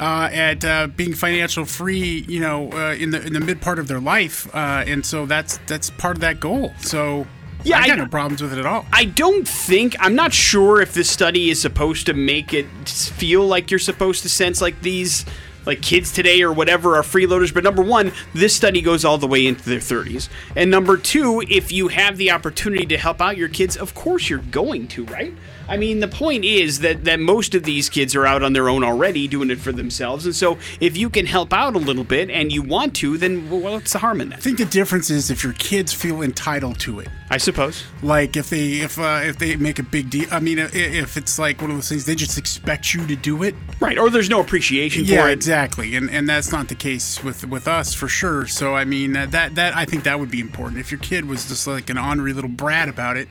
uh, 0.00 0.28
at 0.32 0.64
uh, 0.64 0.88
being 0.88 1.14
financial 1.14 1.64
free. 1.64 2.24
You 2.28 2.40
know, 2.40 2.70
uh, 2.72 2.94
in 2.94 3.10
the 3.10 3.24
in 3.24 3.32
the 3.32 3.40
mid 3.40 3.60
part 3.60 3.78
of 3.78 3.88
their 3.88 4.00
life, 4.00 4.52
uh, 4.54 4.84
and 4.86 5.04
so 5.06 5.26
that's 5.26 5.58
that's 5.66 5.90
part 5.90 6.16
of 6.16 6.20
that 6.20 6.40
goal. 6.40 6.72
So 6.80 7.26
Yeah, 7.64 7.78
I 7.78 7.86
got 7.86 7.98
I- 7.98 8.02
no 8.02 8.08
problems 8.08 8.42
with 8.42 8.52
it 8.52 8.58
at 8.58 8.66
all. 8.66 8.86
I 8.92 9.06
don't 9.06 9.46
think 9.48 9.96
I'm 9.98 10.14
not 10.14 10.32
sure 10.32 10.80
if 10.80 10.94
this 10.94 11.10
study 11.10 11.50
is 11.50 11.60
supposed 11.60 12.06
to 12.06 12.14
make 12.14 12.52
it 12.54 12.66
feel 12.88 13.46
like 13.46 13.70
you're 13.70 13.80
supposed 13.80 14.22
to 14.22 14.28
sense 14.28 14.60
like 14.60 14.80
these 14.82 15.24
like 15.66 15.80
kids 15.80 16.12
today 16.12 16.42
or 16.42 16.52
whatever 16.52 16.96
are 16.96 17.02
freeloaders 17.02 17.52
but 17.54 17.64
number 17.64 17.80
1 17.80 18.12
this 18.34 18.54
study 18.54 18.82
goes 18.82 19.02
all 19.02 19.16
the 19.16 19.26
way 19.26 19.46
into 19.46 19.64
their 19.64 19.78
30s 19.78 20.28
and 20.54 20.70
number 20.70 20.98
2 20.98 21.42
if 21.48 21.72
you 21.72 21.88
have 21.88 22.18
the 22.18 22.30
opportunity 22.30 22.84
to 22.84 22.98
help 22.98 23.18
out 23.22 23.38
your 23.38 23.48
kids 23.48 23.74
of 23.74 23.94
course 23.94 24.28
you're 24.28 24.40
going 24.40 24.86
to 24.88 25.06
right 25.06 25.32
I 25.68 25.76
mean, 25.76 26.00
the 26.00 26.08
point 26.08 26.44
is 26.44 26.80
that 26.80 27.04
that 27.04 27.20
most 27.20 27.54
of 27.54 27.62
these 27.64 27.88
kids 27.88 28.14
are 28.14 28.26
out 28.26 28.42
on 28.42 28.52
their 28.52 28.68
own 28.68 28.84
already, 28.84 29.26
doing 29.28 29.50
it 29.50 29.58
for 29.58 29.72
themselves, 29.72 30.26
and 30.26 30.34
so 30.34 30.58
if 30.80 30.96
you 30.96 31.08
can 31.10 31.26
help 31.26 31.52
out 31.52 31.74
a 31.74 31.78
little 31.78 32.04
bit 32.04 32.30
and 32.30 32.52
you 32.52 32.62
want 32.62 32.94
to, 32.96 33.16
then 33.18 33.48
well, 33.50 33.60
what's 33.60 33.92
the 33.92 33.98
harm 33.98 34.20
in 34.20 34.28
that? 34.30 34.38
I 34.38 34.42
think 34.42 34.58
the 34.58 34.64
difference 34.64 35.10
is 35.10 35.30
if 35.30 35.42
your 35.42 35.54
kids 35.54 35.92
feel 35.92 36.22
entitled 36.22 36.78
to 36.80 37.00
it. 37.00 37.08
I 37.30 37.38
suppose. 37.38 37.82
Like 38.02 38.36
if 38.36 38.50
they 38.50 38.80
if 38.80 38.98
uh, 38.98 39.20
if 39.24 39.38
they 39.38 39.56
make 39.56 39.78
a 39.78 39.82
big 39.82 40.10
deal. 40.10 40.26
I 40.30 40.40
mean, 40.40 40.58
if 40.58 41.16
it's 41.16 41.38
like 41.38 41.60
one 41.60 41.70
of 41.70 41.76
those 41.76 41.88
things, 41.88 42.04
they 42.04 42.14
just 42.14 42.38
expect 42.38 42.94
you 42.94 43.06
to 43.06 43.16
do 43.16 43.42
it. 43.42 43.54
Right, 43.80 43.98
or 43.98 44.10
there's 44.10 44.30
no 44.30 44.40
appreciation 44.40 45.04
Yeah, 45.04 45.22
for 45.22 45.28
it. 45.28 45.30
Yeah, 45.30 45.32
exactly, 45.32 45.96
and 45.96 46.10
and 46.10 46.28
that's 46.28 46.52
not 46.52 46.68
the 46.68 46.74
case 46.74 47.24
with 47.24 47.46
with 47.48 47.66
us 47.66 47.94
for 47.94 48.08
sure. 48.08 48.46
So 48.46 48.74
I 48.74 48.84
mean 48.84 49.12
that 49.14 49.30
that 49.32 49.54
that 49.54 49.74
I 49.74 49.84
think 49.84 50.04
that 50.04 50.20
would 50.20 50.30
be 50.30 50.40
important. 50.40 50.80
If 50.80 50.90
your 50.90 51.00
kid 51.00 51.24
was 51.24 51.48
just 51.48 51.66
like 51.66 51.90
an 51.90 51.98
ornery 51.98 52.32
little 52.32 52.50
brat 52.50 52.88
about 52.88 53.16
it, 53.16 53.28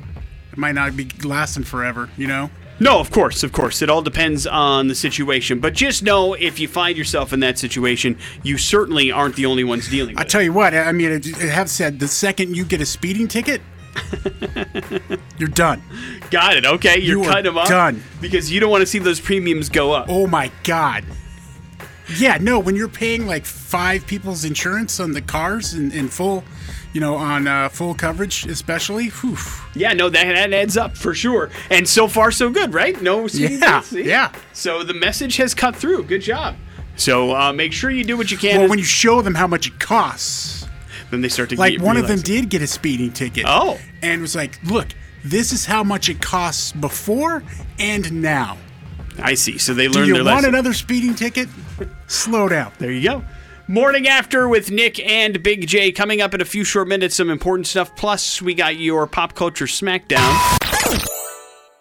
it 0.53 0.57
might 0.57 0.75
not 0.75 0.95
be 0.95 1.09
lasting 1.23 1.63
forever. 1.63 2.09
You 2.15 2.27
know. 2.27 2.49
No, 2.79 2.99
of 2.99 3.11
course, 3.11 3.43
of 3.43 3.51
course. 3.51 3.81
It 3.81 3.89
all 3.89 4.01
depends 4.01 4.47
on 4.47 4.87
the 4.87 4.95
situation. 4.95 5.59
But 5.59 5.73
just 5.73 6.01
know 6.03 6.33
if 6.33 6.59
you 6.59 6.67
find 6.67 6.97
yourself 6.97 7.31
in 7.31 7.39
that 7.41 7.57
situation, 7.59 8.17
you 8.41 8.57
certainly 8.57 9.11
aren't 9.11 9.35
the 9.35 9.45
only 9.45 9.63
ones 9.63 9.89
dealing 9.89 10.15
with 10.15 10.25
I 10.25 10.27
tell 10.27 10.41
you 10.41 10.53
what, 10.53 10.73
I 10.73 10.91
mean, 10.91 11.21
I 11.39 11.45
have 11.45 11.69
said 11.69 11.99
the 11.99 12.07
second 12.07 12.55
you 12.57 12.65
get 12.65 12.81
a 12.81 12.85
speeding 12.85 13.27
ticket, 13.27 13.61
you're 15.37 15.49
done. 15.49 15.81
Got 16.31 16.57
it. 16.57 16.65
Okay, 16.65 16.99
you're 16.99 17.23
You 17.23 17.41
them 17.41 17.57
off 17.57 17.67
done. 17.67 18.03
because 18.21 18.51
you 18.51 18.59
don't 18.59 18.71
want 18.71 18.81
to 18.81 18.87
see 18.87 18.99
those 18.99 19.19
premiums 19.19 19.69
go 19.69 19.93
up. 19.93 20.07
Oh 20.09 20.25
my 20.27 20.51
god. 20.63 21.03
Yeah, 22.17 22.37
no, 22.41 22.59
when 22.59 22.75
you're 22.75 22.89
paying 22.89 23.27
like 23.27 23.45
five 23.45 24.05
people's 24.07 24.43
insurance 24.45 24.99
on 24.99 25.13
the 25.13 25.21
cars 25.21 25.73
in, 25.73 25.91
in 25.91 26.09
full, 26.09 26.43
you 26.93 27.01
know, 27.01 27.15
on 27.15 27.47
uh, 27.47 27.69
full 27.69 27.93
coverage, 27.95 28.45
especially, 28.45 29.07
whew. 29.09 29.37
Yeah, 29.75 29.93
no, 29.93 30.09
that, 30.09 30.23
that 30.25 30.53
adds 30.53 30.77
up 30.77 30.95
for 30.95 31.13
sure. 31.13 31.49
And 31.69 31.87
so 31.87 32.07
far, 32.07 32.31
so 32.31 32.49
good, 32.49 32.73
right? 32.73 32.99
No 33.01 33.27
speeding 33.27 33.59
Yeah, 33.59 33.81
see? 33.81 34.03
yeah. 34.03 34.31
So 34.53 34.83
the 34.83 34.93
message 34.93 35.37
has 35.37 35.53
cut 35.53 35.75
through. 35.75 36.03
Good 36.03 36.21
job. 36.21 36.55
So 36.95 37.35
uh, 37.35 37.51
make 37.51 37.73
sure 37.73 37.89
you 37.89 38.03
do 38.03 38.15
what 38.15 38.29
you 38.31 38.37
can. 38.37 38.61
Well, 38.61 38.69
when 38.69 38.79
you 38.79 38.85
show 38.85 39.21
them 39.21 39.33
how 39.33 39.47
much 39.47 39.67
it 39.67 39.79
costs, 39.79 40.67
then 41.09 41.21
they 41.21 41.29
start 41.29 41.49
to 41.49 41.55
like 41.55 41.81
one 41.81 41.97
of 41.97 42.07
them 42.07 42.19
did 42.19 42.49
get 42.49 42.61
a 42.61 42.67
speeding 42.67 43.11
ticket. 43.11 43.45
Oh. 43.47 43.79
And 44.03 44.21
was 44.21 44.35
like, 44.35 44.61
look, 44.63 44.87
this 45.23 45.51
is 45.51 45.65
how 45.65 45.83
much 45.83 46.09
it 46.09 46.21
costs 46.21 46.71
before 46.71 47.43
and 47.79 48.21
now. 48.21 48.57
I 49.19 49.33
see. 49.33 49.57
So 49.57 49.73
they 49.73 49.87
learn 49.87 49.93
their 49.93 50.01
lesson. 50.01 50.03
Do 50.03 50.09
learned 50.11 50.17
you 50.17 50.25
want 50.25 50.35
lesson. 50.35 50.49
another 50.49 50.73
speeding 50.73 51.15
ticket? 51.15 51.49
Slow 52.07 52.47
down. 52.49 52.71
There 52.77 52.91
you 52.91 53.07
go. 53.07 53.23
Morning 53.67 54.09
after 54.09 54.49
with 54.49 54.71
Nick 54.71 54.99
and 54.99 55.41
Big 55.41 55.67
J 55.67 55.93
coming 55.93 56.19
up 56.19 56.33
in 56.33 56.41
a 56.41 56.45
few 56.45 56.65
short 56.65 56.89
minutes. 56.89 57.15
Some 57.15 57.29
important 57.29 57.65
stuff. 57.65 57.95
Plus, 57.95 58.41
we 58.41 58.53
got 58.53 58.75
your 58.75 59.07
pop 59.07 59.35
culture 59.35 59.67
smackdown. 59.67 60.19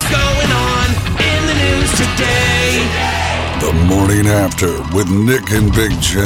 going 0.08 0.52
on 0.52 0.86
in 1.20 1.46
the 1.46 1.54
news 1.54 1.90
today? 1.90 2.86
The 3.60 3.72
morning 3.88 4.28
after 4.28 4.80
with 4.96 5.10
Nick 5.10 5.50
and 5.50 5.72
Big 5.74 5.90
J. 6.00 6.22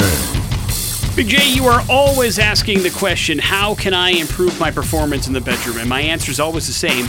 Big 1.15 1.27
J, 1.27 1.49
you 1.49 1.65
are 1.65 1.83
always 1.89 2.37
asking 2.37 2.83
the 2.83 2.91
question, 2.91 3.39
how 3.39 3.73
can 3.73 3.95
I 3.95 4.11
improve 4.11 4.59
my 4.59 4.69
performance 4.69 5.25
in 5.25 5.33
the 5.33 5.41
bedroom? 5.41 5.77
And 5.77 5.89
my 5.89 6.01
answer 6.01 6.29
is 6.29 6.39
always 6.39 6.67
the 6.67 6.73
same. 6.73 7.07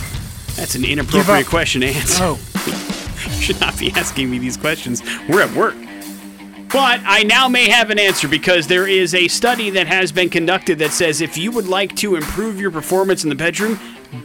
That's 0.57 0.75
an 0.75 0.87
inappropriate 0.87 1.47
question 1.47 1.83
to 1.83 1.89
answer. 1.89 2.25
Oh, 2.25 2.41
You 3.27 3.43
should 3.43 3.61
not 3.61 3.79
be 3.79 3.93
asking 3.93 4.31
me 4.31 4.39
these 4.39 4.57
questions. 4.57 5.03
We're 5.29 5.43
at 5.43 5.55
work. 5.55 5.77
But 6.71 7.01
I 7.05 7.23
now 7.23 7.49
may 7.49 7.69
have 7.71 7.91
an 7.91 7.99
answer 7.99 8.29
because 8.29 8.67
there 8.67 8.87
is 8.87 9.15
a 9.15 9.27
study 9.29 9.71
that 9.71 9.87
has 9.87 10.13
been 10.13 10.29
conducted 10.29 10.79
that 10.81 10.91
says 10.93 11.21
if 11.21 11.39
you 11.39 11.51
would 11.53 11.67
like 11.67 11.97
to 11.97 12.17
improve 12.17 12.61
your 12.61 12.71
performance 12.71 13.23
in 13.23 13.31
the 13.31 13.35
bedroom, 13.35 13.79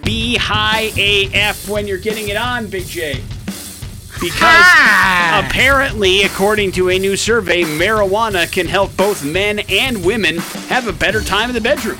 be 0.03 0.35
high 0.35 0.91
AF 0.97 1.69
when 1.69 1.87
you're 1.87 1.97
getting 1.97 2.27
it 2.27 2.35
on, 2.35 2.67
Big 2.67 2.85
J. 2.85 3.23
Because 4.19 4.65
apparently, 5.33 6.23
according 6.23 6.73
to 6.73 6.89
a 6.89 6.99
new 6.99 7.15
survey, 7.15 7.63
marijuana 7.63 8.49
can 8.51 8.67
help 8.67 8.95
both 8.95 9.23
men 9.23 9.59
and 9.69 10.05
women 10.05 10.37
have 10.67 10.87
a 10.87 10.93
better 10.93 11.21
time 11.21 11.49
in 11.49 11.55
the 11.55 11.61
bedroom. 11.61 11.99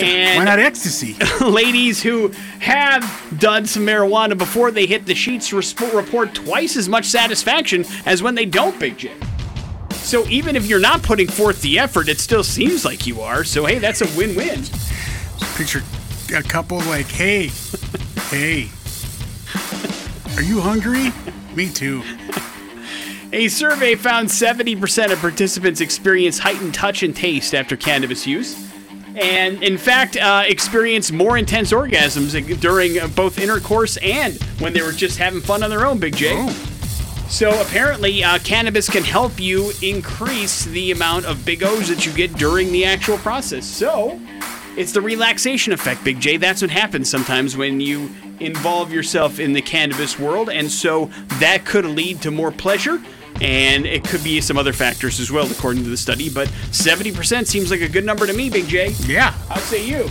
And 0.00 0.38
why 0.38 0.44
not 0.44 0.58
ecstasy? 0.58 1.16
ladies 1.44 2.02
who 2.02 2.28
have 2.60 3.04
done 3.38 3.66
some 3.66 3.84
marijuana 3.84 4.36
before 4.36 4.70
they 4.70 4.86
hit 4.86 5.06
the 5.06 5.14
sheets 5.14 5.52
report 5.52 6.34
twice 6.34 6.76
as 6.76 6.88
much 6.88 7.04
satisfaction 7.04 7.84
as 8.06 8.22
when 8.22 8.34
they 8.34 8.46
don't, 8.46 8.78
Big 8.78 8.98
J. 8.98 9.12
So 10.04 10.26
even 10.28 10.54
if 10.54 10.66
you're 10.66 10.78
not 10.78 11.02
putting 11.02 11.28
forth 11.28 11.62
the 11.62 11.78
effort, 11.78 12.10
it 12.10 12.20
still 12.20 12.44
seems 12.44 12.84
like 12.84 13.06
you 13.06 13.22
are. 13.22 13.42
So 13.42 13.64
hey, 13.64 13.78
that's 13.78 14.02
a 14.02 14.18
win-win. 14.18 14.62
Picture 15.56 15.82
a 16.36 16.42
couple 16.42 16.78
like, 16.80 17.06
hey, 17.06 17.50
hey, 18.28 18.68
are 20.36 20.42
you 20.42 20.60
hungry? 20.60 21.10
Me 21.54 21.70
too. 21.70 22.02
A 23.32 23.48
survey 23.48 23.94
found 23.94 24.28
70% 24.28 25.10
of 25.10 25.18
participants 25.20 25.80
experience 25.80 26.38
heightened 26.38 26.74
touch 26.74 27.02
and 27.02 27.16
taste 27.16 27.54
after 27.54 27.76
cannabis 27.76 28.26
use. 28.26 28.70
And 29.16 29.62
in 29.62 29.78
fact, 29.78 30.16
uh, 30.16 30.44
experienced 30.46 31.12
more 31.12 31.38
intense 31.38 31.72
orgasms 31.72 32.60
during 32.60 32.98
both 33.14 33.38
intercourse 33.38 33.96
and 33.98 34.40
when 34.58 34.72
they 34.72 34.82
were 34.82 34.92
just 34.92 35.18
having 35.18 35.40
fun 35.40 35.62
on 35.62 35.70
their 35.70 35.86
own, 35.86 35.98
Big 35.98 36.14
J. 36.14 36.73
So 37.28 37.60
apparently, 37.60 38.22
uh, 38.22 38.38
cannabis 38.40 38.88
can 38.88 39.02
help 39.02 39.40
you 39.40 39.72
increase 39.82 40.64
the 40.66 40.92
amount 40.92 41.24
of 41.24 41.44
big 41.44 41.62
O's 41.62 41.88
that 41.88 42.06
you 42.06 42.12
get 42.12 42.34
during 42.34 42.70
the 42.70 42.84
actual 42.84 43.18
process. 43.18 43.66
So 43.66 44.20
it's 44.76 44.92
the 44.92 45.00
relaxation 45.00 45.72
effect, 45.72 46.04
Big 46.04 46.20
J. 46.20 46.36
That's 46.36 46.62
what 46.62 46.70
happens 46.70 47.08
sometimes 47.10 47.56
when 47.56 47.80
you 47.80 48.10
involve 48.40 48.92
yourself 48.92 49.38
in 49.38 49.52
the 49.52 49.62
cannabis 49.62 50.18
world. 50.18 50.50
And 50.50 50.70
so 50.70 51.06
that 51.38 51.64
could 51.64 51.86
lead 51.86 52.22
to 52.22 52.30
more 52.30 52.50
pleasure. 52.50 53.02
And 53.40 53.84
it 53.84 54.04
could 54.04 54.22
be 54.22 54.40
some 54.40 54.56
other 54.56 54.72
factors 54.72 55.18
as 55.18 55.30
well, 55.30 55.50
according 55.50 55.82
to 55.84 55.90
the 55.90 55.96
study. 55.96 56.30
But 56.30 56.48
70% 56.70 57.46
seems 57.46 57.70
like 57.70 57.80
a 57.80 57.88
good 57.88 58.04
number 58.04 58.26
to 58.26 58.32
me, 58.32 58.48
Big 58.48 58.68
J. 58.68 58.90
Yeah, 59.06 59.34
I'd 59.50 59.60
say 59.60 59.84
you. 59.86 60.08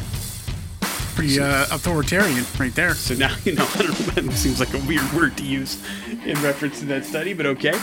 Pretty 1.15 1.39
uh, 1.39 1.63
authoritarian 1.71 2.45
right 2.59 2.73
there. 2.75 2.93
So 2.95 3.13
now 3.13 3.35
you 3.45 3.53
know. 3.55 3.67
I 3.75 3.77
don't 3.83 4.15
know. 4.25 4.31
It 4.31 4.35
seems 4.35 4.59
like 4.59 4.73
a 4.73 4.79
weird 4.79 5.11
word 5.13 5.37
to 5.37 5.43
use 5.43 5.81
in 6.25 6.41
reference 6.41 6.79
to 6.79 6.85
that 6.87 7.05
study, 7.05 7.33
but 7.33 7.45
okay. 7.45 7.79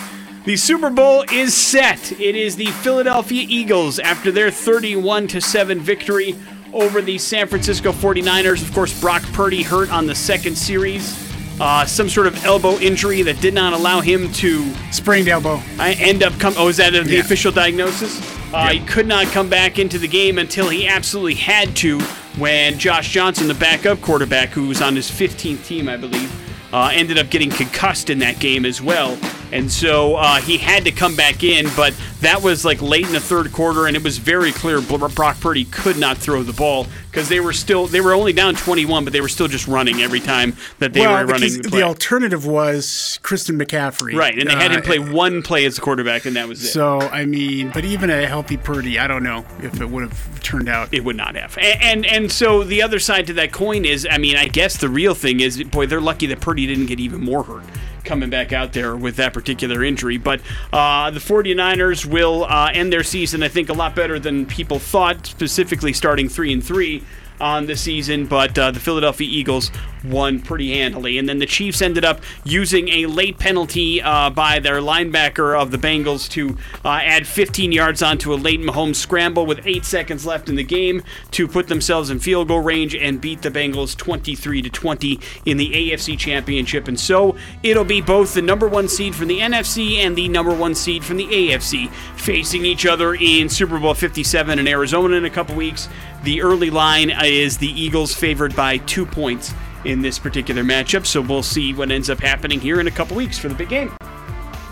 The 0.46 0.56
Super 0.56 0.88
Bowl 0.88 1.24
is 1.30 1.54
set. 1.54 2.12
It 2.12 2.34
is 2.34 2.56
the 2.56 2.66
Philadelphia 2.66 3.44
Eagles 3.46 3.98
after 3.98 4.32
their 4.32 4.50
31 4.50 5.28
to 5.28 5.40
7 5.40 5.78
victory 5.80 6.34
over 6.72 7.02
the 7.02 7.18
San 7.18 7.46
Francisco 7.46 7.92
49ers. 7.92 8.62
Of 8.62 8.72
course, 8.72 8.98
Brock 9.00 9.22
Purdy 9.34 9.62
hurt 9.62 9.92
on 9.92 10.06
the 10.06 10.14
second 10.14 10.56
series. 10.56 11.28
Uh, 11.60 11.84
some 11.84 12.08
sort 12.08 12.26
of 12.26 12.42
elbow 12.46 12.78
injury 12.78 13.20
that 13.20 13.38
did 13.42 13.52
not 13.52 13.74
allow 13.74 14.00
him 14.00 14.32
to 14.32 14.72
Sprained 14.92 15.28
elbow. 15.28 15.60
I 15.78 15.92
end 16.00 16.22
up 16.22 16.32
come. 16.40 16.54
Oh, 16.56 16.68
is 16.68 16.78
that 16.78 16.94
the 16.94 17.04
Yeah. 17.04 17.20
official 17.20 17.52
diagnosis? 17.52 18.18
Uh, 18.52 18.70
He 18.70 18.80
could 18.80 19.06
not 19.06 19.26
come 19.28 19.48
back 19.48 19.78
into 19.78 19.98
the 19.98 20.08
game 20.08 20.38
until 20.38 20.68
he 20.68 20.86
absolutely 20.88 21.34
had 21.34 21.74
to 21.76 22.00
when 22.36 22.78
Josh 22.78 23.10
Johnson, 23.12 23.46
the 23.48 23.54
backup 23.54 24.00
quarterback, 24.00 24.50
who 24.50 24.66
was 24.68 24.82
on 24.82 24.96
his 24.96 25.10
15th 25.10 25.64
team, 25.64 25.88
I 25.88 25.96
believe, 25.96 26.32
uh, 26.72 26.90
ended 26.92 27.18
up 27.18 27.30
getting 27.30 27.50
concussed 27.50 28.10
in 28.10 28.18
that 28.20 28.38
game 28.38 28.64
as 28.64 28.80
well. 28.82 29.16
And 29.52 29.70
so 29.70 30.16
uh, 30.16 30.36
he 30.36 30.58
had 30.58 30.84
to 30.84 30.92
come 30.92 31.16
back 31.16 31.42
in, 31.42 31.68
but 31.76 31.94
that 32.20 32.42
was 32.42 32.64
like 32.64 32.80
late 32.82 33.06
in 33.06 33.12
the 33.12 33.20
third 33.20 33.52
quarter, 33.52 33.86
and 33.86 33.96
it 33.96 34.04
was 34.04 34.18
very 34.18 34.52
clear 34.52 34.80
Brock 34.80 35.40
Purdy 35.40 35.64
could 35.64 35.96
not 35.96 36.18
throw 36.18 36.42
the 36.42 36.52
ball 36.52 36.86
because 37.10 37.28
they 37.28 37.40
were 37.40 37.52
still 37.52 37.86
they 37.86 38.00
were 38.00 38.12
only 38.12 38.32
down 38.32 38.54
21, 38.54 39.04
but 39.04 39.12
they 39.12 39.20
were 39.20 39.28
still 39.28 39.48
just 39.48 39.66
running 39.66 40.02
every 40.02 40.20
time 40.20 40.56
that 40.78 40.92
they 40.92 41.00
well, 41.00 41.24
were 41.24 41.32
running 41.32 41.62
the 41.62 41.68
the, 41.68 41.82
alternative 41.82 42.46
was 42.46 43.18
Christian 43.22 43.58
McCaffrey. 43.58 44.14
right, 44.14 44.38
and 44.38 44.48
they 44.48 44.54
had 44.54 44.72
him 44.72 44.80
Uh, 44.80 44.82
play 44.82 44.98
one 44.98 45.42
play 45.42 45.64
as 45.64 45.78
a 45.78 45.80
quarterback, 45.80 46.26
and 46.26 46.36
that 46.36 46.46
was 46.48 46.62
it. 46.62 46.68
So 46.68 47.00
I 47.00 47.24
mean, 47.24 47.70
but 47.72 47.84
even 47.84 48.10
a 48.10 48.26
healthy 48.26 48.56
Purdy, 48.56 48.98
I 48.98 49.06
don't 49.06 49.22
know 49.22 49.44
if 49.62 49.80
it 49.80 49.88
would 49.88 50.02
have 50.02 50.42
turned 50.42 50.68
out. 50.68 50.92
It 50.92 51.04
would 51.04 51.16
not 51.16 51.34
have. 51.34 51.56
And, 51.58 51.82
and 51.82 52.06
and 52.06 52.32
so 52.32 52.62
the 52.64 52.82
other 52.82 52.98
side 52.98 53.26
to 53.28 53.32
that 53.34 53.52
coin 53.52 53.84
is, 53.84 54.06
I 54.10 54.18
mean, 54.18 54.36
I 54.36 54.48
guess 54.48 54.76
the 54.76 54.88
real 54.88 55.14
thing 55.14 55.40
is, 55.40 55.62
boy, 55.64 55.86
they're 55.86 56.00
lucky 56.00 56.26
that 56.26 56.40
Purdy 56.40 56.66
didn't 56.66 56.86
get 56.86 57.00
even 57.00 57.20
more 57.20 57.42
hurt 57.42 57.64
coming 58.04 58.30
back 58.30 58.52
out 58.52 58.72
there 58.72 58.96
with 58.96 59.16
that 59.16 59.32
particular 59.32 59.84
injury. 59.84 60.18
But 60.18 60.40
uh, 60.72 61.10
the 61.10 61.20
49ers 61.20 62.06
will 62.06 62.44
uh, 62.44 62.70
end 62.72 62.92
their 62.92 63.04
season, 63.04 63.42
I 63.42 63.48
think, 63.48 63.68
a 63.68 63.74
lot 63.74 63.94
better 63.94 64.18
than 64.18 64.46
people 64.46 64.78
thought, 64.78 65.26
specifically 65.26 65.92
starting 65.92 66.28
three 66.28 66.52
and 66.52 66.64
three 66.64 67.04
on 67.40 67.66
the 67.66 67.76
season, 67.76 68.26
but 68.26 68.58
uh, 68.58 68.70
the 68.70 68.80
Philadelphia 68.80 69.26
Eagles 69.28 69.70
won 70.04 70.40
pretty 70.40 70.72
handily. 70.74 71.18
And 71.18 71.28
then 71.28 71.38
the 71.38 71.46
Chiefs 71.46 71.82
ended 71.82 72.04
up 72.04 72.20
using 72.44 72.88
a 72.88 73.06
late 73.06 73.38
penalty 73.38 74.02
uh, 74.02 74.30
by 74.30 74.58
their 74.58 74.80
linebacker 74.80 75.60
of 75.60 75.70
the 75.70 75.78
Bengals 75.78 76.28
to 76.30 76.56
uh, 76.84 77.00
add 77.02 77.26
15 77.26 77.72
yards 77.72 78.02
onto 78.02 78.32
a 78.32 78.36
late 78.36 78.60
Mahomes 78.60 78.96
scramble 78.96 79.46
with 79.46 79.66
eight 79.66 79.84
seconds 79.84 80.26
left 80.26 80.48
in 80.48 80.56
the 80.56 80.64
game 80.64 81.02
to 81.32 81.46
put 81.46 81.68
themselves 81.68 82.10
in 82.10 82.18
field 82.18 82.48
goal 82.48 82.60
range 82.60 82.94
and 82.94 83.20
beat 83.20 83.42
the 83.42 83.50
Bengals 83.50 83.96
23 83.96 84.62
to 84.62 84.70
20 84.70 85.20
in 85.46 85.56
the 85.56 85.70
AFC 85.70 86.18
Championship. 86.18 86.88
And 86.88 86.98
so 86.98 87.36
it'll 87.62 87.84
be 87.84 88.00
both 88.00 88.34
the 88.34 88.42
number 88.42 88.68
one 88.68 88.88
seed 88.88 89.14
from 89.14 89.28
the 89.28 89.40
NFC 89.40 89.96
and 89.96 90.16
the 90.16 90.28
number 90.28 90.54
one 90.54 90.74
seed 90.74 91.04
from 91.04 91.16
the 91.16 91.26
AFC 91.26 91.90
facing 92.16 92.64
each 92.64 92.86
other 92.86 93.14
in 93.14 93.48
Super 93.48 93.78
Bowl 93.78 93.94
57 93.94 94.58
in 94.58 94.68
Arizona 94.68 95.16
in 95.16 95.24
a 95.24 95.30
couple 95.30 95.54
weeks. 95.54 95.88
The 96.22 96.42
early 96.42 96.70
line 96.70 97.10
is 97.10 97.58
the 97.58 97.68
Eagles 97.68 98.14
favored 98.14 98.54
by 98.54 98.78
two 98.78 99.06
points 99.06 99.54
in 99.84 100.02
this 100.02 100.18
particular 100.18 100.62
matchup. 100.62 101.06
So 101.06 101.20
we'll 101.20 101.42
see 101.42 101.74
what 101.74 101.90
ends 101.90 102.10
up 102.10 102.20
happening 102.20 102.60
here 102.60 102.80
in 102.80 102.86
a 102.86 102.90
couple 102.90 103.16
weeks 103.16 103.38
for 103.38 103.48
the 103.48 103.54
big 103.54 103.68
game. 103.68 103.94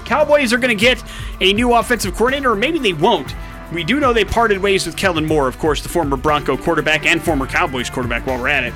Cowboys 0.04 0.52
are 0.52 0.58
going 0.58 0.76
to 0.76 0.80
get 0.80 1.02
a 1.40 1.52
new 1.52 1.74
offensive 1.74 2.14
coordinator, 2.14 2.52
or 2.52 2.56
maybe 2.56 2.78
they 2.78 2.94
won't. 2.94 3.34
We 3.72 3.84
do 3.84 4.00
know 4.00 4.14
they 4.14 4.24
parted 4.24 4.58
ways 4.58 4.86
with 4.86 4.96
Kellen 4.96 5.26
Moore, 5.26 5.46
of 5.46 5.58
course, 5.58 5.82
the 5.82 5.90
former 5.90 6.16
Bronco 6.16 6.56
quarterback 6.56 7.04
and 7.04 7.22
former 7.22 7.46
Cowboys 7.46 7.90
quarterback 7.90 8.26
while 8.26 8.40
we're 8.40 8.48
at 8.48 8.64
it. 8.64 8.72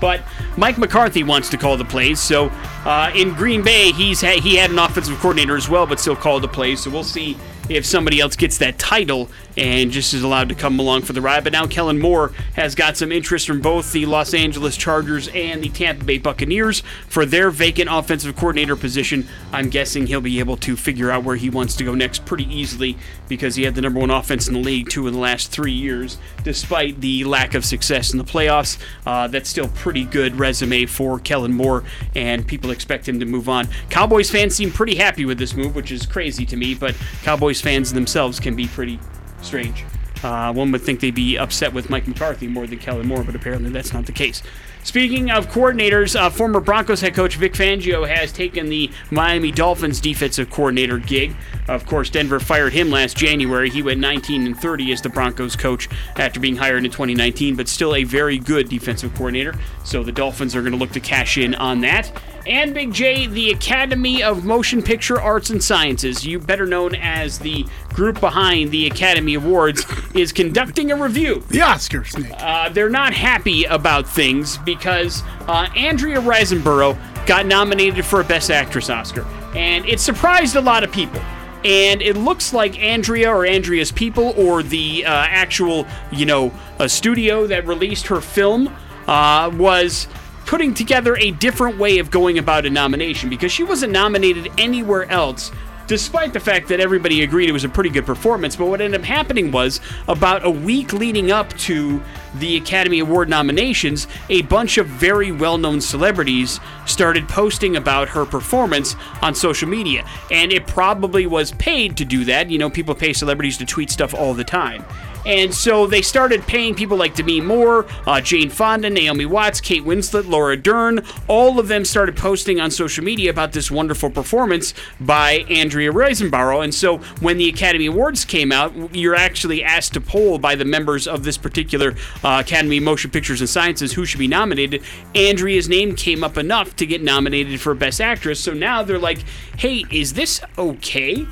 But 0.00 0.20
Mike 0.58 0.76
McCarthy 0.76 1.22
wants 1.22 1.48
to 1.48 1.56
call 1.56 1.78
the 1.78 1.84
plays. 1.86 2.20
So 2.20 2.48
uh, 2.84 3.10
in 3.14 3.32
Green 3.32 3.62
Bay, 3.62 3.90
he's 3.92 4.20
ha- 4.20 4.38
he 4.38 4.56
had 4.56 4.70
an 4.70 4.78
offensive 4.78 5.18
coordinator 5.18 5.56
as 5.56 5.70
well, 5.70 5.86
but 5.86 5.98
still 5.98 6.16
called 6.16 6.42
the 6.42 6.48
plays. 6.48 6.82
So 6.82 6.90
we'll 6.90 7.04
see 7.04 7.38
if 7.70 7.86
somebody 7.86 8.20
else 8.20 8.36
gets 8.36 8.58
that 8.58 8.78
title 8.78 9.30
and 9.56 9.90
just 9.90 10.14
is 10.14 10.22
allowed 10.22 10.48
to 10.48 10.54
come 10.54 10.78
along 10.78 11.02
for 11.02 11.12
the 11.12 11.20
ride. 11.20 11.44
But 11.44 11.52
now 11.52 11.66
Kellen 11.66 12.00
Moore 12.00 12.32
has 12.54 12.74
got 12.74 12.96
some 12.96 13.12
interest 13.12 13.46
from 13.46 13.60
both 13.60 13.92
the 13.92 14.06
Los 14.06 14.34
Angeles 14.34 14.76
Chargers 14.76 15.28
and 15.28 15.62
the 15.62 15.68
Tampa 15.68 16.04
Bay 16.04 16.18
Buccaneers 16.18 16.82
for 17.08 17.24
their 17.24 17.50
vacant 17.50 17.88
offensive 17.90 18.34
coordinator 18.36 18.76
position. 18.76 19.26
I'm 19.52 19.70
guessing 19.70 20.06
he'll 20.06 20.20
be 20.20 20.38
able 20.38 20.56
to 20.58 20.76
figure 20.76 21.10
out 21.10 21.24
where 21.24 21.36
he 21.36 21.50
wants 21.50 21.76
to 21.76 21.84
go 21.84 21.94
next 21.94 22.24
pretty 22.24 22.52
easily 22.52 22.96
because 23.28 23.54
he 23.54 23.64
had 23.64 23.74
the 23.74 23.80
number 23.80 24.00
one 24.00 24.10
offense 24.10 24.48
in 24.48 24.54
the 24.54 24.60
league 24.60 24.88
two 24.90 25.06
in 25.06 25.14
the 25.14 25.20
last 25.20 25.50
three 25.50 25.72
years, 25.72 26.18
despite 26.42 27.00
the 27.00 27.24
lack 27.24 27.54
of 27.54 27.64
success 27.64 28.12
in 28.12 28.18
the 28.18 28.24
playoffs. 28.24 28.78
Uh, 29.06 29.28
that's 29.28 29.48
still 29.48 29.68
pretty 29.68 30.04
good 30.04 30.36
resume 30.38 30.86
for 30.86 31.18
Kellen 31.18 31.52
Moore, 31.52 31.84
and 32.14 32.46
people 32.46 32.70
expect 32.70 33.08
him 33.08 33.20
to 33.20 33.26
move 33.26 33.48
on. 33.48 33.68
Cowboys 33.90 34.30
fans 34.30 34.54
seem 34.54 34.70
pretty 34.70 34.96
happy 34.96 35.24
with 35.24 35.38
this 35.38 35.54
move, 35.54 35.74
which 35.74 35.92
is 35.92 36.06
crazy 36.06 36.44
to 36.46 36.56
me, 36.56 36.74
but 36.74 36.94
Cowboys 37.22 37.60
fans 37.60 37.92
themselves 37.92 38.40
can 38.40 38.56
be 38.56 38.66
pretty 38.66 38.98
strange. 39.44 39.84
Uh, 40.22 40.52
one 40.52 40.72
would 40.72 40.80
think 40.80 41.00
they'd 41.00 41.14
be 41.14 41.36
upset 41.36 41.72
with 41.72 41.90
Mike 41.90 42.08
McCarthy 42.08 42.46
more 42.46 42.66
than 42.66 42.78
Kellen 42.78 43.06
Moore, 43.06 43.22
but 43.22 43.34
apparently 43.34 43.70
that's 43.70 43.92
not 43.92 44.06
the 44.06 44.12
case. 44.12 44.42
Speaking 44.82 45.30
of 45.30 45.48
coordinators, 45.48 46.18
uh, 46.18 46.28
former 46.28 46.60
Broncos 46.60 47.00
head 47.00 47.14
coach 47.14 47.36
Vic 47.36 47.54
Fangio 47.54 48.06
has 48.06 48.32
taken 48.32 48.68
the 48.68 48.90
Miami 49.10 49.50
Dolphins 49.50 50.00
defensive 50.00 50.50
coordinator 50.50 50.98
gig. 50.98 51.34
Of 51.68 51.86
course, 51.86 52.10
Denver 52.10 52.38
fired 52.38 52.74
him 52.74 52.90
last 52.90 53.16
January. 53.16 53.70
He 53.70 53.82
went 53.82 54.00
19 54.00 54.46
and 54.46 54.58
30 54.58 54.92
as 54.92 55.00
the 55.00 55.08
Broncos 55.08 55.56
coach 55.56 55.88
after 56.16 56.38
being 56.38 56.56
hired 56.56 56.84
in 56.84 56.90
2019, 56.90 57.56
but 57.56 57.66
still 57.66 57.94
a 57.94 58.04
very 58.04 58.38
good 58.38 58.68
defensive 58.68 59.14
coordinator. 59.14 59.54
So 59.84 60.02
the 60.02 60.12
Dolphins 60.12 60.54
are 60.54 60.60
going 60.60 60.72
to 60.72 60.78
look 60.78 60.92
to 60.92 61.00
cash 61.00 61.38
in 61.38 61.54
on 61.54 61.80
that. 61.80 62.10
And 62.46 62.74
Big 62.74 62.92
J, 62.92 63.26
the 63.26 63.52
Academy 63.52 64.22
of 64.22 64.44
Motion 64.44 64.82
Picture 64.82 65.18
Arts 65.18 65.48
and 65.48 65.64
Sciences, 65.64 66.26
you 66.26 66.38
better 66.38 66.66
known 66.66 66.94
as 66.94 67.38
the 67.38 67.64
group 67.90 68.20
behind 68.20 68.70
the 68.70 68.86
Academy 68.86 69.34
Awards, 69.34 69.86
is 70.14 70.30
conducting 70.30 70.92
a 70.92 70.96
review. 70.96 71.42
The 71.48 71.60
Oscars, 71.60 72.18
Nick. 72.18 72.32
Uh, 72.36 72.68
they're 72.68 72.90
not 72.90 73.14
happy 73.14 73.64
about 73.64 74.06
things 74.06 74.58
because 74.58 75.22
uh, 75.48 75.68
Andrea 75.74 76.20
Riseborough 76.20 77.26
got 77.26 77.46
nominated 77.46 78.04
for 78.04 78.20
a 78.20 78.24
Best 78.24 78.50
Actress 78.50 78.90
Oscar, 78.90 79.24
and 79.54 79.86
it 79.86 79.98
surprised 79.98 80.56
a 80.56 80.60
lot 80.60 80.84
of 80.84 80.92
people. 80.92 81.22
And 81.64 82.02
it 82.02 82.18
looks 82.18 82.52
like 82.52 82.78
Andrea 82.78 83.30
or 83.30 83.46
Andrea's 83.46 83.90
people 83.90 84.34
or 84.36 84.62
the 84.62 85.06
uh, 85.06 85.10
actual, 85.10 85.86
you 86.12 86.26
know, 86.26 86.52
a 86.78 86.90
studio 86.90 87.46
that 87.46 87.66
released 87.66 88.06
her 88.08 88.20
film 88.20 88.68
uh, 89.06 89.50
was 89.54 90.08
putting 90.46 90.74
together 90.74 91.16
a 91.16 91.30
different 91.32 91.78
way 91.78 91.98
of 91.98 92.10
going 92.10 92.38
about 92.38 92.66
a 92.66 92.70
nomination 92.70 93.28
because 93.28 93.52
she 93.52 93.62
wasn't 93.62 93.92
nominated 93.92 94.50
anywhere 94.58 95.10
else 95.10 95.50
despite 95.86 96.32
the 96.32 96.40
fact 96.40 96.68
that 96.68 96.80
everybody 96.80 97.22
agreed 97.22 97.48
it 97.48 97.52
was 97.52 97.64
a 97.64 97.68
pretty 97.68 97.90
good 97.90 98.06
performance. 98.06 98.56
But 98.56 98.66
what 98.66 98.80
ended 98.80 99.00
up 99.00 99.06
happening 99.06 99.50
was 99.50 99.80
about 100.08 100.44
a 100.44 100.50
week 100.50 100.92
leading 100.92 101.30
up 101.30 101.52
to 101.58 102.02
the 102.36 102.56
Academy 102.56 102.98
Award 103.00 103.28
nominations, 103.28 104.06
a 104.28 104.42
bunch 104.42 104.78
of 104.78 104.86
very 104.86 105.30
well 105.32 105.58
known 105.58 105.80
celebrities 105.80 106.60
started 106.86 107.28
posting 107.28 107.76
about 107.76 108.08
her 108.08 108.24
performance 108.24 108.96
on 109.22 109.34
social 109.34 109.68
media. 109.68 110.06
And 110.30 110.52
it 110.52 110.66
probably 110.66 111.26
was 111.26 111.52
paid 111.52 111.96
to 111.98 112.04
do 112.04 112.24
that. 112.24 112.50
You 112.50 112.58
know, 112.58 112.70
people 112.70 112.94
pay 112.94 113.12
celebrities 113.12 113.58
to 113.58 113.66
tweet 113.66 113.90
stuff 113.90 114.14
all 114.14 114.34
the 114.34 114.44
time. 114.44 114.84
And 115.26 115.54
so 115.54 115.86
they 115.86 116.02
started 116.02 116.42
paying 116.46 116.74
people 116.74 116.96
like 116.96 117.14
Demi 117.14 117.40
Moore, 117.40 117.86
uh, 118.06 118.20
Jane 118.20 118.50
Fonda, 118.50 118.90
Naomi 118.90 119.26
Watts, 119.26 119.60
Kate 119.60 119.82
Winslet, 119.82 120.28
Laura 120.28 120.56
Dern. 120.56 121.04
All 121.28 121.58
of 121.58 121.68
them 121.68 121.84
started 121.84 122.16
posting 122.16 122.60
on 122.60 122.70
social 122.70 123.04
media 123.04 123.30
about 123.30 123.52
this 123.52 123.70
wonderful 123.70 124.10
performance 124.10 124.74
by 125.00 125.44
Andrea 125.48 125.92
Riseborough. 125.92 126.62
And 126.62 126.74
so 126.74 126.98
when 127.20 127.38
the 127.38 127.48
Academy 127.48 127.86
Awards 127.86 128.24
came 128.24 128.52
out, 128.52 128.94
you're 128.94 129.14
actually 129.14 129.62
asked 129.62 129.94
to 129.94 130.00
poll 130.00 130.38
by 130.38 130.54
the 130.54 130.64
members 130.64 131.06
of 131.06 131.24
this 131.24 131.38
particular 131.38 131.94
uh, 132.22 132.42
Academy 132.44 132.80
Motion 132.80 133.10
Pictures 133.10 133.40
and 133.40 133.48
Sciences 133.48 133.92
who 133.92 134.04
should 134.04 134.18
be 134.18 134.28
nominated. 134.28 134.82
Andrea's 135.14 135.68
name 135.68 135.94
came 135.96 136.22
up 136.22 136.36
enough 136.36 136.76
to 136.76 136.86
get 136.86 137.02
nominated 137.02 137.60
for 137.60 137.74
Best 137.74 138.00
Actress. 138.00 138.40
So 138.40 138.52
now 138.52 138.82
they're 138.82 138.98
like, 138.98 139.24
hey, 139.56 139.84
is 139.90 140.12
this 140.14 140.40
okay? 140.58 141.26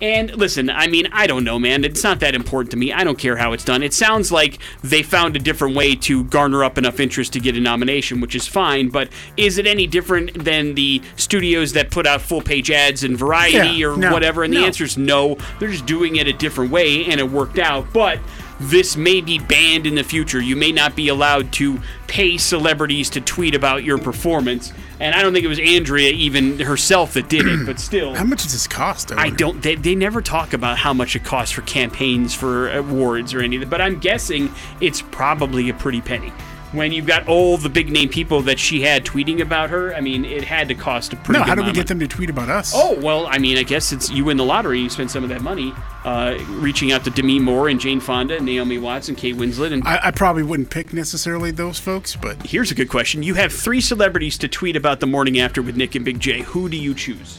And 0.00 0.34
listen, 0.36 0.70
I 0.70 0.86
mean, 0.86 1.08
I 1.12 1.26
don't 1.26 1.44
know, 1.44 1.58
man. 1.58 1.84
It's 1.84 2.04
not 2.04 2.20
that 2.20 2.34
important 2.34 2.70
to 2.70 2.76
me. 2.76 2.92
I 2.92 3.02
don't 3.02 3.18
care 3.18 3.36
how 3.36 3.52
it's 3.52 3.64
done. 3.64 3.82
It 3.82 3.92
sounds 3.92 4.30
like 4.30 4.58
they 4.82 5.02
found 5.02 5.34
a 5.34 5.40
different 5.40 5.74
way 5.74 5.96
to 5.96 6.24
garner 6.24 6.62
up 6.62 6.78
enough 6.78 7.00
interest 7.00 7.32
to 7.32 7.40
get 7.40 7.56
a 7.56 7.60
nomination, 7.60 8.20
which 8.20 8.34
is 8.34 8.46
fine. 8.46 8.90
But 8.90 9.08
is 9.36 9.58
it 9.58 9.66
any 9.66 9.86
different 9.86 10.44
than 10.44 10.74
the 10.74 11.02
studios 11.16 11.72
that 11.72 11.90
put 11.90 12.06
out 12.06 12.20
full 12.20 12.42
page 12.42 12.70
ads 12.70 13.02
in 13.02 13.16
Variety 13.16 13.78
Yeah, 13.78 13.88
or 13.88 13.96
no, 13.96 14.12
whatever? 14.12 14.44
And 14.44 14.52
the 14.52 14.64
answer 14.64 14.84
is 14.84 14.96
no. 14.96 15.36
They're 15.58 15.70
just 15.70 15.86
doing 15.86 16.16
it 16.16 16.28
a 16.28 16.32
different 16.32 16.70
way, 16.70 17.04
and 17.06 17.18
it 17.20 17.28
worked 17.28 17.58
out. 17.58 17.92
But 17.92 18.20
this 18.60 18.96
may 18.96 19.20
be 19.20 19.38
banned 19.38 19.86
in 19.86 19.94
the 19.94 20.04
future. 20.04 20.40
You 20.40 20.56
may 20.56 20.72
not 20.72 20.96
be 20.96 21.08
allowed 21.08 21.52
to 21.54 21.80
pay 22.06 22.36
celebrities 22.38 23.10
to 23.10 23.20
tweet 23.20 23.54
about 23.54 23.84
your 23.84 23.98
performance. 23.98 24.72
And 25.00 25.14
I 25.14 25.22
don't 25.22 25.32
think 25.32 25.44
it 25.44 25.48
was 25.48 25.60
Andrea 25.60 26.10
even 26.10 26.58
herself 26.58 27.14
that 27.14 27.28
did 27.28 27.46
it, 27.46 27.64
but 27.64 27.78
still. 27.78 28.14
How 28.14 28.24
much 28.24 28.42
does 28.42 28.52
this 28.52 28.66
cost? 28.66 29.12
I 29.12 29.26
wonder? 29.26 29.36
don't. 29.36 29.62
They, 29.62 29.76
they 29.76 29.94
never 29.94 30.20
talk 30.20 30.52
about 30.52 30.78
how 30.78 30.92
much 30.92 31.14
it 31.14 31.24
costs 31.24 31.54
for 31.54 31.62
campaigns 31.62 32.34
for 32.34 32.70
awards 32.72 33.32
or 33.32 33.40
anything. 33.40 33.68
But 33.68 33.80
I'm 33.80 34.00
guessing 34.00 34.52
it's 34.80 35.02
probably 35.02 35.68
a 35.68 35.74
pretty 35.74 36.00
penny. 36.00 36.32
When 36.72 36.92
you've 36.92 37.06
got 37.06 37.26
all 37.28 37.56
the 37.56 37.70
big 37.70 37.90
name 37.90 38.10
people 38.10 38.42
that 38.42 38.58
she 38.58 38.82
had 38.82 39.02
tweeting 39.02 39.40
about 39.40 39.70
her, 39.70 39.94
I 39.94 40.02
mean, 40.02 40.26
it 40.26 40.44
had 40.44 40.68
to 40.68 40.74
cost 40.74 41.14
a 41.14 41.16
pretty. 41.16 41.40
No, 41.40 41.44
how 41.46 41.54
do 41.54 41.62
we 41.62 41.72
get 41.72 41.86
them 41.86 41.98
to 42.00 42.06
tweet 42.06 42.28
about 42.28 42.50
us? 42.50 42.72
Oh 42.74 42.98
well, 43.00 43.26
I 43.26 43.38
mean, 43.38 43.56
I 43.56 43.62
guess 43.62 43.90
it's 43.90 44.10
you 44.10 44.26
win 44.26 44.36
the 44.36 44.44
lottery, 44.44 44.80
you 44.80 44.90
spend 44.90 45.10
some 45.10 45.22
of 45.22 45.30
that 45.30 45.40
money, 45.40 45.72
uh, 46.04 46.36
reaching 46.48 46.92
out 46.92 47.04
to 47.04 47.10
Demi 47.10 47.38
Moore 47.38 47.70
and 47.70 47.80
Jane 47.80 48.00
Fonda, 48.00 48.36
and 48.36 48.44
Naomi 48.44 48.76
Watts 48.76 49.08
and 49.08 49.16
Kate 49.16 49.34
Winslet, 49.34 49.72
and 49.72 49.82
I, 49.88 50.00
I 50.04 50.10
probably 50.10 50.42
wouldn't 50.42 50.68
pick 50.68 50.92
necessarily 50.92 51.50
those 51.50 51.78
folks, 51.78 52.16
but 52.16 52.46
here's 52.46 52.70
a 52.70 52.74
good 52.74 52.90
question: 52.90 53.22
You 53.22 53.32
have 53.34 53.50
three 53.50 53.80
celebrities 53.80 54.36
to 54.38 54.48
tweet 54.48 54.76
about 54.76 55.00
the 55.00 55.06
morning 55.06 55.38
after 55.38 55.62
with 55.62 55.74
Nick 55.74 55.94
and 55.94 56.04
Big 56.04 56.20
J. 56.20 56.42
Who 56.42 56.68
do 56.68 56.76
you 56.76 56.94
choose? 56.94 57.38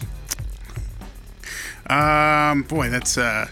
um, 1.87 2.63
boy, 2.63 2.89
that's 2.89 3.15
uh, 3.17 3.47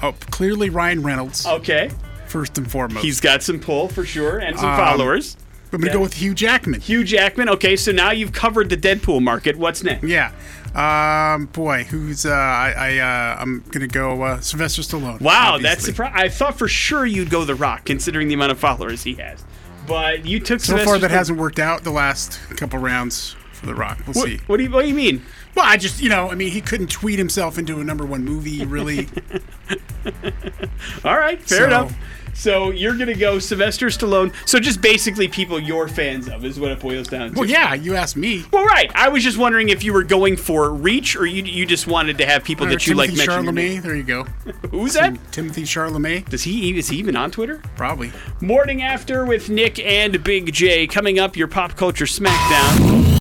oh, 0.00 0.12
clearly 0.30 0.70
Ryan 0.70 1.02
Reynolds 1.02 1.44
Okay, 1.46 1.90
first 2.28 2.58
and 2.58 2.70
foremost. 2.70 3.04
he's 3.04 3.20
got 3.20 3.42
some 3.42 3.58
pull 3.60 3.88
for 3.88 4.04
sure 4.04 4.38
and 4.38 4.58
some 4.58 4.70
Um, 4.70 4.76
followers. 4.76 5.36
I'm 5.72 5.80
gonna 5.80 5.88
yeah. 5.90 5.96
go 5.98 6.00
with 6.00 6.14
Hugh 6.14 6.34
Jackman. 6.34 6.80
Hugh 6.80 7.04
Jackman. 7.04 7.48
Okay, 7.50 7.76
so 7.76 7.92
now 7.92 8.10
you've 8.10 8.32
covered 8.32 8.70
the 8.70 8.76
Deadpool 8.76 9.20
market. 9.22 9.56
What's 9.56 9.82
next? 9.84 10.02
Yeah. 10.04 10.32
Um, 10.74 11.46
boy, 11.46 11.84
who's 11.84 12.24
uh, 12.24 12.30
I, 12.30 12.72
I 12.76 12.98
uh, 12.98 13.36
I'm 13.40 13.64
gonna 13.70 13.86
go 13.86 14.22
uh, 14.22 14.40
Sylvester 14.40 14.80
Stallone. 14.82 15.20
Wow, 15.20 15.58
that's 15.58 15.80
obviously. 15.88 15.92
surpri- 16.06 16.12
I 16.14 16.28
thought 16.30 16.56
for 16.58 16.68
sure 16.68 17.04
you'd 17.04 17.28
go 17.30 17.44
The 17.44 17.54
Rock, 17.54 17.84
considering 17.84 18.28
the 18.28 18.34
amount 18.34 18.52
of 18.52 18.58
followers 18.58 19.02
he 19.02 19.14
has. 19.14 19.44
But 19.86 20.24
you 20.26 20.40
took 20.40 20.60
So 20.60 20.76
far, 20.78 20.98
that 20.98 21.10
hasn't 21.10 21.38
worked 21.38 21.58
out 21.58 21.84
the 21.84 21.90
last 21.90 22.38
couple 22.56 22.78
rounds 22.78 23.34
for 23.52 23.66
The 23.66 23.74
Rock. 23.74 23.98
We'll 24.06 24.14
What, 24.14 24.26
see. 24.28 24.40
what 24.46 24.56
do 24.58 24.62
you 24.64 24.70
What 24.70 24.82
do 24.82 24.88
you 24.88 24.94
mean? 24.94 25.22
Well, 25.54 25.64
I 25.66 25.76
just, 25.76 26.00
you 26.00 26.08
know, 26.08 26.30
I 26.30 26.34
mean, 26.34 26.50
he 26.52 26.60
couldn't 26.60 26.90
tweet 26.90 27.18
himself 27.18 27.58
into 27.58 27.80
a 27.80 27.84
number 27.84 28.04
one 28.06 28.24
movie, 28.24 28.64
really. 28.64 29.08
All 31.04 31.18
right, 31.18 31.40
fair 31.42 31.58
So- 31.58 31.64
enough. 31.66 31.94
So 32.38 32.70
you're 32.70 32.96
gonna 32.96 33.16
go 33.16 33.40
Sylvester 33.40 33.88
Stallone. 33.88 34.32
So 34.46 34.60
just 34.60 34.80
basically 34.80 35.26
people 35.26 35.58
you're 35.58 35.88
fans 35.88 36.28
of 36.28 36.44
is 36.44 36.60
what 36.60 36.70
it 36.70 36.78
boils 36.78 37.08
down 37.08 37.32
to. 37.32 37.40
well, 37.40 37.48
yeah, 37.48 37.74
you 37.74 37.96
asked 37.96 38.16
me. 38.16 38.44
Well, 38.52 38.64
right. 38.64 38.90
I 38.94 39.08
was 39.08 39.24
just 39.24 39.38
wondering 39.38 39.70
if 39.70 39.82
you 39.82 39.92
were 39.92 40.04
going 40.04 40.36
for 40.36 40.70
reach 40.72 41.16
or 41.16 41.26
you 41.26 41.42
you 41.42 41.66
just 41.66 41.88
wanted 41.88 42.16
to 42.18 42.26
have 42.26 42.44
people 42.44 42.66
Or 42.66 42.70
that 42.70 42.86
you 42.86 42.94
like 42.94 43.10
Timothy 43.10 43.26
mention. 43.26 43.44
your 43.44 43.52
name. 43.52 43.80
Chalamet. 43.80 43.82
There 43.82 43.96
you 43.96 44.02
go. 44.04 44.22
Who's 44.70 44.94
that? 44.94 45.18
Timothy 45.32 45.64
Charlemagne. 45.64 46.24
Does 46.28 46.44
he 46.44 46.78
is 46.78 46.88
he 46.88 46.96
even 46.98 47.16
on 47.16 47.32
Twitter? 47.32 47.60
Probably. 47.76 48.12
Morning 48.40 48.82
after 48.82 49.24
with 49.24 49.50
Nick 49.50 49.80
and 49.80 50.22
Big 50.22 50.52
J 50.52 50.86
coming 50.86 51.18
up. 51.18 51.36
Your 51.36 51.48
pop 51.48 51.74
culture 51.76 52.04
smackdown. 52.06 53.18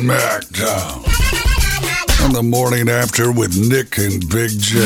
SmackDown. 0.00 1.31
On 2.22 2.32
the 2.32 2.42
morning 2.42 2.88
after 2.88 3.32
with 3.32 3.58
Nick 3.58 3.98
and 3.98 4.28
Big 4.28 4.50
J. 4.50 4.78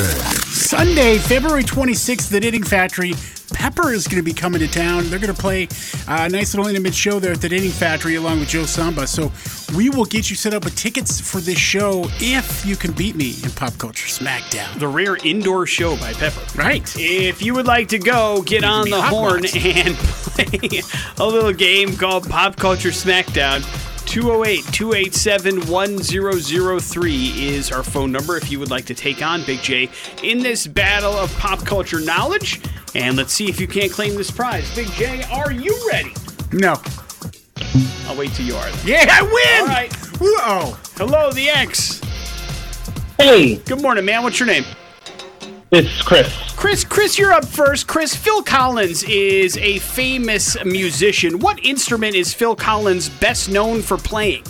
Sunday, 0.46 1.18
February 1.18 1.64
26th, 1.64 2.30
the 2.30 2.40
Knitting 2.40 2.62
Factory. 2.62 3.12
Pepper 3.52 3.92
is 3.92 4.08
going 4.08 4.16
to 4.16 4.24
be 4.24 4.32
coming 4.32 4.60
to 4.60 4.66
town. 4.66 5.04
They're 5.10 5.18
going 5.18 5.34
to 5.34 5.40
play 5.40 5.68
uh, 6.08 6.24
a 6.24 6.28
nice 6.30 6.54
little 6.54 6.66
intimate 6.66 6.94
show 6.94 7.20
there 7.20 7.32
at 7.32 7.42
the 7.42 7.50
Knitting 7.50 7.70
Factory 7.70 8.14
along 8.14 8.40
with 8.40 8.48
Joe 8.48 8.64
Samba. 8.64 9.06
So 9.06 9.30
we 9.76 9.90
will 9.90 10.06
get 10.06 10.30
you 10.30 10.36
set 10.36 10.54
up 10.54 10.64
with 10.64 10.76
tickets 10.76 11.20
for 11.20 11.40
this 11.40 11.58
show 11.58 12.04
if 12.20 12.64
you 12.64 12.74
can 12.74 12.92
beat 12.92 13.16
me 13.16 13.34
in 13.44 13.50
Pop 13.50 13.76
Culture 13.76 14.08
Smackdown. 14.08 14.78
The 14.78 14.88
rare 14.88 15.16
indoor 15.16 15.66
show 15.66 15.96
by 15.98 16.14
Pepper. 16.14 16.40
Right. 16.56 16.90
If 16.98 17.42
you 17.42 17.54
would 17.54 17.66
like 17.66 17.88
to 17.88 17.98
go, 17.98 18.42
get 18.42 18.64
on 18.64 18.88
the 18.88 19.00
horn 19.02 19.42
rods. 19.42 19.54
and 19.64 19.94
play 19.94 20.80
a 21.18 21.26
little 21.26 21.52
game 21.52 21.96
called 21.96 22.28
Pop 22.28 22.56
Culture 22.56 22.90
Smackdown. 22.90 23.62
208 24.20 24.64
287 24.72 25.66
1003 25.70 27.48
is 27.48 27.70
our 27.70 27.82
phone 27.82 28.10
number 28.10 28.38
if 28.38 28.50
you 28.50 28.58
would 28.58 28.70
like 28.70 28.86
to 28.86 28.94
take 28.94 29.20
on 29.20 29.44
Big 29.44 29.60
J 29.60 29.90
in 30.22 30.38
this 30.38 30.66
battle 30.66 31.12
of 31.12 31.30
pop 31.36 31.66
culture 31.66 32.00
knowledge. 32.00 32.62
And 32.94 33.18
let's 33.18 33.34
see 33.34 33.50
if 33.50 33.60
you 33.60 33.68
can't 33.68 33.92
claim 33.92 34.14
this 34.14 34.30
prize. 34.30 34.74
Big 34.74 34.86
J, 34.92 35.22
are 35.30 35.52
you 35.52 35.78
ready? 35.92 36.14
No. 36.50 36.80
I'll 38.06 38.16
wait 38.16 38.30
till 38.32 38.46
you 38.46 38.54
are. 38.56 38.70
then. 38.70 38.86
Yeah, 38.86 39.04
I 39.06 39.22
win. 39.22 39.60
All 39.60 39.66
right. 39.66 40.18
Woo- 40.18 40.34
Oh, 40.38 40.80
Hello, 40.96 41.30
the 41.32 41.50
X. 41.50 42.00
Hey, 43.18 43.56
Good 43.66 43.82
morning, 43.82 44.06
man. 44.06 44.22
What's 44.22 44.40
your 44.40 44.46
name? 44.46 44.64
It's 45.76 46.02
Chris. 46.02 46.34
Chris, 46.56 46.84
Chris, 46.84 47.18
you're 47.18 47.32
up 47.34 47.44
first. 47.44 47.86
Chris, 47.86 48.16
Phil 48.16 48.42
Collins 48.42 49.02
is 49.02 49.58
a 49.58 49.78
famous 49.80 50.56
musician. 50.64 51.38
What 51.38 51.62
instrument 51.62 52.14
is 52.14 52.32
Phil 52.32 52.56
Collins 52.56 53.10
best 53.10 53.50
known 53.50 53.82
for 53.82 53.98
playing? 53.98 54.44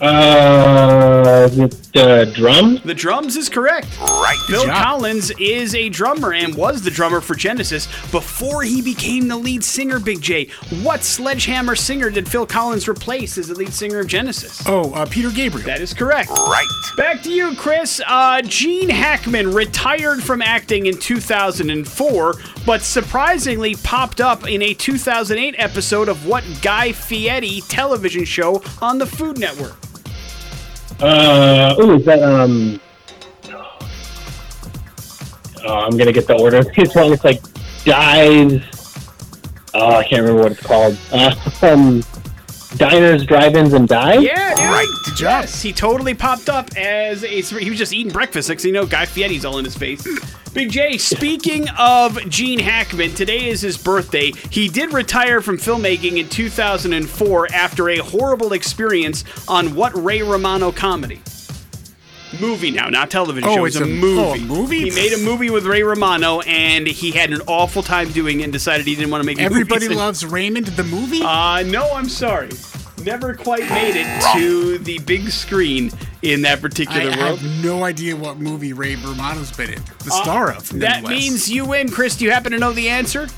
Uh, 0.00 1.48
the, 1.48 1.66
the 1.92 2.32
drum? 2.34 2.80
The 2.84 2.94
drums 2.94 3.36
is 3.36 3.48
correct. 3.48 3.88
Right. 4.00 4.38
Phil 4.46 4.64
job. 4.64 4.82
Collins 4.82 5.30
is 5.38 5.74
a 5.74 5.88
drummer 5.88 6.32
and 6.32 6.54
was 6.54 6.82
the 6.82 6.90
drummer 6.90 7.20
for 7.20 7.34
Genesis 7.34 7.86
before 8.10 8.62
he 8.62 8.80
became 8.80 9.28
the 9.28 9.36
lead 9.36 9.64
singer, 9.64 9.98
Big 9.98 10.20
J. 10.20 10.50
What 10.82 11.02
sledgehammer 11.02 11.74
singer 11.74 12.10
did 12.10 12.28
Phil 12.28 12.46
Collins 12.46 12.88
replace 12.88 13.38
as 13.38 13.48
the 13.48 13.54
lead 13.54 13.72
singer 13.72 13.98
of 14.00 14.06
Genesis? 14.06 14.62
oh, 14.66 14.92
uh, 14.94 15.06
Peter 15.06 15.30
Gabriel. 15.30 15.66
That 15.66 15.80
is 15.80 15.92
correct. 15.92 16.30
Right. 16.30 16.66
Back 16.96 17.22
to 17.22 17.30
you, 17.32 17.54
Chris. 17.56 18.00
Uh, 18.06 18.40
Gene 18.42 18.88
Hackman 18.88 19.52
retired 19.52 20.22
from 20.22 20.42
acting 20.42 20.86
in 20.86 20.96
2004, 20.98 22.34
but 22.64 22.82
surprisingly 22.82 23.74
popped 23.76 24.20
up 24.20 24.48
in 24.48 24.62
a 24.62 24.74
2008 24.74 25.54
episode 25.58 26.08
of 26.08 26.26
what 26.26 26.44
Guy 26.62 26.92
Fieri 26.92 27.62
television 27.68 28.24
show 28.24 28.62
on 28.80 28.98
the 28.98 29.06
Food 29.06 29.38
Network? 29.38 29.76
Uh, 31.00 31.74
oh, 31.78 31.94
is 31.94 32.04
that, 32.04 32.22
um, 32.22 32.80
oh, 35.64 35.74
I'm 35.74 35.96
gonna 35.96 36.12
get 36.12 36.26
the 36.26 36.36
order. 36.36 36.62
It's 36.76 36.96
wrong. 36.96 37.12
It's 37.12 37.24
like 37.24 37.40
Dives. 37.84 38.64
Oh, 39.74 39.94
I 39.94 40.04
can't 40.04 40.22
remember 40.22 40.42
what 40.42 40.52
it's 40.52 40.60
called. 40.60 40.98
Uh, 41.12 41.34
um, 41.62 42.02
Diners, 42.76 43.24
Drive-Ins, 43.24 43.72
and 43.72 43.88
Dives? 43.88 44.22
Yeah, 44.22 44.54
dude. 44.54 44.64
Right, 44.64 44.88
good 45.04 45.16
job. 45.16 45.42
Yes, 45.42 45.62
he 45.62 45.72
totally 45.72 46.14
popped 46.14 46.48
up 46.48 46.68
as 46.76 47.24
a. 47.24 47.40
He 47.40 47.70
was 47.70 47.78
just 47.78 47.92
eating 47.92 48.12
breakfast. 48.12 48.48
Next 48.48 48.62
thing 48.62 48.74
you 48.74 48.80
know, 48.80 48.86
Guy 48.86 49.06
Fieri's 49.06 49.44
all 49.44 49.58
in 49.58 49.64
his 49.64 49.76
face. 49.76 50.06
Big 50.52 50.70
J, 50.70 50.98
speaking 50.98 51.68
of 51.78 52.18
Gene 52.28 52.58
Hackman, 52.58 53.14
today 53.14 53.48
is 53.48 53.60
his 53.60 53.76
birthday. 53.78 54.32
He 54.50 54.68
did 54.68 54.92
retire 54.92 55.40
from 55.40 55.56
filmmaking 55.58 56.18
in 56.18 56.28
2004 56.28 57.48
after 57.52 57.88
a 57.90 57.98
horrible 57.98 58.52
experience 58.52 59.24
on 59.46 59.74
what 59.74 59.92
Ray 60.02 60.22
Romano 60.22 60.72
comedy? 60.72 61.20
Movie 62.40 62.70
now, 62.70 62.88
not 62.88 63.10
television 63.10 63.48
Oh, 63.48 63.54
show. 63.56 63.64
it's 63.64 63.76
It's 63.76 63.84
a, 63.84 63.88
a- 63.88 63.92
movie. 63.94 64.20
oh, 64.20 64.34
a 64.34 64.38
movie? 64.38 64.80
He 64.82 64.90
made 64.90 65.12
a 65.12 65.18
movie 65.18 65.50
with 65.50 65.64
Ray 65.66 65.82
Romano, 65.82 66.40
and 66.42 66.86
he 66.86 67.10
had 67.10 67.32
an 67.32 67.40
awful 67.46 67.82
time 67.82 68.10
doing 68.12 68.40
it 68.40 68.44
and 68.44 68.52
decided 68.52 68.86
he 68.86 68.94
didn't 68.94 69.10
want 69.10 69.22
to 69.22 69.26
make 69.26 69.38
it. 69.38 69.42
Everybody 69.42 69.86
movies. 69.86 69.96
loves 69.98 70.24
Raymond, 70.26 70.66
the 70.68 70.84
movie. 70.84 71.22
Uh, 71.22 71.62
no, 71.66 71.90
I'm 71.92 72.08
sorry. 72.08 72.50
Never 73.04 73.34
quite 73.34 73.68
made 73.70 73.94
it 73.96 74.22
to 74.34 74.78
the 74.78 74.98
big 75.00 75.28
screen 75.30 75.90
in 76.22 76.42
that 76.42 76.58
I 76.58 76.60
particular 76.60 77.16
world. 77.16 77.38
have 77.38 77.64
no 77.64 77.84
idea 77.84 78.16
what 78.16 78.38
movie 78.38 78.72
Ray 78.72 78.96
Romano's 78.96 79.52
been 79.56 79.72
in. 79.72 79.82
The 80.04 80.10
star 80.10 80.50
of. 80.50 80.72
Uh, 80.74 80.78
That 80.78 81.04
means 81.04 81.48
you 81.48 81.64
win, 81.64 81.90
Chris. 81.90 82.16
Do 82.16 82.24
you 82.24 82.32
happen 82.32 82.50
to 82.52 82.58
know 82.58 82.72
the 82.72 82.88
answer? 82.88 83.28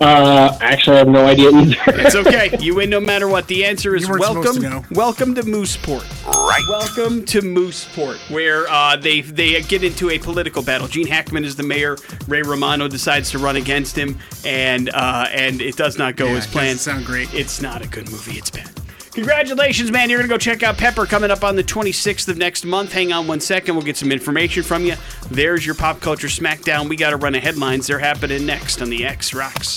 Uh, 0.00 0.56
actually, 0.60 0.96
I 0.96 0.98
have 0.98 1.08
no 1.08 1.24
idea 1.26 1.50
either. 1.50 1.76
It's 1.86 2.14
okay. 2.16 2.56
you 2.60 2.74
win 2.74 2.90
no 2.90 3.00
matter 3.00 3.28
what. 3.28 3.46
The 3.46 3.64
answer 3.64 3.94
is 3.94 4.08
welcome. 4.08 4.42
supposed 4.42 4.60
to 4.60 4.68
know. 4.68 4.84
Welcome 4.90 5.34
to 5.36 5.42
Mooseport. 5.42 6.04
Right. 6.26 6.62
Welcome 6.68 7.24
to 7.26 7.40
Mooseport, 7.40 8.18
where 8.30 8.66
uh, 8.68 8.96
they 8.96 9.20
they 9.20 9.62
get 9.62 9.84
into 9.84 10.10
a 10.10 10.18
political 10.18 10.62
battle. 10.62 10.88
Gene 10.88 11.06
Hackman 11.06 11.44
is 11.44 11.56
the 11.56 11.62
mayor. 11.62 11.96
Ray 12.26 12.42
Romano 12.42 12.88
decides 12.88 13.30
to 13.30 13.38
run 13.38 13.56
against 13.56 13.96
him, 13.96 14.18
and 14.44 14.90
uh, 14.90 15.26
and 15.30 15.60
it 15.62 15.76
does 15.76 15.96
not 15.96 16.16
go 16.16 16.26
Yeah, 16.26 16.38
as 16.38 16.46
planned. 16.46 16.80
sound 16.80 17.06
great. 17.06 17.32
It's 17.32 17.62
not 17.62 17.82
a 17.82 17.88
good 17.88 18.10
movie. 18.10 18.36
It's 18.36 18.50
bad. 18.50 18.70
Congratulations, 19.14 19.92
man. 19.92 20.10
You're 20.10 20.18
going 20.18 20.28
to 20.28 20.34
go 20.34 20.38
check 20.38 20.62
out 20.64 20.76
Pepper 20.76 21.06
coming 21.06 21.30
up 21.30 21.44
on 21.44 21.54
the 21.54 21.62
26th 21.62 22.26
of 22.28 22.36
next 22.36 22.64
month. 22.64 22.92
Hang 22.92 23.12
on 23.12 23.28
one 23.28 23.38
second. 23.40 23.76
We'll 23.76 23.84
get 23.84 23.96
some 23.96 24.10
information 24.10 24.64
from 24.64 24.84
you. 24.84 24.96
There's 25.30 25.64
your 25.64 25.76
pop 25.76 26.00
culture 26.00 26.26
smackdown. 26.26 26.88
We 26.88 26.96
got 26.96 27.10
to 27.10 27.16
run 27.16 27.36
a 27.36 27.40
headlines. 27.40 27.86
They're 27.86 28.00
happening 28.00 28.44
next 28.44 28.82
on 28.82 28.90
the 28.90 29.04
X 29.06 29.32
Rocks. 29.32 29.76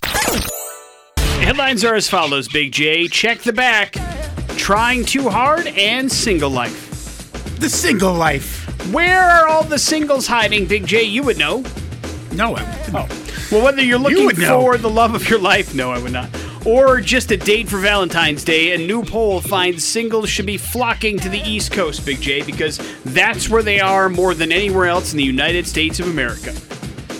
Headlines 1.39 1.85
are 1.85 1.93
as 1.95 2.09
follows, 2.09 2.47
Big 2.47 2.71
J. 2.71 3.07
Check 3.07 3.41
the 3.41 3.53
back. 3.53 3.95
Trying 4.57 5.05
too 5.05 5.29
hard 5.29 5.67
and 5.67 6.11
single 6.11 6.49
life. 6.49 6.85
the 7.59 7.69
single 7.69 8.13
life. 8.13 8.63
Where 8.91 9.21
are 9.21 9.47
all 9.47 9.63
the 9.63 9.77
singles 9.79 10.25
hiding, 10.27 10.65
Big 10.65 10.85
J? 10.87 11.03
You 11.03 11.21
would 11.23 11.37
know. 11.37 11.63
No, 12.33 12.55
I 12.55 12.63
wouldn't 12.63 12.95
Oh. 12.95 13.07
Well, 13.51 13.63
whether 13.63 13.81
you're 13.83 13.99
looking 13.99 14.25
would 14.25 14.37
know. 14.39 14.61
for 14.61 14.77
the 14.77 14.89
love 14.89 15.13
of 15.15 15.29
your 15.29 15.39
life, 15.39 15.73
no, 15.75 15.91
I 15.91 15.99
would 15.99 16.11
not. 16.11 16.29
Or 16.67 16.99
just 16.99 17.31
a 17.31 17.37
date 17.37 17.69
for 17.69 17.77
Valentine's 17.77 18.43
Day, 18.43 18.73
a 18.73 18.77
new 18.77 19.01
poll 19.01 19.39
finds 19.39 19.85
singles 19.85 20.29
should 20.29 20.45
be 20.45 20.57
flocking 20.57 21.17
to 21.19 21.29
the 21.29 21.39
East 21.39 21.71
Coast, 21.71 22.05
Big 22.05 22.19
J, 22.19 22.41
because 22.41 22.77
that's 23.05 23.47
where 23.47 23.63
they 23.63 23.79
are 23.79 24.09
more 24.09 24.33
than 24.33 24.51
anywhere 24.51 24.87
else 24.87 25.13
in 25.13 25.17
the 25.17 25.23
United 25.23 25.65
States 25.65 26.01
of 26.01 26.07
America. 26.07 26.53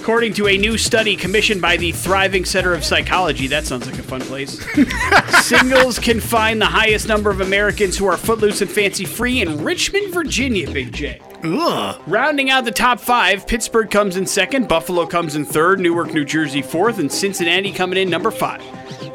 According 0.02 0.34
to 0.34 0.50
a 0.50 0.58
new 0.58 0.78
study 0.78 1.16
commissioned 1.16 1.62
by 1.62 1.78
the 1.78 1.94
Thriving 1.94 2.44
Center 2.44 2.74
of 2.74 2.84
Psychology, 2.84 3.48
that 3.48 3.66
sounds 3.66 3.90
like 3.90 3.98
a 3.98 4.04
fun 4.04 4.20
place. 4.20 4.66
Singles 5.46 5.98
can 5.98 6.20
find 6.20 6.60
the 6.60 6.66
highest 6.66 7.08
number 7.08 7.30
of 7.30 7.40
Americans 7.40 7.98
who 7.98 8.06
are 8.06 8.18
footloose 8.18 8.60
and 8.60 8.70
fancy 8.70 9.06
free 9.06 9.40
in 9.40 9.64
Richmond, 9.64 10.14
Virginia, 10.14 10.70
Big 10.70 10.92
J. 10.92 11.22
Ugh. 11.46 12.02
Rounding 12.06 12.50
out 12.50 12.66
the 12.66 12.72
top 12.72 13.00
five, 13.00 13.48
Pittsburgh 13.48 13.90
comes 13.90 14.18
in 14.18 14.26
second, 14.26 14.68
Buffalo 14.68 15.06
comes 15.06 15.38
in 15.38 15.46
third, 15.46 15.80
Newark, 15.80 16.14
New 16.14 16.26
Jersey 16.26 16.62
fourth, 16.62 17.00
and 17.00 17.10
Cincinnati 17.10 17.72
coming 17.72 17.98
in 17.98 18.10
number 18.10 18.30
five. 18.30 18.62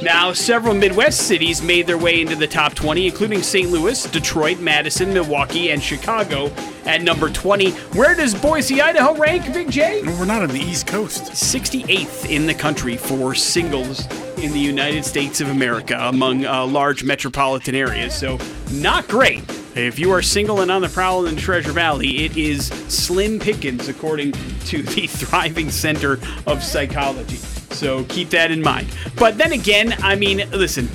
Now, 0.02 0.32
several 0.32 0.74
Midwest 0.74 1.28
cities 1.28 1.62
made 1.62 1.86
their 1.86 1.96
way 1.96 2.20
into 2.20 2.34
the 2.34 2.48
top 2.48 2.74
20, 2.74 3.06
including 3.06 3.40
St. 3.40 3.70
Louis, 3.70 4.02
Detroit, 4.10 4.58
Madison, 4.58 5.14
Milwaukee, 5.14 5.70
and 5.70 5.80
Chicago 5.80 6.50
at 6.86 7.02
number 7.02 7.30
20. 7.30 7.70
Where 7.70 8.16
does 8.16 8.34
Boise, 8.34 8.82
Idaho 8.82 9.14
rank, 9.14 9.52
Big 9.52 9.70
J? 9.70 10.02
No, 10.02 10.10
we're 10.18 10.24
not 10.24 10.42
on 10.42 10.48
the 10.48 10.58
East 10.58 10.88
Coast. 10.88 11.26
68th 11.26 12.28
in 12.28 12.46
the 12.46 12.54
country 12.54 12.96
for 12.96 13.32
singles 13.36 14.04
in 14.38 14.50
the 14.52 14.58
United 14.58 15.04
States 15.04 15.40
of 15.40 15.48
America 15.50 15.96
among 16.00 16.46
uh, 16.46 16.66
large 16.66 17.04
metropolitan 17.04 17.76
areas. 17.76 18.12
So, 18.12 18.40
not 18.72 19.06
great. 19.06 19.44
If 19.74 19.98
you 19.98 20.10
are 20.12 20.20
single 20.20 20.60
and 20.60 20.70
on 20.70 20.82
the 20.82 20.88
prowl 20.88 21.24
in 21.26 21.36
Treasure 21.36 21.72
Valley, 21.72 22.24
it 22.26 22.36
is 22.36 22.66
slim 22.88 23.38
pickings, 23.38 23.88
according 23.88 24.32
to 24.66 24.82
the 24.82 25.06
Thriving 25.08 25.70
Center 25.70 26.18
of 26.46 26.62
Psychology. 26.62 27.36
So 27.36 28.04
keep 28.04 28.28
that 28.30 28.50
in 28.50 28.60
mind. 28.60 28.88
But 29.16 29.38
then 29.38 29.52
again, 29.52 29.94
I 30.02 30.14
mean, 30.14 30.48
listen, 30.50 30.88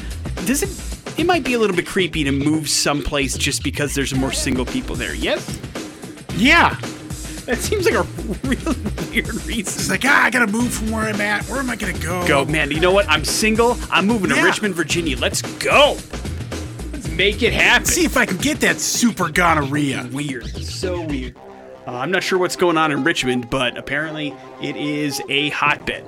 does 0.45 0.61
it? 0.61 1.19
It 1.19 1.25
might 1.25 1.43
be 1.43 1.55
a 1.55 1.59
little 1.59 1.75
bit 1.75 1.88
creepy 1.88 2.23
to 2.25 2.32
move 2.32 2.69
someplace 2.69 3.36
just 3.36 3.63
because 3.63 3.95
there's 3.95 4.13
more 4.13 4.32
single 4.32 4.65
people 4.65 4.95
there. 4.95 5.15
Yes, 5.15 5.59
Yeah. 6.36 6.75
that 7.47 7.57
seems 7.57 7.86
like 7.86 7.95
a 7.95 8.03
really 8.47 8.75
weird 9.09 9.34
reason. 9.47 9.59
It's 9.59 9.89
like, 9.89 10.03
ah, 10.05 10.25
I 10.25 10.30
gotta 10.30 10.45
move 10.45 10.71
from 10.71 10.91
where 10.91 11.05
I'm 11.05 11.19
at. 11.19 11.43
Where 11.45 11.57
am 11.59 11.71
I 11.71 11.75
gonna 11.75 11.97
go? 11.97 12.28
go, 12.28 12.45
man. 12.45 12.69
You 12.69 12.80
know 12.80 12.91
what? 12.91 13.09
I'm 13.09 13.25
single. 13.25 13.75
I'm 13.89 14.05
moving 14.05 14.30
to 14.30 14.43
Richmond, 14.43 14.75
Virginia. 14.75 15.17
Let's 15.17 15.41
go. 15.41 15.97
Make 17.18 17.41
it 17.41 17.51
happen. 17.51 17.86
See 17.86 18.05
if 18.05 18.15
I 18.15 18.28
can 18.28 18.38
get 18.38 18.59
that 18.59 18.80
super 18.80 19.30
gonorrhea. 19.30 20.07
weird. 20.13 20.47
So 20.63 21.01
weird. 21.01 21.36
Uh, 21.88 21.93
I'm 21.93 22.11
not 22.11 22.22
sure 22.22 22.38
what's 22.38 22.55
going 22.55 22.78
on 22.78 22.91
in 22.91 23.03
Richmond, 23.03 23.49
but 23.49 23.78
apparently 23.78 24.36
it 24.61 24.76
is 24.76 25.22
a 25.28 25.49
hotbed. 25.49 26.05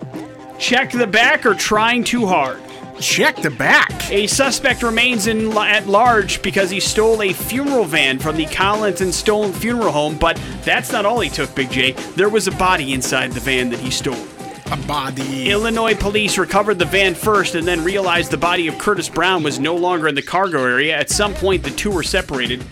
Check 0.59 0.91
the 0.91 1.07
back 1.07 1.45
or 1.45 1.55
trying 1.55 2.03
too 2.03 2.27
hard. 2.27 2.61
Check 2.99 3.37
the 3.37 3.49
back. 3.49 4.11
A 4.11 4.27
suspect 4.27 4.83
remains 4.83 5.27
in 5.27 5.57
at 5.57 5.87
large 5.87 6.41
because 6.41 6.69
he 6.69 6.81
stole 6.81 7.21
a 7.23 7.31
funeral 7.33 7.85
van 7.85 8.19
from 8.19 8.35
the 8.35 8.45
Collins 8.45 8.99
and 9.01 9.13
Stone 9.13 9.53
Funeral 9.53 9.91
Home, 9.91 10.17
but 10.17 10.39
that's 10.63 10.91
not 10.91 11.05
all 11.05 11.21
he 11.21 11.29
took, 11.29 11.55
Big 11.55 11.71
J. 11.71 11.93
There 12.17 12.29
was 12.29 12.47
a 12.47 12.51
body 12.51 12.93
inside 12.93 13.31
the 13.31 13.39
van 13.39 13.69
that 13.69 13.79
he 13.79 13.89
stole. 13.89 14.27
A 14.71 14.77
body. 14.87 15.49
Illinois 15.49 15.95
police 15.95 16.37
recovered 16.37 16.77
the 16.77 16.85
van 16.85 17.15
first 17.15 17.55
and 17.55 17.67
then 17.67 17.83
realized 17.83 18.29
the 18.29 18.37
body 18.37 18.67
of 18.67 18.77
Curtis 18.77 19.09
Brown 19.09 19.41
was 19.41 19.59
no 19.59 19.75
longer 19.75 20.07
in 20.07 20.13
the 20.13 20.21
cargo 20.21 20.63
area. 20.63 20.95
At 20.95 21.09
some 21.09 21.33
point, 21.33 21.63
the 21.63 21.71
two 21.71 21.89
were 21.89 22.03
separated. 22.03 22.63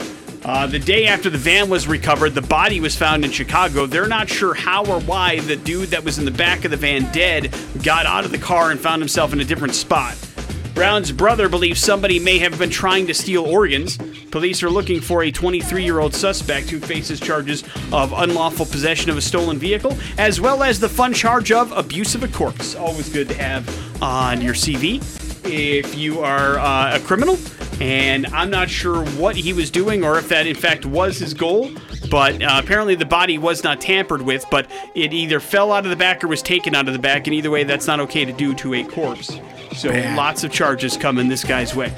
Uh, 0.45 0.67
the 0.67 0.77
day 0.77 1.07
after 1.07 1.29
the 1.29 1.39
van 1.39 1.69
was 1.69 1.87
recovered, 1.87 2.35
the 2.35 2.41
body 2.41 2.79
was 2.79 2.95
found 2.95 3.25
in 3.25 3.31
Chicago. 3.31 3.87
They're 3.87 4.07
not 4.07 4.29
sure 4.29 4.53
how 4.53 4.85
or 4.85 5.01
why 5.01 5.39
the 5.39 5.55
dude 5.55 5.89
that 5.89 6.03
was 6.03 6.19
in 6.19 6.25
the 6.25 6.31
back 6.31 6.65
of 6.65 6.71
the 6.71 6.77
van 6.77 7.11
dead 7.11 7.53
got 7.81 8.05
out 8.05 8.25
of 8.25 8.31
the 8.31 8.37
car 8.37 8.69
and 8.69 8.79
found 8.79 9.01
himself 9.01 9.33
in 9.33 9.39
a 9.39 9.45
different 9.45 9.73
spot. 9.73 10.15
Brown's 10.77 11.11
brother 11.11 11.49
believes 11.49 11.81
somebody 11.81 12.19
may 12.19 12.37
have 12.37 12.59
been 12.59 12.69
trying 12.69 13.07
to 13.07 13.13
steal 13.15 13.43
organs. 13.43 13.97
Police 14.29 14.61
are 14.61 14.69
looking 14.69 15.01
for 15.01 15.23
a 15.23 15.31
23 15.31 15.83
year 15.83 15.99
old 15.99 16.13
suspect 16.13 16.69
who 16.69 16.79
faces 16.79 17.19
charges 17.19 17.63
of 17.91 18.13
unlawful 18.13 18.67
possession 18.67 19.09
of 19.09 19.17
a 19.17 19.21
stolen 19.21 19.57
vehicle, 19.57 19.97
as 20.19 20.39
well 20.39 20.61
as 20.61 20.79
the 20.79 20.87
fun 20.87 21.15
charge 21.15 21.51
of 21.51 21.71
abuse 21.71 22.13
of 22.13 22.21
a 22.21 22.27
corpse. 22.27 22.75
Always 22.75 23.09
good 23.09 23.27
to 23.29 23.33
have 23.33 23.67
on 24.03 24.39
your 24.39 24.53
CV 24.53 25.01
if 25.51 25.95
you 25.95 26.19
are 26.19 26.59
uh, 26.59 26.97
a 26.97 26.99
criminal. 26.99 27.39
And 27.81 28.27
I'm 28.27 28.51
not 28.51 28.69
sure 28.69 29.03
what 29.03 29.35
he 29.35 29.53
was 29.53 29.71
doing 29.71 30.03
or 30.03 30.19
if 30.19 30.29
that, 30.29 30.45
in 30.45 30.55
fact, 30.55 30.85
was 30.85 31.17
his 31.17 31.33
goal. 31.33 31.71
But 32.11 32.43
uh, 32.43 32.61
apparently, 32.63 32.93
the 32.93 33.03
body 33.03 33.39
was 33.39 33.63
not 33.63 33.81
tampered 33.81 34.21
with, 34.21 34.45
but 34.51 34.69
it 34.93 35.11
either 35.11 35.39
fell 35.39 35.71
out 35.71 35.85
of 35.85 35.89
the 35.89 35.95
back 35.95 36.23
or 36.23 36.27
was 36.27 36.43
taken 36.43 36.75
out 36.75 36.87
of 36.87 36.93
the 36.93 36.99
back. 36.99 37.25
And 37.25 37.33
either 37.33 37.49
way, 37.49 37.63
that's 37.63 37.87
not 37.87 37.99
okay 38.01 38.25
to 38.25 38.31
do 38.31 38.53
to 38.53 38.75
a 38.75 38.83
corpse. 38.83 39.39
So 39.77 39.89
Bad. 39.89 40.17
lots 40.17 40.43
of 40.43 40.51
charges 40.51 40.97
coming 40.97 41.27
this 41.27 41.43
guy's 41.43 41.75
way. 41.75 41.93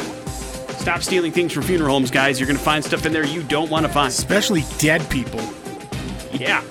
Stop 0.79 1.01
stealing 1.01 1.31
things 1.31 1.53
from 1.53 1.63
funeral 1.63 1.91
homes, 1.91 2.11
guys. 2.11 2.37
You're 2.39 2.47
going 2.47 2.57
to 2.57 2.63
find 2.63 2.83
stuff 2.83 3.05
in 3.05 3.13
there 3.13 3.25
you 3.25 3.41
don't 3.43 3.69
want 3.69 3.85
to 3.85 3.91
find. 3.91 4.09
Especially 4.09 4.65
dead 4.79 5.07
people. 5.09 5.39
Yeah, 6.33 6.61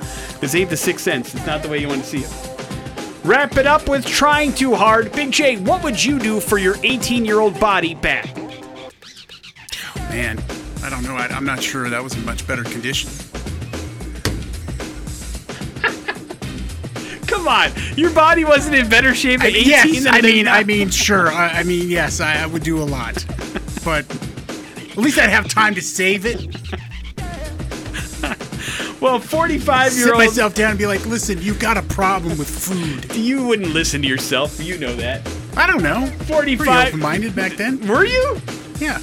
this 0.40 0.54
ain't 0.54 0.68
the 0.68 0.76
sixth 0.76 1.04
sense. 1.04 1.34
It's 1.34 1.46
not 1.46 1.62
the 1.62 1.68
way 1.68 1.78
you 1.78 1.88
want 1.88 2.04
to 2.04 2.06
see 2.06 2.18
it. 2.18 3.24
Wrap 3.24 3.56
it 3.56 3.66
up 3.66 3.88
with 3.88 4.04
trying 4.06 4.52
too 4.52 4.74
hard. 4.74 5.11
Big 5.12 5.30
J, 5.30 5.56
what 5.56 5.82
would 5.82 6.02
you 6.02 6.18
do 6.18 6.40
for 6.40 6.59
your 6.59 6.76
18 6.82 7.24
year 7.24 7.40
old 7.40 7.59
body 7.59 7.94
back? 7.94 8.36
Man, 10.11 10.38
I 10.82 10.90
don't 10.90 11.02
know. 11.04 11.16
I, 11.16 11.26
I'm 11.26 11.44
not 11.44 11.62
sure 11.62 11.88
that 11.88 12.02
was 12.02 12.14
in 12.14 12.24
much 12.24 12.46
better 12.46 12.64
condition. 12.64 13.11
Come 17.28 17.46
on, 17.46 17.70
your 17.96 18.10
body 18.10 18.44
wasn't 18.44 18.76
in 18.76 18.88
better 18.88 19.14
shape 19.14 19.40
at 19.40 19.54
18 19.54 19.66
yes, 19.66 20.04
than 20.04 20.14
I 20.14 20.20
mean, 20.22 20.46
now. 20.46 20.54
I 20.54 20.64
mean, 20.64 20.88
sure. 20.88 21.28
I, 21.28 21.60
I 21.60 21.62
mean, 21.62 21.88
yes, 21.88 22.20
I, 22.20 22.42
I 22.42 22.46
would 22.46 22.62
do 22.62 22.78
a 22.78 22.84
lot, 22.84 23.24
but 23.84 24.04
at 24.90 24.96
least 24.96 25.18
I'd 25.18 25.30
have 25.30 25.46
time 25.46 25.74
to 25.74 25.82
save 25.82 26.24
it. 26.24 26.46
well, 29.00 29.20
45 29.20 29.92
year 29.92 30.12
old. 30.12 30.20
Sit 30.22 30.26
myself 30.26 30.54
down 30.54 30.70
and 30.70 30.78
be 30.78 30.86
like, 30.86 31.04
"Listen, 31.06 31.40
you've 31.40 31.60
got 31.60 31.76
a 31.76 31.82
problem 31.82 32.38
with 32.38 32.48
food." 32.48 33.14
You 33.14 33.46
wouldn't 33.46 33.74
listen 33.74 34.02
to 34.02 34.08
yourself. 34.08 34.58
You 34.60 34.78
know 34.78 34.96
that. 34.96 35.20
I 35.56 35.66
don't 35.66 35.82
know. 35.82 36.06
45 36.26 36.58
Pretty 36.58 36.88
open-minded 36.88 37.36
back 37.36 37.52
then. 37.52 37.86
Were 37.86 38.04
you? 38.04 38.40
Yeah. 38.78 39.00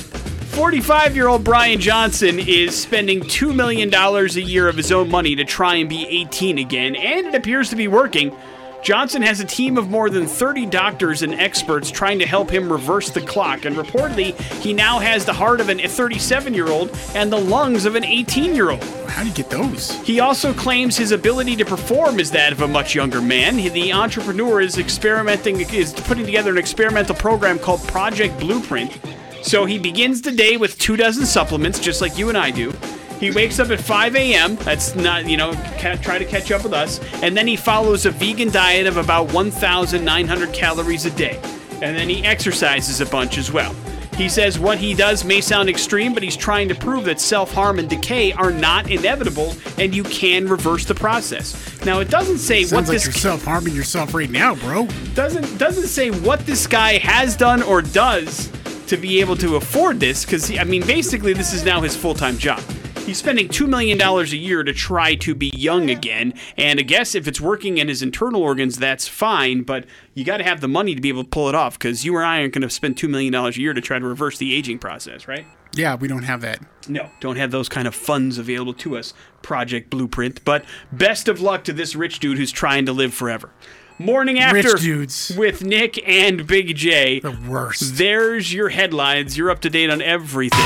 45 0.55 1.17
year 1.17 1.27
old 1.27 1.43
Brian 1.43 1.81
Johnson 1.81 2.39
is 2.39 2.81
spending 2.81 3.19
$2 3.19 3.53
million 3.53 3.93
a 3.93 4.39
year 4.39 4.69
of 4.69 4.77
his 4.77 4.89
own 4.89 5.11
money 5.11 5.35
to 5.35 5.43
try 5.43 5.75
and 5.75 5.89
be 5.89 6.07
18 6.07 6.59
again, 6.59 6.95
and 6.95 7.27
it 7.27 7.35
appears 7.35 7.69
to 7.71 7.75
be 7.75 7.89
working. 7.89 8.33
Johnson 8.81 9.21
has 9.21 9.41
a 9.41 9.45
team 9.45 9.77
of 9.77 9.89
more 9.89 10.09
than 10.09 10.25
30 10.25 10.67
doctors 10.67 11.23
and 11.23 11.33
experts 11.33 11.91
trying 11.91 12.19
to 12.19 12.25
help 12.25 12.49
him 12.49 12.71
reverse 12.71 13.09
the 13.09 13.19
clock, 13.19 13.65
and 13.65 13.75
reportedly, 13.75 14.33
he 14.61 14.71
now 14.71 14.97
has 14.97 15.25
the 15.25 15.33
heart 15.33 15.59
of 15.59 15.69
a 15.69 15.87
37 15.87 16.53
year 16.53 16.69
old 16.69 16.89
and 17.15 17.33
the 17.33 17.37
lungs 17.39 17.83
of 17.83 17.95
an 17.95 18.05
18 18.05 18.55
year 18.55 18.69
old. 18.69 18.83
How 19.09 19.23
do 19.23 19.27
you 19.27 19.35
get 19.35 19.49
those? 19.49 19.91
He 20.03 20.21
also 20.21 20.53
claims 20.53 20.95
his 20.95 21.11
ability 21.11 21.57
to 21.57 21.65
perform 21.65 22.17
is 22.17 22.31
that 22.31 22.53
of 22.53 22.61
a 22.61 22.67
much 22.67 22.95
younger 22.95 23.21
man. 23.21 23.57
The 23.57 23.91
entrepreneur 23.91 24.61
is 24.61 24.77
experimenting, 24.77 25.59
is 25.59 25.93
putting 25.93 26.23
together 26.25 26.51
an 26.51 26.57
experimental 26.57 27.15
program 27.15 27.59
called 27.59 27.85
Project 27.89 28.39
Blueprint. 28.39 28.97
So 29.45 29.65
he 29.65 29.77
begins 29.77 30.23
the 30.23 30.31
day 30.31 30.57
with 30.57 30.75
two 30.79 30.95
dozen 30.95 31.23
supplements, 31.23 31.79
just 31.79 32.01
like 32.01 32.17
you 32.17 32.29
and 32.29 32.37
I 32.37 32.49
do. 32.49 32.73
He 33.19 33.29
wakes 33.29 33.59
up 33.59 33.69
at 33.69 33.79
5 33.79 34.15
a.m. 34.15 34.55
That's 34.55 34.95
not, 34.95 35.29
you 35.29 35.37
know, 35.37 35.53
try 36.01 36.17
to 36.17 36.25
catch 36.25 36.51
up 36.51 36.63
with 36.63 36.73
us. 36.73 36.99
And 37.21 37.37
then 37.37 37.45
he 37.45 37.55
follows 37.55 38.07
a 38.07 38.11
vegan 38.11 38.49
diet 38.49 38.87
of 38.87 38.97
about 38.97 39.31
1,900 39.33 40.51
calories 40.51 41.05
a 41.05 41.11
day. 41.11 41.39
And 41.73 41.95
then 41.95 42.09
he 42.09 42.25
exercises 42.25 43.01
a 43.01 43.05
bunch 43.05 43.37
as 43.37 43.51
well. 43.51 43.75
He 44.15 44.29
says 44.29 44.57
what 44.57 44.79
he 44.79 44.95
does 44.95 45.23
may 45.23 45.41
sound 45.41 45.69
extreme, 45.69 46.15
but 46.15 46.23
he's 46.23 46.35
trying 46.35 46.67
to 46.69 46.75
prove 46.75 47.05
that 47.05 47.19
self 47.19 47.53
harm 47.53 47.77
and 47.77 47.87
decay 47.87 48.33
are 48.33 48.51
not 48.51 48.89
inevitable 48.89 49.53
and 49.77 49.93
you 49.93 50.05
can 50.05 50.47
reverse 50.47 50.85
the 50.85 50.95
process. 50.95 51.85
Now, 51.85 51.99
it 51.99 52.09
doesn't 52.09 52.39
say 52.39 52.61
what 52.61 52.69
Sounds 52.69 52.87
like 52.89 52.95
this 52.95 53.05
you're 53.05 53.13
self-harming 53.13 53.75
yourself 53.75 54.15
right 54.15 54.29
now, 54.29 54.55
bro. 54.55 54.87
doesn't 55.13 55.59
doesn't 55.59 55.87
say 55.87 56.09
what 56.09 56.39
this 56.47 56.65
guy 56.65 56.97
has 56.97 57.35
done 57.37 57.61
or 57.61 57.83
does 57.83 58.49
to 58.87 58.97
be 58.97 59.19
able 59.19 59.35
to 59.37 59.55
afford 59.55 59.99
this 59.99 60.25
because 60.25 60.55
I 60.57 60.63
mean 60.63 60.85
basically 60.85 61.33
this 61.33 61.53
is 61.53 61.63
now 61.63 61.81
his 61.81 61.95
full-time 61.95 62.37
job. 62.37 62.63
He's 63.05 63.19
spending 63.19 63.49
$2 63.49 63.69
million 63.69 64.01
a 64.01 64.23
year 64.23 64.63
to 64.63 64.73
try 64.73 65.13
to 65.13 65.35
be 65.35 65.51
young 65.55 65.91
again. 65.91 66.33
And 66.57 66.79
I 66.79 66.83
guess 66.83 67.13
if 67.13 67.27
it's 67.27 67.39
working 67.39 67.77
in 67.77 67.87
his 67.87 68.01
internal 68.01 68.41
organs, 68.41 68.79
that's 68.79 69.07
fine. 69.07 69.61
But 69.61 69.85
you 70.15 70.25
got 70.25 70.37
to 70.37 70.43
have 70.43 70.59
the 70.59 70.67
money 70.67 70.95
to 70.95 71.01
be 71.01 71.09
able 71.09 71.23
to 71.23 71.29
pull 71.29 71.47
it 71.47 71.53
off 71.53 71.77
because 71.77 72.03
you 72.03 72.15
or 72.15 72.23
I 72.23 72.39
aren't 72.39 72.53
going 72.53 72.63
to 72.63 72.69
spend 72.71 72.95
$2 72.95 73.07
million 73.07 73.35
a 73.35 73.51
year 73.51 73.75
to 73.75 73.81
try 73.81 73.99
to 73.99 74.05
reverse 74.05 74.39
the 74.39 74.55
aging 74.55 74.79
process, 74.79 75.27
right? 75.27 75.45
Yeah, 75.75 75.93
we 75.93 76.07
don't 76.07 76.23
have 76.23 76.41
that. 76.41 76.59
No, 76.87 77.11
don't 77.19 77.35
have 77.35 77.51
those 77.51 77.69
kind 77.69 77.87
of 77.87 77.93
funds 77.93 78.39
available 78.39 78.73
to 78.73 78.97
us, 78.97 79.13
Project 79.43 79.91
Blueprint. 79.91 80.43
But 80.43 80.65
best 80.91 81.27
of 81.27 81.41
luck 81.41 81.63
to 81.65 81.73
this 81.73 81.95
rich 81.95 82.19
dude 82.19 82.39
who's 82.39 82.51
trying 82.51 82.87
to 82.87 82.91
live 82.91 83.13
forever. 83.13 83.51
Morning 83.97 84.39
after 84.39 84.73
Rich 84.73 84.81
dudes. 84.81 85.31
with 85.37 85.63
Nick 85.63 86.05
and 86.07 86.45
Big 86.45 86.75
J. 86.75 87.21
The 87.21 87.37
worst. 87.47 87.95
There's 87.97 88.53
your 88.53 88.67
headlines. 88.69 89.37
You're 89.37 89.49
up 89.49 89.61
to 89.61 89.69
date 89.69 89.89
on 89.89 90.01
everything. 90.01 90.59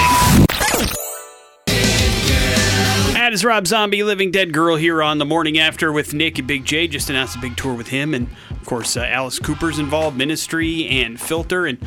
That 3.14 3.30
is 3.32 3.46
Rob 3.46 3.68
Zombie, 3.68 4.02
Living 4.02 4.32
Dead 4.32 4.52
Girl, 4.52 4.76
here 4.78 5.04
on 5.04 5.20
the 5.20 5.26
morning 5.26 5.60
after 5.60 5.92
with 5.92 6.16
Nick 6.16 6.40
and 6.40 6.48
Big 6.48 6.66
J. 6.66 6.88
Just 6.88 7.12
announced 7.12 7.36
a 7.36 7.40
big 7.40 7.56
tour 7.56 7.76
with 7.76 7.90
him, 7.90 8.16
and 8.16 8.28
of 8.50 8.66
course, 8.66 8.98
uh, 8.98 9.02
Alice 9.02 9.38
Cooper's 9.38 9.78
involved, 9.78 10.18
Ministry 10.18 10.88
and 10.88 11.22
Filter, 11.22 11.68
and 11.68 11.78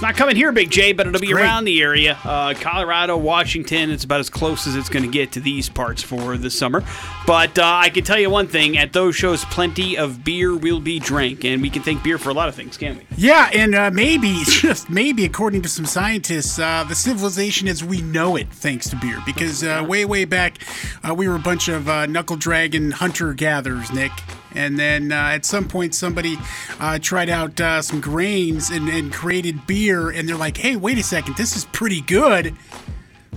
it's 0.00 0.06
not 0.06 0.16
coming 0.16 0.34
here, 0.34 0.50
Big 0.50 0.70
J, 0.70 0.94
but 0.94 1.06
it'll 1.06 1.20
be 1.20 1.26
great. 1.26 1.42
around 1.42 1.64
the 1.64 1.82
area. 1.82 2.18
Uh, 2.24 2.54
Colorado, 2.54 3.18
Washington, 3.18 3.90
it's 3.90 4.02
about 4.02 4.18
as 4.18 4.30
close 4.30 4.66
as 4.66 4.74
it's 4.74 4.88
going 4.88 5.04
to 5.04 5.10
get 5.10 5.32
to 5.32 5.40
these 5.40 5.68
parts 5.68 6.02
for 6.02 6.38
the 6.38 6.48
summer. 6.48 6.82
But 7.26 7.58
uh, 7.58 7.66
I 7.66 7.90
can 7.90 8.02
tell 8.02 8.18
you 8.18 8.30
one 8.30 8.48
thing: 8.48 8.78
at 8.78 8.94
those 8.94 9.14
shows, 9.14 9.44
plenty 9.44 9.98
of 9.98 10.24
beer 10.24 10.56
will 10.56 10.80
be 10.80 11.00
drank, 11.00 11.44
and 11.44 11.60
we 11.60 11.68
can 11.68 11.82
thank 11.82 12.02
beer 12.02 12.16
for 12.16 12.30
a 12.30 12.32
lot 12.32 12.48
of 12.48 12.54
things, 12.54 12.78
can't 12.78 12.96
we? 12.96 13.04
Yeah, 13.14 13.50
and 13.52 13.74
uh, 13.74 13.90
maybe, 13.90 14.40
just 14.44 14.88
maybe, 14.88 15.26
according 15.26 15.60
to 15.62 15.68
some 15.68 15.84
scientists, 15.84 16.58
uh, 16.58 16.82
the 16.84 16.94
civilization 16.94 17.68
as 17.68 17.84
we 17.84 18.00
know 18.00 18.36
it, 18.36 18.50
thanks 18.50 18.88
to 18.88 18.96
beer. 18.96 19.18
Because 19.26 19.62
uh, 19.62 19.84
way, 19.86 20.06
way 20.06 20.24
back, 20.24 20.60
uh, 21.06 21.12
we 21.12 21.28
were 21.28 21.36
a 21.36 21.40
bunch 21.40 21.68
of 21.68 21.90
uh, 21.90 22.06
knuckle 22.06 22.36
dragon 22.36 22.92
hunter 22.92 23.34
gatherers, 23.34 23.92
Nick. 23.92 24.12
And 24.54 24.78
then 24.78 25.12
uh, 25.12 25.16
at 25.16 25.44
some 25.44 25.68
point, 25.68 25.94
somebody 25.94 26.36
uh, 26.78 26.98
tried 27.00 27.28
out 27.28 27.60
uh, 27.60 27.82
some 27.82 28.00
grains 28.00 28.70
and, 28.70 28.88
and 28.88 29.12
created 29.12 29.66
beer. 29.66 30.10
And 30.10 30.28
they're 30.28 30.36
like, 30.36 30.56
"Hey, 30.56 30.76
wait 30.76 30.98
a 30.98 31.02
second, 31.02 31.36
this 31.36 31.56
is 31.56 31.64
pretty 31.66 32.00
good. 32.00 32.54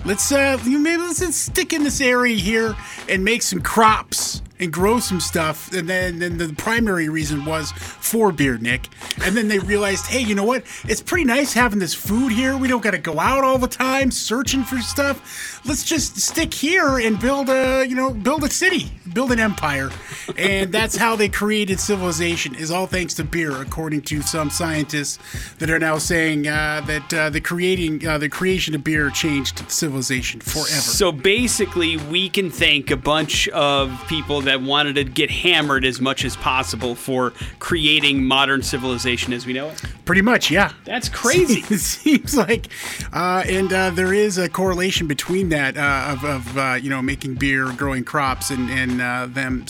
Let's 0.06 0.32
uh, 0.32 0.60
maybe 0.66 1.02
let's 1.02 1.36
stick 1.36 1.72
in 1.72 1.84
this 1.84 2.02
area 2.02 2.36
here 2.36 2.76
and 3.08 3.24
make 3.24 3.42
some 3.42 3.62
crops 3.62 4.42
and 4.60 4.72
grow 4.72 5.00
some 5.00 5.20
stuff." 5.20 5.72
And 5.74 5.90
then, 5.90 6.20
then 6.20 6.38
the 6.38 6.54
primary 6.54 7.10
reason 7.10 7.46
was 7.46 7.72
for 7.72 8.32
beer, 8.32 8.58
Nick. 8.58 8.90
And 9.24 9.36
then 9.36 9.48
they 9.48 9.60
realized, 9.60 10.06
hey, 10.08 10.20
you 10.20 10.36
know 10.36 10.44
what? 10.44 10.64
It's 10.86 11.02
pretty 11.02 11.26
nice 11.26 11.54
having 11.54 11.80
this 11.80 11.94
food 11.94 12.32
here. 12.32 12.58
We 12.58 12.68
don't 12.68 12.84
got 12.84 12.92
to 12.92 12.98
go 12.98 13.20
out 13.20 13.44
all 13.44 13.58
the 13.58 13.68
time 13.68 14.12
searching 14.12 14.64
for 14.64 14.80
stuff. 14.80 15.62
Let's 15.66 15.84
just 15.84 16.18
stick 16.18 16.54
here 16.54 17.00
and 17.00 17.20
build 17.20 17.50
a, 17.50 17.86
you 17.88 17.96
know, 17.96 18.12
build 18.12 18.44
a 18.44 18.50
city, 18.50 18.92
build 19.14 19.32
an 19.32 19.40
empire. 19.40 19.90
And 20.38 20.72
that's 20.72 20.96
how 20.96 21.16
they 21.16 21.30
created 21.30 21.80
civilization. 21.80 22.56
Is 22.56 22.72
all 22.72 22.88
thanks 22.88 23.14
to 23.16 23.24
beer, 23.24 23.62
according 23.62 24.02
to 24.04 24.22
some 24.22 24.50
scientists 24.50 25.20
that 25.60 25.70
are 25.70 25.80
now 25.80 25.98
saying 25.98 26.48
uh, 26.48 26.82
that 26.86 27.14
uh, 27.14 27.30
the 27.30 27.42
creating 27.42 28.06
uh, 28.06 28.18
the 28.18 28.30
creation 28.30 28.76
of 28.76 28.84
beer 28.84 29.10
changed 29.10 29.70
civilization 29.72 30.40
forever. 30.42 30.70
So 30.70 31.12
basically, 31.12 31.98
we 31.98 32.30
can 32.30 32.52
thank 32.52 32.92
a 32.92 32.98
bunch 32.98 33.48
of 33.50 33.92
people 34.08 34.42
that 34.46 34.62
wanted 34.62 34.96
to 34.96 35.04
get 35.04 35.30
hammered 35.30 35.86
as 35.86 36.00
much 36.00 36.26
as 36.26 36.36
possible 36.36 36.96
for 36.96 37.32
creating 37.60 38.24
modern 38.24 38.62
civilization 38.62 39.34
as 39.34 39.46
we 39.46 39.54
know 39.54 39.70
it. 39.70 39.82
Pretty 40.06 40.22
much, 40.22 40.52
yeah. 40.52 40.72
That's 40.86 41.10
crazy. 41.10 41.64
it 41.74 41.80
seems 41.80 42.36
like, 42.36 42.68
uh, 43.12 43.44
and 43.48 43.72
uh, 43.72 43.90
there 43.92 44.14
is 44.14 44.38
a 44.38 44.50
correlation 44.50 45.08
between 45.08 45.50
that 45.50 45.78
uh, 45.78 46.14
of, 46.14 46.24
of 46.24 46.58
uh, 46.58 46.74
you 46.82 46.90
know 46.90 47.02
making 47.02 47.36
beer, 47.36 47.72
growing 47.74 48.04
crops, 48.04 48.50
and 48.50 48.70
and 48.70 49.02
uh, 49.02 49.28
them, 49.28 49.66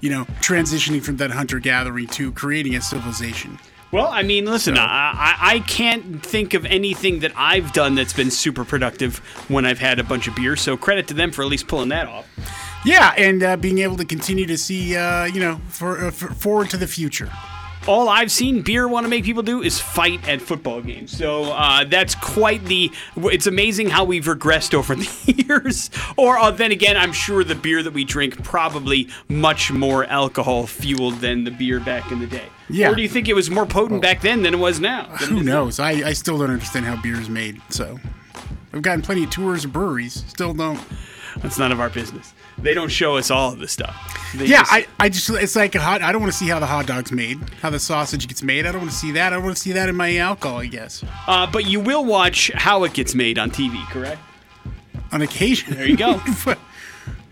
you 0.00 0.10
know, 0.10 0.24
transitioning 0.40 1.02
from 1.02 1.16
that 1.18 1.30
hunter 1.30 1.58
gathering 1.58 2.06
to 2.08 2.32
creating 2.32 2.74
a 2.74 2.80
civilization. 2.80 3.58
Well, 3.92 4.08
I 4.08 4.22
mean, 4.22 4.46
listen, 4.46 4.78
I, 4.78 4.86
I 4.86 5.36
I 5.56 5.58
can't 5.60 6.24
think 6.24 6.54
of 6.54 6.64
anything 6.64 7.20
that 7.20 7.32
I've 7.36 7.72
done 7.74 7.94
that's 7.94 8.14
been 8.14 8.30
super 8.30 8.64
productive 8.64 9.18
when 9.48 9.66
I've 9.66 9.78
had 9.78 9.98
a 9.98 10.04
bunch 10.04 10.26
of 10.28 10.34
beer. 10.34 10.56
So 10.56 10.78
credit 10.78 11.08
to 11.08 11.14
them 11.14 11.30
for 11.30 11.42
at 11.42 11.48
least 11.48 11.68
pulling 11.68 11.90
that 11.90 12.08
off. 12.08 12.26
Yeah, 12.84 13.12
and 13.16 13.42
uh, 13.42 13.56
being 13.56 13.78
able 13.78 13.96
to 13.96 14.04
continue 14.04 14.46
to 14.46 14.58
see, 14.58 14.96
uh, 14.96 15.24
you 15.26 15.40
know, 15.40 15.60
for, 15.68 16.06
uh, 16.06 16.10
for 16.10 16.28
forward 16.34 16.70
to 16.70 16.76
the 16.76 16.86
future. 16.88 17.30
all 17.86 18.08
I've 18.08 18.30
seen 18.30 18.62
beer 18.62 18.86
want 18.88 19.04
to 19.04 19.08
make 19.08 19.24
people 19.24 19.42
do 19.42 19.62
is 19.62 19.80
fight 19.80 20.26
at 20.28 20.40
football 20.40 20.80
games. 20.80 21.16
So 21.16 21.44
uh, 21.52 21.84
that's 21.84 22.14
quite 22.16 22.64
the. 22.64 22.90
It's 23.16 23.46
amazing 23.46 23.90
how 23.90 24.04
we've 24.04 24.24
regressed 24.24 24.74
over 24.74 24.94
the 24.96 25.44
years. 25.48 25.90
Or 26.16 26.38
uh, 26.38 26.50
then 26.50 26.72
again, 26.72 26.96
I'm 26.96 27.12
sure 27.12 27.44
the 27.44 27.54
beer 27.54 27.82
that 27.82 27.92
we 27.92 28.04
drink 28.04 28.42
probably 28.44 29.08
much 29.28 29.70
more 29.72 30.04
alcohol 30.06 30.66
fueled 30.66 31.14
than 31.14 31.44
the 31.44 31.50
beer 31.52 31.78
back 31.80 32.10
in 32.10 32.18
the 32.20 32.26
day. 32.26 32.46
Yeah. 32.68 32.90
Or 32.90 32.94
do 32.94 33.02
you 33.02 33.08
think 33.08 33.28
it 33.28 33.34
was 33.34 33.50
more 33.50 33.66
potent 33.66 34.00
back 34.02 34.22
then 34.22 34.42
than 34.42 34.54
it 34.54 34.58
was 34.58 34.80
now? 34.80 35.04
Who 35.18 35.42
knows? 35.42 35.78
I, 35.78 35.90
I 35.90 36.12
still 36.14 36.38
don't 36.38 36.50
understand 36.50 36.86
how 36.86 37.00
beer 37.00 37.20
is 37.20 37.28
made. 37.28 37.60
So 37.68 37.98
I've 38.72 38.82
gotten 38.82 39.02
plenty 39.02 39.24
of 39.24 39.30
tours 39.30 39.64
of 39.64 39.72
breweries. 39.72 40.24
Still 40.28 40.54
don't. 40.54 40.80
That's 41.38 41.58
none 41.58 41.72
of 41.72 41.80
our 41.80 41.90
business. 41.90 42.32
They 42.58 42.74
don't 42.74 42.90
show 42.90 43.16
us 43.16 43.30
all 43.30 43.52
of 43.52 43.58
this 43.58 43.72
stuff. 43.72 43.96
They 44.36 44.46
Yeah, 44.46 44.60
just- 44.60 44.72
I, 44.72 44.86
I 45.00 45.08
just 45.08 45.28
it's 45.30 45.56
like 45.56 45.74
a 45.74 45.80
hot. 45.80 46.00
I 46.02 46.12
don't 46.12 46.20
want 46.20 46.32
to 46.32 46.38
see 46.38 46.48
how 46.48 46.58
the 46.60 46.66
hot 46.66 46.86
dog's 46.86 47.10
made, 47.12 47.38
how 47.60 47.70
the 47.70 47.80
sausage 47.80 48.28
gets 48.28 48.42
made. 48.42 48.66
I 48.66 48.72
don't 48.72 48.80
want 48.82 48.90
to 48.92 48.96
see 48.96 49.10
that. 49.12 49.32
I 49.32 49.36
don't 49.36 49.44
want 49.44 49.56
to 49.56 49.62
see 49.62 49.72
that 49.72 49.88
in 49.88 49.96
my 49.96 50.16
alcohol. 50.18 50.58
I 50.58 50.66
guess 50.66 51.02
Uh, 51.26 51.46
but 51.50 51.66
you 51.66 51.80
will 51.80 52.04
watch 52.04 52.50
how 52.54 52.84
it 52.84 52.92
gets 52.94 53.14
made 53.14 53.38
on 53.38 53.50
TV, 53.50 53.84
correct? 53.90 54.20
on 55.10 55.20
occasion. 55.22 55.74
There 55.74 55.86
you 55.86 55.96
go. 55.96 56.20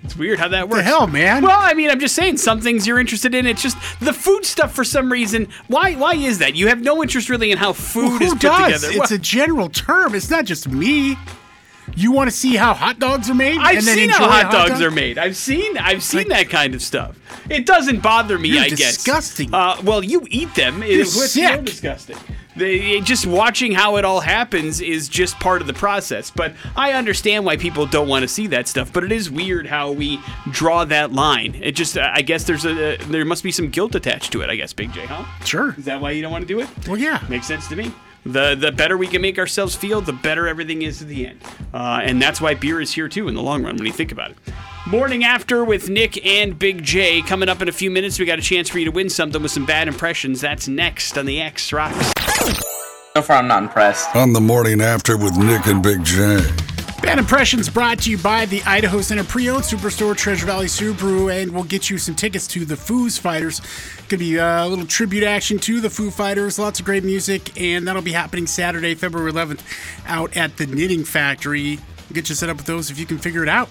It's 0.02 0.16
weird 0.16 0.38
how 0.40 0.48
that 0.48 0.68
works. 0.70 0.78
the 0.78 0.82
hell, 0.82 1.06
man? 1.06 1.42
Well, 1.42 1.56
I 1.60 1.74
mean, 1.74 1.90
I'm 1.90 2.00
just 2.00 2.14
saying 2.16 2.38
some 2.38 2.60
things 2.62 2.86
you're 2.86 2.98
interested 2.98 3.34
in. 3.34 3.46
It's 3.46 3.60
just 3.62 3.76
the 4.00 4.14
food 4.14 4.46
stuff 4.46 4.72
for 4.74 4.82
some 4.82 5.12
reason. 5.12 5.46
Why? 5.68 5.94
Why 5.94 6.14
is 6.14 6.38
that? 6.38 6.56
You 6.56 6.68
have 6.68 6.80
no 6.80 7.02
interest 7.02 7.28
really 7.28 7.52
in 7.52 7.58
how 7.58 7.74
food 7.74 8.18
Who 8.18 8.24
is 8.24 8.32
put 8.32 8.40
does? 8.40 8.80
together. 8.82 9.02
It's 9.02 9.10
a 9.10 9.18
general 9.18 9.68
term. 9.68 10.14
It's 10.14 10.30
not 10.30 10.46
just 10.46 10.68
me. 10.68 11.16
You 11.96 12.12
want 12.12 12.30
to 12.30 12.36
see 12.36 12.56
how 12.56 12.74
hot 12.74 12.98
dogs 12.98 13.28
are 13.30 13.34
made? 13.34 13.58
I've 13.58 13.78
and 13.78 13.86
then 13.86 13.96
seen 13.96 14.08
how 14.10 14.26
a 14.26 14.30
hot 14.30 14.52
dogs 14.52 14.72
dog? 14.72 14.82
are 14.82 14.90
made. 14.90 15.18
I've 15.18 15.36
seen. 15.36 15.76
I've 15.78 16.02
seen 16.02 16.28
Like- 16.28 16.28
that 16.28 16.48
kind 16.50 16.74
of 16.74 16.82
stuff. 16.82 17.16
It 17.48 17.66
doesn't 17.66 18.00
bother 18.02 18.38
me. 18.38 18.58
I 18.58 18.68
guess. 18.68 18.96
disgusting. 18.96 19.52
Uh, 19.54 19.76
well, 19.84 20.04
you 20.04 20.26
eat 20.30 20.54
them. 20.54 20.82
You're 20.82 20.98
more 20.98 21.04
sick. 21.06 21.64
disgusting? 21.64 22.16
They, 22.56 23.00
just 23.00 23.26
watching 23.26 23.72
how 23.72 23.96
it 23.96 24.04
all 24.04 24.20
happens 24.20 24.80
is 24.80 25.08
just 25.08 25.38
part 25.40 25.60
of 25.60 25.66
the 25.66 25.72
process. 25.72 26.30
But 26.30 26.52
I 26.76 26.92
understand 26.92 27.44
why 27.44 27.56
people 27.56 27.86
don't 27.86 28.08
want 28.08 28.22
to 28.22 28.28
see 28.28 28.48
that 28.48 28.68
stuff. 28.68 28.92
But 28.92 29.04
it 29.04 29.12
is 29.12 29.30
weird 29.30 29.66
how 29.66 29.92
we 29.92 30.20
draw 30.50 30.84
that 30.86 31.12
line. 31.12 31.54
It 31.62 31.72
just. 31.72 31.96
I 31.96 32.22
guess 32.22 32.44
there's 32.44 32.64
a. 32.66 32.96
There 32.96 33.24
must 33.24 33.42
be 33.42 33.52
some 33.52 33.70
guilt 33.70 33.94
attached 33.94 34.32
to 34.32 34.42
it. 34.42 34.50
I 34.50 34.56
guess, 34.56 34.72
Big 34.72 34.92
J, 34.92 35.06
huh? 35.06 35.24
Sure. 35.44 35.74
Is 35.78 35.84
that 35.86 36.00
why 36.00 36.10
you 36.10 36.22
don't 36.22 36.32
want 36.32 36.42
to 36.42 36.48
do 36.48 36.60
it? 36.60 36.68
Well, 36.86 36.98
yeah. 36.98 37.22
Makes 37.28 37.46
sense 37.46 37.68
to 37.68 37.76
me. 37.76 37.92
The 38.24 38.54
the 38.54 38.70
better 38.70 38.96
we 38.96 39.06
can 39.06 39.22
make 39.22 39.38
ourselves 39.38 39.74
feel, 39.74 40.00
the 40.00 40.12
better 40.12 40.46
everything 40.46 40.82
is 40.82 41.00
at 41.02 41.08
the 41.08 41.26
end. 41.26 41.40
Uh, 41.72 42.00
and 42.02 42.20
that's 42.20 42.40
why 42.40 42.54
beer 42.54 42.80
is 42.80 42.92
here 42.92 43.08
too 43.08 43.28
in 43.28 43.34
the 43.34 43.42
long 43.42 43.62
run 43.64 43.76
when 43.76 43.86
you 43.86 43.92
think 43.92 44.12
about 44.12 44.32
it. 44.32 44.36
Morning 44.86 45.24
after 45.24 45.64
with 45.64 45.88
Nick 45.88 46.24
and 46.24 46.58
Big 46.58 46.82
J 46.82 47.22
coming 47.22 47.48
up 47.48 47.62
in 47.62 47.68
a 47.68 47.72
few 47.72 47.90
minutes. 47.90 48.18
We 48.18 48.24
got 48.24 48.38
a 48.38 48.42
chance 48.42 48.68
for 48.68 48.78
you 48.78 48.84
to 48.86 48.90
win 48.90 49.08
something 49.08 49.42
with 49.42 49.52
some 49.52 49.66
bad 49.66 49.88
impressions. 49.88 50.40
That's 50.40 50.68
next 50.68 51.16
on 51.16 51.26
the 51.26 51.40
X 51.40 51.72
Rocks. 51.72 52.12
So 53.14 53.22
far, 53.22 53.36
I'm 53.36 53.48
not 53.48 53.62
impressed. 53.62 54.14
On 54.14 54.32
the 54.32 54.40
morning 54.40 54.80
after 54.80 55.16
with 55.16 55.36
Nick 55.36 55.66
and 55.66 55.82
Big 55.82 56.04
J. 56.04 56.40
Bad 57.02 57.18
Impressions 57.18 57.68
brought 57.68 57.98
to 58.00 58.10
you 58.10 58.18
by 58.18 58.44
the 58.46 58.62
Idaho 58.62 59.00
Center 59.00 59.24
Pre-Owned 59.24 59.64
Superstore, 59.64 60.16
Treasure 60.16 60.46
Valley 60.46 60.66
Subaru, 60.66 61.42
and 61.42 61.50
we'll 61.50 61.64
get 61.64 61.88
you 61.88 61.98
some 61.98 62.14
tickets 62.14 62.46
to 62.48 62.64
the 62.64 62.74
Foos 62.74 63.18
Fighters. 63.18 63.60
Gonna 64.08 64.18
be 64.18 64.36
a 64.36 64.66
little 64.66 64.86
tribute 64.86 65.24
action 65.24 65.58
to 65.60 65.80
the 65.80 65.88
Foo 65.90 66.10
Fighters, 66.10 66.58
lots 66.58 66.78
of 66.78 66.84
great 66.84 67.02
music, 67.02 67.58
and 67.60 67.88
that'll 67.88 68.02
be 68.02 68.12
happening 68.12 68.46
Saturday, 68.46 68.94
February 68.94 69.32
11th, 69.32 69.62
out 70.06 70.36
at 70.36 70.56
the 70.58 70.66
Knitting 70.66 71.04
Factory. 71.04 71.78
Get 72.12 72.28
you 72.28 72.34
set 72.34 72.48
up 72.48 72.58
with 72.58 72.66
those 72.66 72.90
if 72.90 72.98
you 72.98 73.06
can 73.06 73.18
figure 73.18 73.42
it 73.42 73.48
out. 73.48 73.70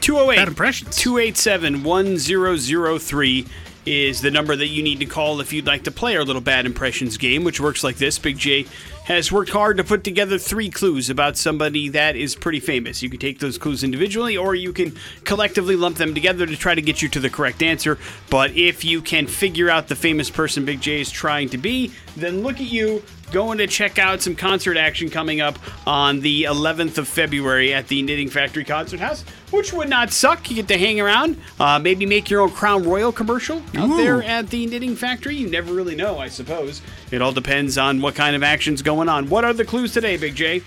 208 0.00 0.36
Bad 0.36 0.48
impressions. 0.48 0.96
287 0.96 1.82
1003 1.82 3.46
is 3.88 4.20
the 4.20 4.30
number 4.30 4.54
that 4.54 4.66
you 4.66 4.82
need 4.82 5.00
to 5.00 5.06
call 5.06 5.40
if 5.40 5.52
you'd 5.52 5.66
like 5.66 5.84
to 5.84 5.90
play 5.90 6.16
our 6.16 6.24
little 6.24 6.42
bad 6.42 6.66
impressions 6.66 7.16
game, 7.16 7.42
which 7.42 7.58
works 7.58 7.82
like 7.82 7.96
this. 7.96 8.18
Big 8.18 8.36
J 8.36 8.66
has 9.04 9.32
worked 9.32 9.50
hard 9.50 9.78
to 9.78 9.84
put 9.84 10.04
together 10.04 10.36
three 10.36 10.68
clues 10.68 11.08
about 11.08 11.38
somebody 11.38 11.88
that 11.88 12.14
is 12.14 12.34
pretty 12.34 12.60
famous. 12.60 13.02
You 13.02 13.08
can 13.08 13.18
take 13.18 13.38
those 13.38 13.56
clues 13.56 13.82
individually, 13.82 14.36
or 14.36 14.54
you 14.54 14.74
can 14.74 14.94
collectively 15.24 15.76
lump 15.76 15.96
them 15.96 16.12
together 16.12 16.44
to 16.44 16.56
try 16.56 16.74
to 16.74 16.82
get 16.82 17.00
you 17.00 17.08
to 17.08 17.20
the 17.20 17.30
correct 17.30 17.62
answer. 17.62 17.98
But 18.28 18.50
if 18.50 18.84
you 18.84 19.00
can 19.00 19.26
figure 19.26 19.70
out 19.70 19.88
the 19.88 19.96
famous 19.96 20.28
person 20.28 20.66
Big 20.66 20.82
J 20.82 21.00
is 21.00 21.10
trying 21.10 21.48
to 21.50 21.58
be, 21.58 21.92
then 22.16 22.42
look 22.42 22.56
at 22.56 22.70
you 22.70 23.02
going 23.32 23.58
to 23.58 23.66
check 23.66 23.98
out 23.98 24.22
some 24.22 24.34
concert 24.34 24.76
action 24.76 25.10
coming 25.10 25.40
up 25.40 25.58
on 25.86 26.20
the 26.20 26.44
11th 26.44 26.98
of 26.98 27.08
February 27.08 27.74
at 27.74 27.88
the 27.88 28.02
Knitting 28.02 28.30
Factory 28.30 28.64
Concert 28.64 29.00
House, 29.00 29.24
which 29.50 29.72
would 29.72 29.88
not 29.88 30.10
suck. 30.10 30.48
You 30.50 30.56
get 30.56 30.68
to 30.68 30.78
hang 30.78 31.00
around, 31.00 31.36
uh, 31.60 31.78
maybe 31.78 32.06
make 32.06 32.30
your 32.30 32.42
own 32.42 32.50
Crown 32.50 32.84
Royal 32.84 33.12
commercial 33.12 33.62
out 33.76 33.96
there 33.96 34.22
at 34.22 34.48
the 34.48 34.66
Knitting 34.66 34.96
Factory. 34.96 35.36
You 35.36 35.48
never 35.48 35.72
really 35.72 35.96
know, 35.96 36.18
I 36.18 36.28
suppose. 36.28 36.82
It 37.10 37.22
all 37.22 37.32
depends 37.32 37.78
on 37.78 38.00
what 38.00 38.14
kind 38.14 38.34
of 38.34 38.42
action's 38.42 38.82
going 38.82 39.08
on. 39.08 39.28
What 39.28 39.44
are 39.44 39.52
the 39.52 39.64
clues 39.64 39.92
today, 39.92 40.16
Big 40.16 40.34
J? 40.34 40.62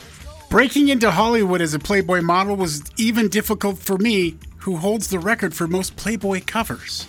Breaking 0.49 0.89
into 0.89 1.11
Hollywood 1.11 1.61
as 1.61 1.73
a 1.73 1.79
Playboy 1.79 2.21
model 2.21 2.55
was 2.57 2.83
even 2.97 3.29
difficult 3.29 3.79
for 3.79 3.97
me, 3.97 4.35
who 4.57 4.77
holds 4.77 5.07
the 5.07 5.17
record 5.17 5.55
for 5.55 5.65
most 5.65 5.95
Playboy 5.95 6.41
covers. 6.45 7.07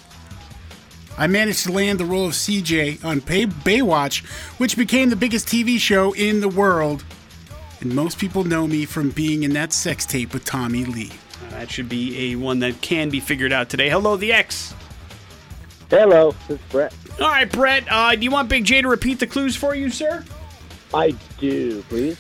I 1.18 1.26
managed 1.26 1.64
to 1.64 1.72
land 1.72 2.00
the 2.00 2.04
role 2.04 2.26
of 2.26 2.32
CJ 2.32 3.04
on 3.04 3.20
Bay- 3.20 3.46
Baywatch, 3.46 4.24
which 4.58 4.76
became 4.76 5.10
the 5.10 5.16
biggest 5.16 5.46
TV 5.46 5.78
show 5.78 6.12
in 6.12 6.40
the 6.40 6.48
world. 6.48 7.04
And 7.80 7.94
most 7.94 8.18
people 8.18 8.44
know 8.44 8.66
me 8.66 8.84
from 8.84 9.10
being 9.10 9.42
in 9.42 9.52
that 9.54 9.72
sex 9.72 10.06
tape 10.06 10.32
with 10.32 10.44
Tommy 10.44 10.84
Lee. 10.84 11.12
That 11.50 11.70
should 11.70 11.88
be 11.88 12.32
a 12.32 12.36
one 12.36 12.60
that 12.60 12.80
can 12.80 13.10
be 13.10 13.20
figured 13.20 13.52
out 13.52 13.68
today. 13.68 13.90
Hello, 13.90 14.16
the 14.16 14.32
X. 14.32 14.74
Hello, 15.90 16.34
this 16.48 16.58
is 16.58 16.66
Brett. 16.70 16.94
All 17.20 17.28
right, 17.28 17.50
Brett. 17.50 17.84
Uh, 17.90 18.14
do 18.16 18.22
you 18.22 18.30
want 18.30 18.48
Big 18.48 18.64
J 18.64 18.80
to 18.80 18.88
repeat 18.88 19.18
the 19.18 19.26
clues 19.26 19.54
for 19.54 19.74
you, 19.74 19.90
sir? 19.90 20.24
I 20.94 21.14
do, 21.38 21.82
please. 21.82 22.16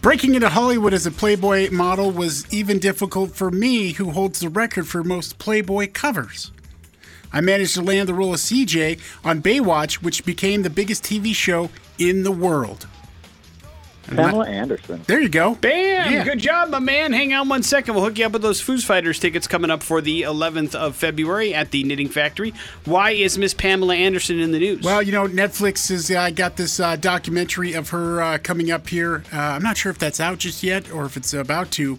Breaking 0.00 0.36
into 0.36 0.48
Hollywood 0.48 0.94
as 0.94 1.06
a 1.06 1.10
Playboy 1.10 1.70
model 1.72 2.12
was 2.12 2.52
even 2.52 2.78
difficult 2.78 3.34
for 3.34 3.50
me, 3.50 3.92
who 3.92 4.10
holds 4.12 4.38
the 4.38 4.48
record 4.48 4.86
for 4.86 5.02
most 5.02 5.38
Playboy 5.38 5.90
covers. 5.92 6.52
I 7.36 7.42
managed 7.42 7.74
to 7.74 7.82
land 7.82 8.08
the 8.08 8.14
role 8.14 8.32
of 8.32 8.40
CJ 8.40 8.98
on 9.22 9.42
Baywatch, 9.42 9.96
which 10.02 10.24
became 10.24 10.62
the 10.62 10.70
biggest 10.70 11.04
TV 11.04 11.34
show 11.34 11.68
in 11.98 12.22
the 12.22 12.32
world. 12.32 12.86
And 14.08 14.16
Pamela 14.16 14.44
that- 14.46 14.52
Anderson. 14.52 15.02
there 15.06 15.20
you 15.20 15.28
go. 15.28 15.56
Bam! 15.56 16.12
Yeah. 16.12 16.24
Good 16.24 16.38
job, 16.38 16.70
my 16.70 16.78
man. 16.78 17.12
Hang 17.12 17.34
on 17.34 17.48
one 17.50 17.62
second. 17.62 17.94
We'll 17.94 18.04
hook 18.04 18.18
you 18.18 18.24
up 18.24 18.32
with 18.32 18.40
those 18.40 18.62
Foos 18.62 18.86
Fighters 18.86 19.18
tickets 19.18 19.46
coming 19.46 19.70
up 19.70 19.82
for 19.82 20.00
the 20.00 20.22
11th 20.22 20.74
of 20.74 20.96
February 20.96 21.52
at 21.52 21.72
the 21.72 21.82
Knitting 21.84 22.08
Factory. 22.08 22.54
Why 22.86 23.10
is 23.10 23.36
Miss 23.36 23.52
Pamela 23.52 23.96
Anderson 23.96 24.38
in 24.38 24.52
the 24.52 24.58
news? 24.60 24.82
Well, 24.82 25.02
you 25.02 25.12
know, 25.12 25.26
Netflix 25.26 25.90
has 25.90 26.10
uh, 26.10 26.30
got 26.30 26.56
this 26.56 26.80
uh, 26.80 26.96
documentary 26.96 27.74
of 27.74 27.90
her 27.90 28.22
uh, 28.22 28.38
coming 28.38 28.70
up 28.70 28.88
here. 28.88 29.24
Uh, 29.30 29.36
I'm 29.38 29.62
not 29.62 29.76
sure 29.76 29.90
if 29.90 29.98
that's 29.98 30.20
out 30.20 30.38
just 30.38 30.62
yet 30.62 30.90
or 30.90 31.04
if 31.04 31.16
it's 31.18 31.34
about 31.34 31.70
to. 31.72 31.98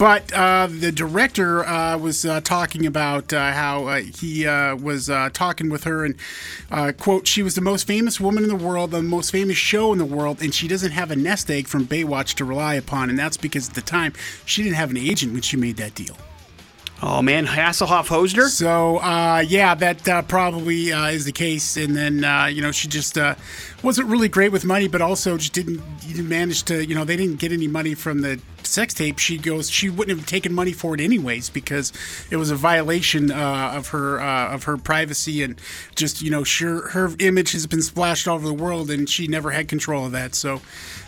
But 0.00 0.32
uh, 0.32 0.66
the 0.70 0.92
director 0.92 1.62
uh, 1.62 1.98
was 1.98 2.24
uh, 2.24 2.40
talking 2.40 2.86
about 2.86 3.34
uh, 3.34 3.52
how 3.52 3.84
uh, 3.84 3.96
he 4.00 4.46
uh, 4.46 4.74
was 4.76 5.10
talking 5.34 5.68
with 5.68 5.84
her 5.84 6.06
and, 6.06 6.96
quote, 6.96 7.26
she 7.26 7.42
was 7.42 7.54
the 7.54 7.60
most 7.60 7.86
famous 7.86 8.18
woman 8.18 8.42
in 8.42 8.48
the 8.48 8.56
world, 8.56 8.92
the 8.92 9.02
most 9.02 9.30
famous 9.30 9.58
show 9.58 9.92
in 9.92 9.98
the 9.98 10.06
world, 10.06 10.40
and 10.40 10.54
she 10.54 10.66
doesn't 10.66 10.92
have 10.92 11.10
a 11.10 11.16
nest 11.16 11.50
egg 11.50 11.66
from 11.68 11.86
Baywatch 11.86 12.32
to 12.36 12.46
rely 12.46 12.76
upon. 12.76 13.10
And 13.10 13.18
that's 13.18 13.36
because 13.36 13.68
at 13.68 13.74
the 13.74 13.82
time, 13.82 14.14
she 14.46 14.62
didn't 14.62 14.76
have 14.76 14.88
an 14.88 14.96
agent 14.96 15.34
when 15.34 15.42
she 15.42 15.58
made 15.58 15.76
that 15.76 15.94
deal. 15.94 16.16
Oh, 17.02 17.22
man. 17.22 17.46
Hasselhoff 17.46 18.08
hosed 18.08 18.36
her? 18.36 18.48
So 18.48 18.98
uh, 18.98 19.42
yeah, 19.46 19.74
that 19.74 20.08
uh, 20.08 20.22
probably 20.22 20.92
uh, 20.92 21.08
is 21.08 21.24
the 21.24 21.32
case. 21.32 21.76
And 21.76 21.96
then 21.96 22.24
uh, 22.24 22.46
you 22.46 22.60
know 22.60 22.72
she 22.72 22.88
just 22.88 23.16
uh, 23.16 23.34
wasn't 23.82 24.08
really 24.08 24.28
great 24.28 24.52
with 24.52 24.64
money, 24.64 24.88
but 24.88 25.00
also 25.00 25.36
just 25.36 25.52
didn't, 25.52 25.82
didn't 26.00 26.28
manage 26.28 26.62
to 26.64 26.84
you 26.84 26.94
know 26.94 27.04
they 27.04 27.16
didn't 27.16 27.36
get 27.36 27.52
any 27.52 27.68
money 27.68 27.94
from 27.94 28.20
the 28.20 28.40
sex 28.62 28.94
tape. 28.94 29.18
She 29.18 29.38
goes 29.38 29.70
she 29.70 29.88
wouldn't 29.88 30.18
have 30.18 30.26
taken 30.26 30.52
money 30.52 30.72
for 30.72 30.94
it 30.94 31.00
anyways 31.00 31.50
because 31.50 31.92
it 32.30 32.36
was 32.36 32.50
a 32.50 32.56
violation 32.56 33.30
uh, 33.30 33.72
of 33.74 33.88
her 33.88 34.20
of 34.20 34.64
her 34.64 34.76
privacy 34.76 35.42
and 35.42 35.60
just 35.94 36.22
you 36.22 36.30
know 36.30 36.44
sure 36.44 36.88
her 36.90 37.10
image 37.18 37.52
has 37.52 37.66
been 37.66 37.82
splashed 37.82 38.28
all 38.28 38.36
over 38.36 38.46
the 38.46 38.54
world 38.54 38.90
and 38.90 39.08
she 39.08 39.26
never 39.26 39.50
had 39.50 39.68
control 39.68 40.06
of 40.06 40.12
that. 40.12 40.34
So 40.34 40.60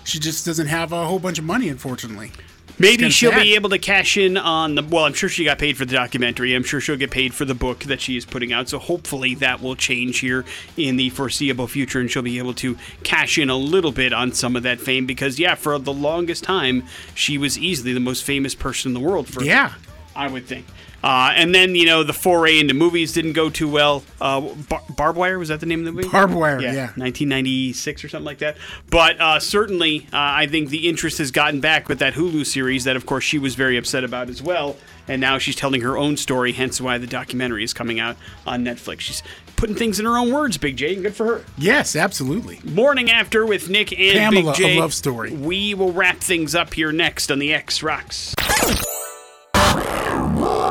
she 0.05 0.19
just 0.19 0.47
doesn't 0.47 0.69
have 0.69 0.93
a 0.93 1.07
whole 1.07 1.19
bunch 1.19 1.39
of 1.39 1.45
money, 1.45 1.69
unfortunately. 1.69 2.33
Maybe 2.79 3.11
she'll 3.11 3.33
be 3.33 3.55
able 3.55 3.71
to 3.71 3.79
cash 3.79 4.17
in 4.17 4.37
on 4.37 4.75
the. 4.75 4.83
Well, 4.83 5.05
I'm 5.05 5.13
sure 5.13 5.29
she 5.29 5.45
got 5.45 5.59
paid 5.59 5.77
for 5.77 5.85
the 5.85 5.95
documentary. 5.95 6.55
I'm 6.55 6.65
sure 6.65 6.81
she'll 6.81 6.97
get 6.97 7.11
paid 7.11 7.35
for 7.35 7.45
the 7.45 7.55
book 7.55 7.81
that 7.85 8.01
she 8.01 8.17
is 8.17 8.25
putting 8.25 8.53
out. 8.53 8.69
So 8.69 8.79
hopefully 8.79 9.35
that 9.37 9.61
will 9.61 9.77
change 9.77 10.19
here 10.21 10.45
in 10.77 10.97
the 10.97 11.11
foreseeable 11.11 11.69
future, 11.69 12.01
and 12.01 12.11
she'll 12.11 12.23
be 12.23 12.39
able 12.39 12.55
to 12.55 12.77
cash 13.05 13.39
in 13.39 13.51
a 13.51 13.57
little 13.57 13.93
bit 13.93 14.13
on 14.13 14.33
some 14.33 14.57
of 14.57 14.63
that 14.65 14.81
fame. 14.81 15.07
Because 15.07 15.39
yeah, 15.39 15.55
for 15.55 15.79
the 15.79 15.93
longest 15.93 16.45
time, 16.45 16.85
she 17.15 17.39
was 17.39 17.59
easily 17.59 17.93
the 17.93 18.01
most 18.01 18.25
famous 18.25 18.55
person 18.55 18.91
in 18.91 18.95
the 18.95 19.01
world. 19.01 19.29
For 19.29 19.43
Yeah. 19.45 19.75
I 20.15 20.29
would 20.29 20.47
think. 20.47 20.67
Uh, 21.03 21.33
and 21.35 21.55
then 21.55 21.75
you 21.75 21.85
know 21.87 22.03
the 22.05 22.13
foray 22.13 22.59
into 22.59 22.75
movies 22.75 23.13
didn't 23.13 23.33
go 23.33 23.51
too 23.51 23.69
well. 23.69 24.05
Uh, 24.21 24.41
Bar- 24.41 24.83
Barbed 24.97 25.19
Wire 25.19 25.39
was 25.39 25.49
that 25.49 25.61
the 25.61 25.67
name 25.67 25.81
of 25.81 25.87
the 25.87 25.93
movie? 25.93 26.09
Barbed 26.09 26.35
Wire, 26.35 26.61
yeah. 26.61 26.87
1996 26.97 28.05
or 28.05 28.09
something 28.09 28.25
like 28.25 28.39
that. 28.39 28.57
But 28.91 29.21
uh, 29.21 29.41
certainly, 29.41 30.07
uh, 30.13 30.17
I 30.19 30.47
think 30.47 30.69
the 30.69 30.89
interest 30.89 31.19
has 31.19 31.31
gotten 31.31 31.61
back 31.61 31.89
with 31.89 31.99
that 31.99 32.15
Hulu 32.15 32.47
series 32.47 32.85
that, 32.85 32.97
of 32.97 33.07
course, 33.07 33.25
she 33.25 33.39
was 33.39 33.55
very 33.55 33.77
upset 33.77 34.05
about 34.05 34.29
as 34.29 34.43
well. 34.43 34.77
And 35.09 35.21
now 35.21 35.39
she's 35.39 35.57
telling 35.57 35.81
her 35.81 35.99
own 35.99 36.17
story, 36.17 36.53
hence 36.53 36.81
why 36.81 36.99
the 36.99 37.09
documentary 37.09 37.65
is 37.65 37.75
coming 37.75 37.99
out 37.99 38.17
on 38.47 38.65
Netflix. 38.65 39.01
She's 39.01 39.23
putting 39.57 39.75
things 39.75 39.99
in 39.99 40.07
her 40.07 40.17
own 40.17 40.33
words, 40.33 40.59
Big 40.59 40.77
J, 40.77 40.95
and 40.95 41.03
good 41.03 41.17
for 41.17 41.27
her. 41.27 41.45
Yes, 41.59 41.97
absolutely. 41.97 42.61
Morning 42.65 43.11
after 43.11 43.45
with 43.45 43.69
Nick 43.69 43.93
and 43.99 44.19
Pamela, 44.19 44.53
Big 44.53 44.61
J. 44.61 44.77
a 44.77 44.81
love 44.81 44.95
story. 44.95 45.33
We 45.33 45.75
will 45.75 45.93
wrap 45.93 46.19
things 46.19 46.55
up 46.55 46.73
here 46.75 46.93
next 46.93 47.33
on 47.33 47.41
the 47.41 47.53
X 47.53 47.83
Rocks. 47.83 48.35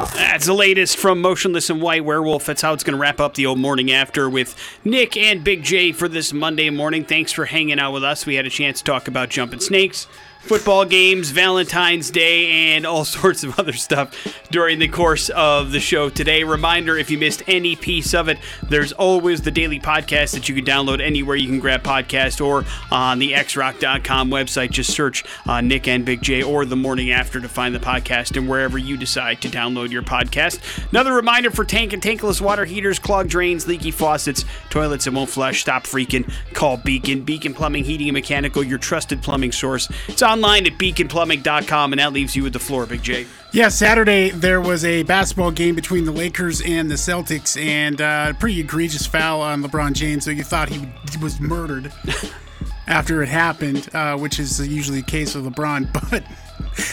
That's 0.09 0.47
the 0.47 0.53
latest 0.53 0.97
from 0.97 1.21
Motionless 1.21 1.69
In 1.69 1.79
White 1.79 2.03
Werewolf. 2.03 2.45
That's 2.45 2.61
how 2.61 2.73
it's 2.73 2.83
going 2.83 2.95
to 2.95 2.99
wrap 2.99 3.19
up 3.19 3.35
the 3.35 3.45
old 3.45 3.59
morning 3.59 3.91
after 3.91 4.29
with 4.29 4.55
Nick 4.83 5.15
and 5.15 5.43
Big 5.43 5.63
J 5.63 5.91
for 5.91 6.07
this 6.07 6.33
Monday 6.33 6.69
morning. 6.71 7.05
Thanks 7.05 7.31
for 7.31 7.45
hanging 7.45 7.79
out 7.79 7.93
with 7.93 8.03
us. 8.03 8.25
We 8.25 8.35
had 8.35 8.47
a 8.47 8.49
chance 8.49 8.79
to 8.79 8.83
talk 8.83 9.07
about 9.07 9.29
jumping 9.29 9.59
snakes, 9.59 10.07
football 10.41 10.85
games, 10.85 11.29
Valentine's 11.29 12.09
Day, 12.09 12.75
and 12.75 12.85
all 12.85 13.05
sorts 13.21 13.43
of 13.43 13.57
other 13.59 13.73
stuff 13.73 14.15
during 14.51 14.79
the 14.79 14.87
course 14.87 15.29
of 15.29 15.71
the 15.71 15.79
show 15.79 16.09
today. 16.09 16.43
Reminder 16.43 16.97
if 16.97 17.09
you 17.09 17.17
missed 17.17 17.43
any 17.47 17.75
piece 17.75 18.13
of 18.13 18.27
it, 18.27 18.37
there's 18.63 18.91
always 18.91 19.41
the 19.41 19.51
daily 19.51 19.79
podcast 19.79 20.33
that 20.33 20.49
you 20.49 20.55
can 20.55 20.65
download 20.65 21.01
anywhere 21.01 21.35
you 21.35 21.47
can 21.47 21.59
grab 21.59 21.83
podcast 21.83 22.45
or 22.45 22.65
on 22.91 23.19
the 23.19 23.33
xrock.com 23.33 24.29
website. 24.29 24.71
Just 24.71 24.91
search 24.93 25.23
uh, 25.45 25.61
Nick 25.61 25.87
and 25.87 26.05
Big 26.05 26.21
J 26.21 26.43
or 26.43 26.65
the 26.65 26.75
morning 26.75 27.11
after 27.11 27.39
to 27.39 27.47
find 27.47 27.73
the 27.73 27.79
podcast 27.79 28.35
and 28.35 28.49
wherever 28.49 28.77
you 28.77 28.97
decide 28.97 29.41
to 29.41 29.47
download 29.47 29.91
your 29.91 30.01
podcast. 30.01 30.59
Another 30.91 31.13
reminder 31.13 31.51
for 31.51 31.63
tank 31.63 31.93
and 31.93 32.01
tankless 32.01 32.41
water 32.41 32.65
heaters, 32.65 32.99
clogged 32.99 33.29
drains, 33.29 33.67
leaky 33.67 33.91
faucets, 33.91 34.43
toilets 34.69 35.05
that 35.05 35.13
won't 35.13 35.29
flush. 35.29 35.61
Stop 35.61 35.83
freaking. 35.83 36.31
Call 36.53 36.77
Beacon. 36.77 37.21
Beacon 37.21 37.53
Plumbing, 37.53 37.83
Heating, 37.85 38.09
and 38.09 38.13
Mechanical, 38.13 38.63
your 38.63 38.77
trusted 38.79 39.21
plumbing 39.21 39.51
source. 39.51 39.89
It's 40.07 40.21
online 40.31 40.65
at 40.65 40.73
beaconplumbing.com, 40.73 41.93
and 41.93 41.99
that 41.99 42.13
leaves 42.13 42.35
you 42.35 42.43
with 42.43 42.53
the 42.53 42.59
floor, 42.59 42.85
Big 42.85 43.03
J. 43.03 43.25
Yeah, 43.51 43.69
Saturday 43.69 44.29
there 44.29 44.61
was 44.61 44.85
a 44.85 45.03
basketball 45.03 45.51
game 45.51 45.75
between 45.75 46.05
the 46.05 46.11
Lakers 46.11 46.61
and 46.61 46.89
the 46.89 46.95
Celtics, 46.95 47.61
and 47.61 47.99
uh, 48.01 48.27
a 48.29 48.33
pretty 48.33 48.59
egregious 48.59 49.05
foul 49.05 49.41
on 49.41 49.61
LeBron 49.61 49.93
James. 49.93 50.25
So 50.25 50.31
you 50.31 50.43
thought 50.43 50.69
he 50.69 50.87
was 51.21 51.39
murdered 51.39 51.91
after 52.87 53.21
it 53.21 53.29
happened, 53.29 53.89
uh, 53.93 54.17
which 54.17 54.39
is 54.39 54.65
usually 54.65 55.01
the 55.01 55.07
case 55.07 55.35
with 55.35 55.45
LeBron. 55.45 55.89
But 56.11 56.23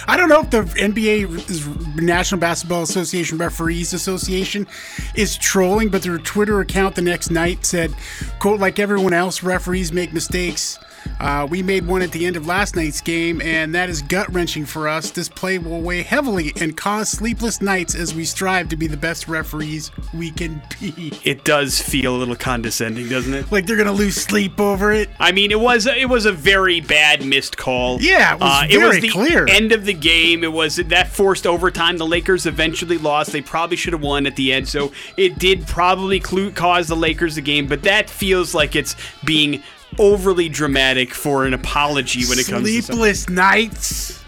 I 0.08 0.16
don't 0.16 0.28
know 0.28 0.40
if 0.40 0.50
the 0.50 0.62
NBA 0.62 2.00
National 2.00 2.40
Basketball 2.40 2.82
Association 2.82 3.38
Referees 3.38 3.92
Association 3.92 4.66
is 5.14 5.36
trolling, 5.36 5.88
but 5.88 6.02
their 6.02 6.18
Twitter 6.18 6.60
account 6.60 6.96
the 6.96 7.02
next 7.02 7.30
night 7.30 7.64
said, 7.64 7.94
"quote 8.40 8.58
Like 8.58 8.78
everyone 8.78 9.12
else, 9.12 9.42
referees 9.42 9.92
make 9.92 10.12
mistakes." 10.12 10.78
Uh, 11.20 11.46
we 11.50 11.62
made 11.62 11.86
one 11.86 12.02
at 12.02 12.12
the 12.12 12.24
end 12.26 12.36
of 12.36 12.46
last 12.46 12.76
night's 12.76 13.00
game, 13.00 13.40
and 13.40 13.74
that 13.74 13.88
is 13.88 14.02
gut 14.02 14.32
wrenching 14.32 14.64
for 14.64 14.88
us. 14.88 15.10
This 15.10 15.28
play 15.28 15.58
will 15.58 15.80
weigh 15.80 16.02
heavily 16.02 16.52
and 16.60 16.76
cause 16.76 17.08
sleepless 17.10 17.60
nights 17.60 17.94
as 17.94 18.14
we 18.14 18.24
strive 18.24 18.68
to 18.68 18.76
be 18.76 18.86
the 18.86 18.96
best 18.96 19.26
referees 19.28 19.90
we 20.14 20.30
can 20.30 20.62
be. 20.80 21.12
It 21.24 21.44
does 21.44 21.80
feel 21.80 22.14
a 22.14 22.18
little 22.18 22.36
condescending, 22.36 23.08
doesn't 23.08 23.34
it? 23.34 23.50
Like 23.50 23.66
they're 23.66 23.76
gonna 23.76 23.92
lose 23.92 24.14
sleep 24.16 24.60
over 24.60 24.92
it. 24.92 25.08
I 25.18 25.32
mean, 25.32 25.50
it 25.50 25.60
was 25.60 25.86
it 25.86 26.08
was 26.08 26.24
a 26.26 26.32
very 26.32 26.80
bad 26.80 27.24
missed 27.24 27.56
call. 27.56 28.00
Yeah, 28.00 28.34
it 28.34 28.40
was 28.40 28.62
Uh, 28.62 28.66
it 28.70 28.78
was 28.78 28.88
very 28.88 29.00
the 29.00 29.08
clear. 29.08 29.46
end 29.48 29.72
of 29.72 29.84
the 29.84 29.94
game. 29.94 30.44
It 30.44 30.52
was 30.52 30.76
that 30.76 31.08
forced 31.08 31.46
overtime. 31.46 31.98
The 31.98 32.06
Lakers 32.06 32.46
eventually 32.46 32.98
lost. 32.98 33.32
They 33.32 33.40
probably 33.42 33.76
should 33.76 33.92
have 33.92 34.02
won 34.02 34.26
at 34.26 34.36
the 34.36 34.52
end. 34.52 34.68
So 34.68 34.92
it 35.16 35.38
did 35.38 35.66
probably 35.66 36.20
cause 36.20 36.86
the 36.88 36.96
Lakers 36.96 37.34
the 37.34 37.40
game. 37.42 37.66
But 37.66 37.82
that 37.82 38.08
feels 38.08 38.54
like 38.54 38.76
it's 38.76 38.94
being 39.24 39.62
overly 39.98 40.48
dramatic 40.48 41.14
for 41.14 41.46
an 41.46 41.54
apology 41.54 42.24
when 42.26 42.38
it 42.38 42.46
comes 42.46 42.66
to. 42.66 42.82
Sleepless 42.82 43.28
nights. 43.28 44.22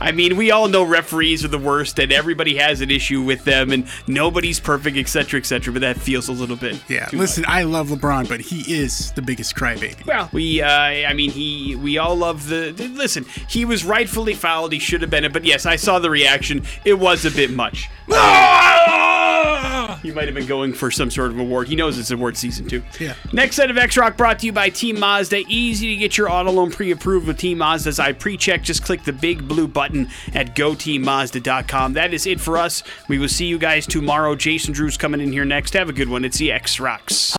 I 0.00 0.12
mean, 0.12 0.36
we 0.36 0.50
all 0.50 0.68
know 0.68 0.82
referees 0.82 1.44
are 1.44 1.48
the 1.48 1.58
worst, 1.58 1.98
and 1.98 2.12
everybody 2.12 2.56
has 2.56 2.80
an 2.80 2.90
issue 2.90 3.22
with 3.22 3.44
them, 3.44 3.70
and 3.72 3.86
nobody's 4.06 4.60
perfect, 4.60 4.96
etc., 4.96 5.40
etc. 5.40 5.72
But 5.72 5.80
that 5.80 5.96
feels 5.98 6.28
a 6.28 6.32
little 6.32 6.56
bit. 6.56 6.82
Yeah, 6.88 7.08
listen, 7.12 7.44
I 7.46 7.62
love 7.62 7.88
LeBron, 7.88 8.28
but 8.28 8.40
he 8.40 8.60
is 8.72 9.12
the 9.12 9.22
biggest 9.22 9.54
crybaby. 9.54 10.06
Well, 10.06 10.28
we, 10.32 10.62
uh, 10.62 10.68
I 10.68 11.12
mean, 11.14 11.30
he, 11.30 11.76
we 11.76 11.98
all 11.98 12.16
love 12.16 12.48
the. 12.48 12.72
Listen, 12.94 13.24
he 13.48 13.64
was 13.64 13.84
rightfully 13.84 14.34
fouled. 14.34 14.72
He 14.72 14.78
should 14.78 15.00
have 15.02 15.10
been 15.10 15.24
it. 15.24 15.32
But 15.32 15.44
yes, 15.44 15.66
I 15.66 15.76
saw 15.76 15.98
the 15.98 16.10
reaction. 16.10 16.64
It 16.84 16.94
was 16.94 17.24
a 17.24 17.30
bit 17.30 17.50
much. 17.50 17.88
He 20.02 20.10
might 20.12 20.26
have 20.26 20.34
been 20.34 20.46
going 20.46 20.72
for 20.72 20.90
some 20.90 21.10
sort 21.10 21.30
of 21.30 21.38
award. 21.38 21.68
He 21.68 21.76
knows 21.76 21.98
it's 21.98 22.10
award 22.10 22.36
season 22.36 22.66
too. 22.66 22.82
Yeah. 22.98 23.14
Next 23.32 23.56
set 23.56 23.70
of 23.70 23.76
X 23.76 23.96
Rock 23.96 24.16
brought 24.16 24.38
to 24.40 24.46
you 24.46 24.52
by 24.52 24.70
Team 24.70 24.98
Mazda. 24.98 25.44
Easy 25.48 25.94
to 25.94 25.96
get 25.96 26.16
your 26.16 26.30
auto 26.30 26.50
loan 26.50 26.70
pre-approved 26.70 27.26
with 27.26 27.38
Team 27.38 27.58
Mazda's 27.58 27.98
I 27.98 28.12
pre-check. 28.12 28.62
Just 28.62 28.82
click 28.82 29.04
the 29.04 29.12
big 29.12 29.46
blue 29.46 29.68
button 29.80 30.10
at 30.34 30.54
goteammazda.com. 30.54 31.94
That 31.94 32.12
is 32.12 32.26
it 32.26 32.38
for 32.38 32.58
us. 32.58 32.82
We 33.08 33.18
will 33.18 33.28
see 33.28 33.46
you 33.46 33.58
guys 33.58 33.86
tomorrow. 33.86 34.34
Jason 34.34 34.74
Drew's 34.74 34.98
coming 34.98 35.22
in 35.22 35.32
here 35.32 35.46
next. 35.46 35.72
Have 35.72 35.88
a 35.88 35.94
good 35.94 36.10
one. 36.10 36.22
It's 36.22 36.36
the 36.36 36.52
X 36.52 36.78
Rocks. 36.78 37.34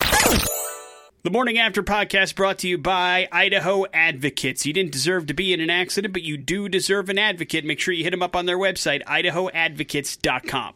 The 1.23 1.29
Morning 1.29 1.59
After 1.59 1.83
podcast 1.83 2.33
brought 2.33 2.57
to 2.59 2.67
you 2.67 2.79
by 2.79 3.27
Idaho 3.31 3.85
Advocates. 3.93 4.65
You 4.65 4.73
didn't 4.73 4.91
deserve 4.91 5.27
to 5.27 5.35
be 5.35 5.53
in 5.53 5.61
an 5.61 5.69
accident, 5.69 6.13
but 6.13 6.23
you 6.23 6.35
do 6.35 6.67
deserve 6.67 7.09
an 7.09 7.19
advocate. 7.19 7.63
Make 7.63 7.79
sure 7.79 7.93
you 7.93 8.03
hit 8.03 8.09
them 8.09 8.23
up 8.23 8.35
on 8.35 8.47
their 8.47 8.57
website, 8.57 9.03
idahoadvocates.com. 9.03 10.69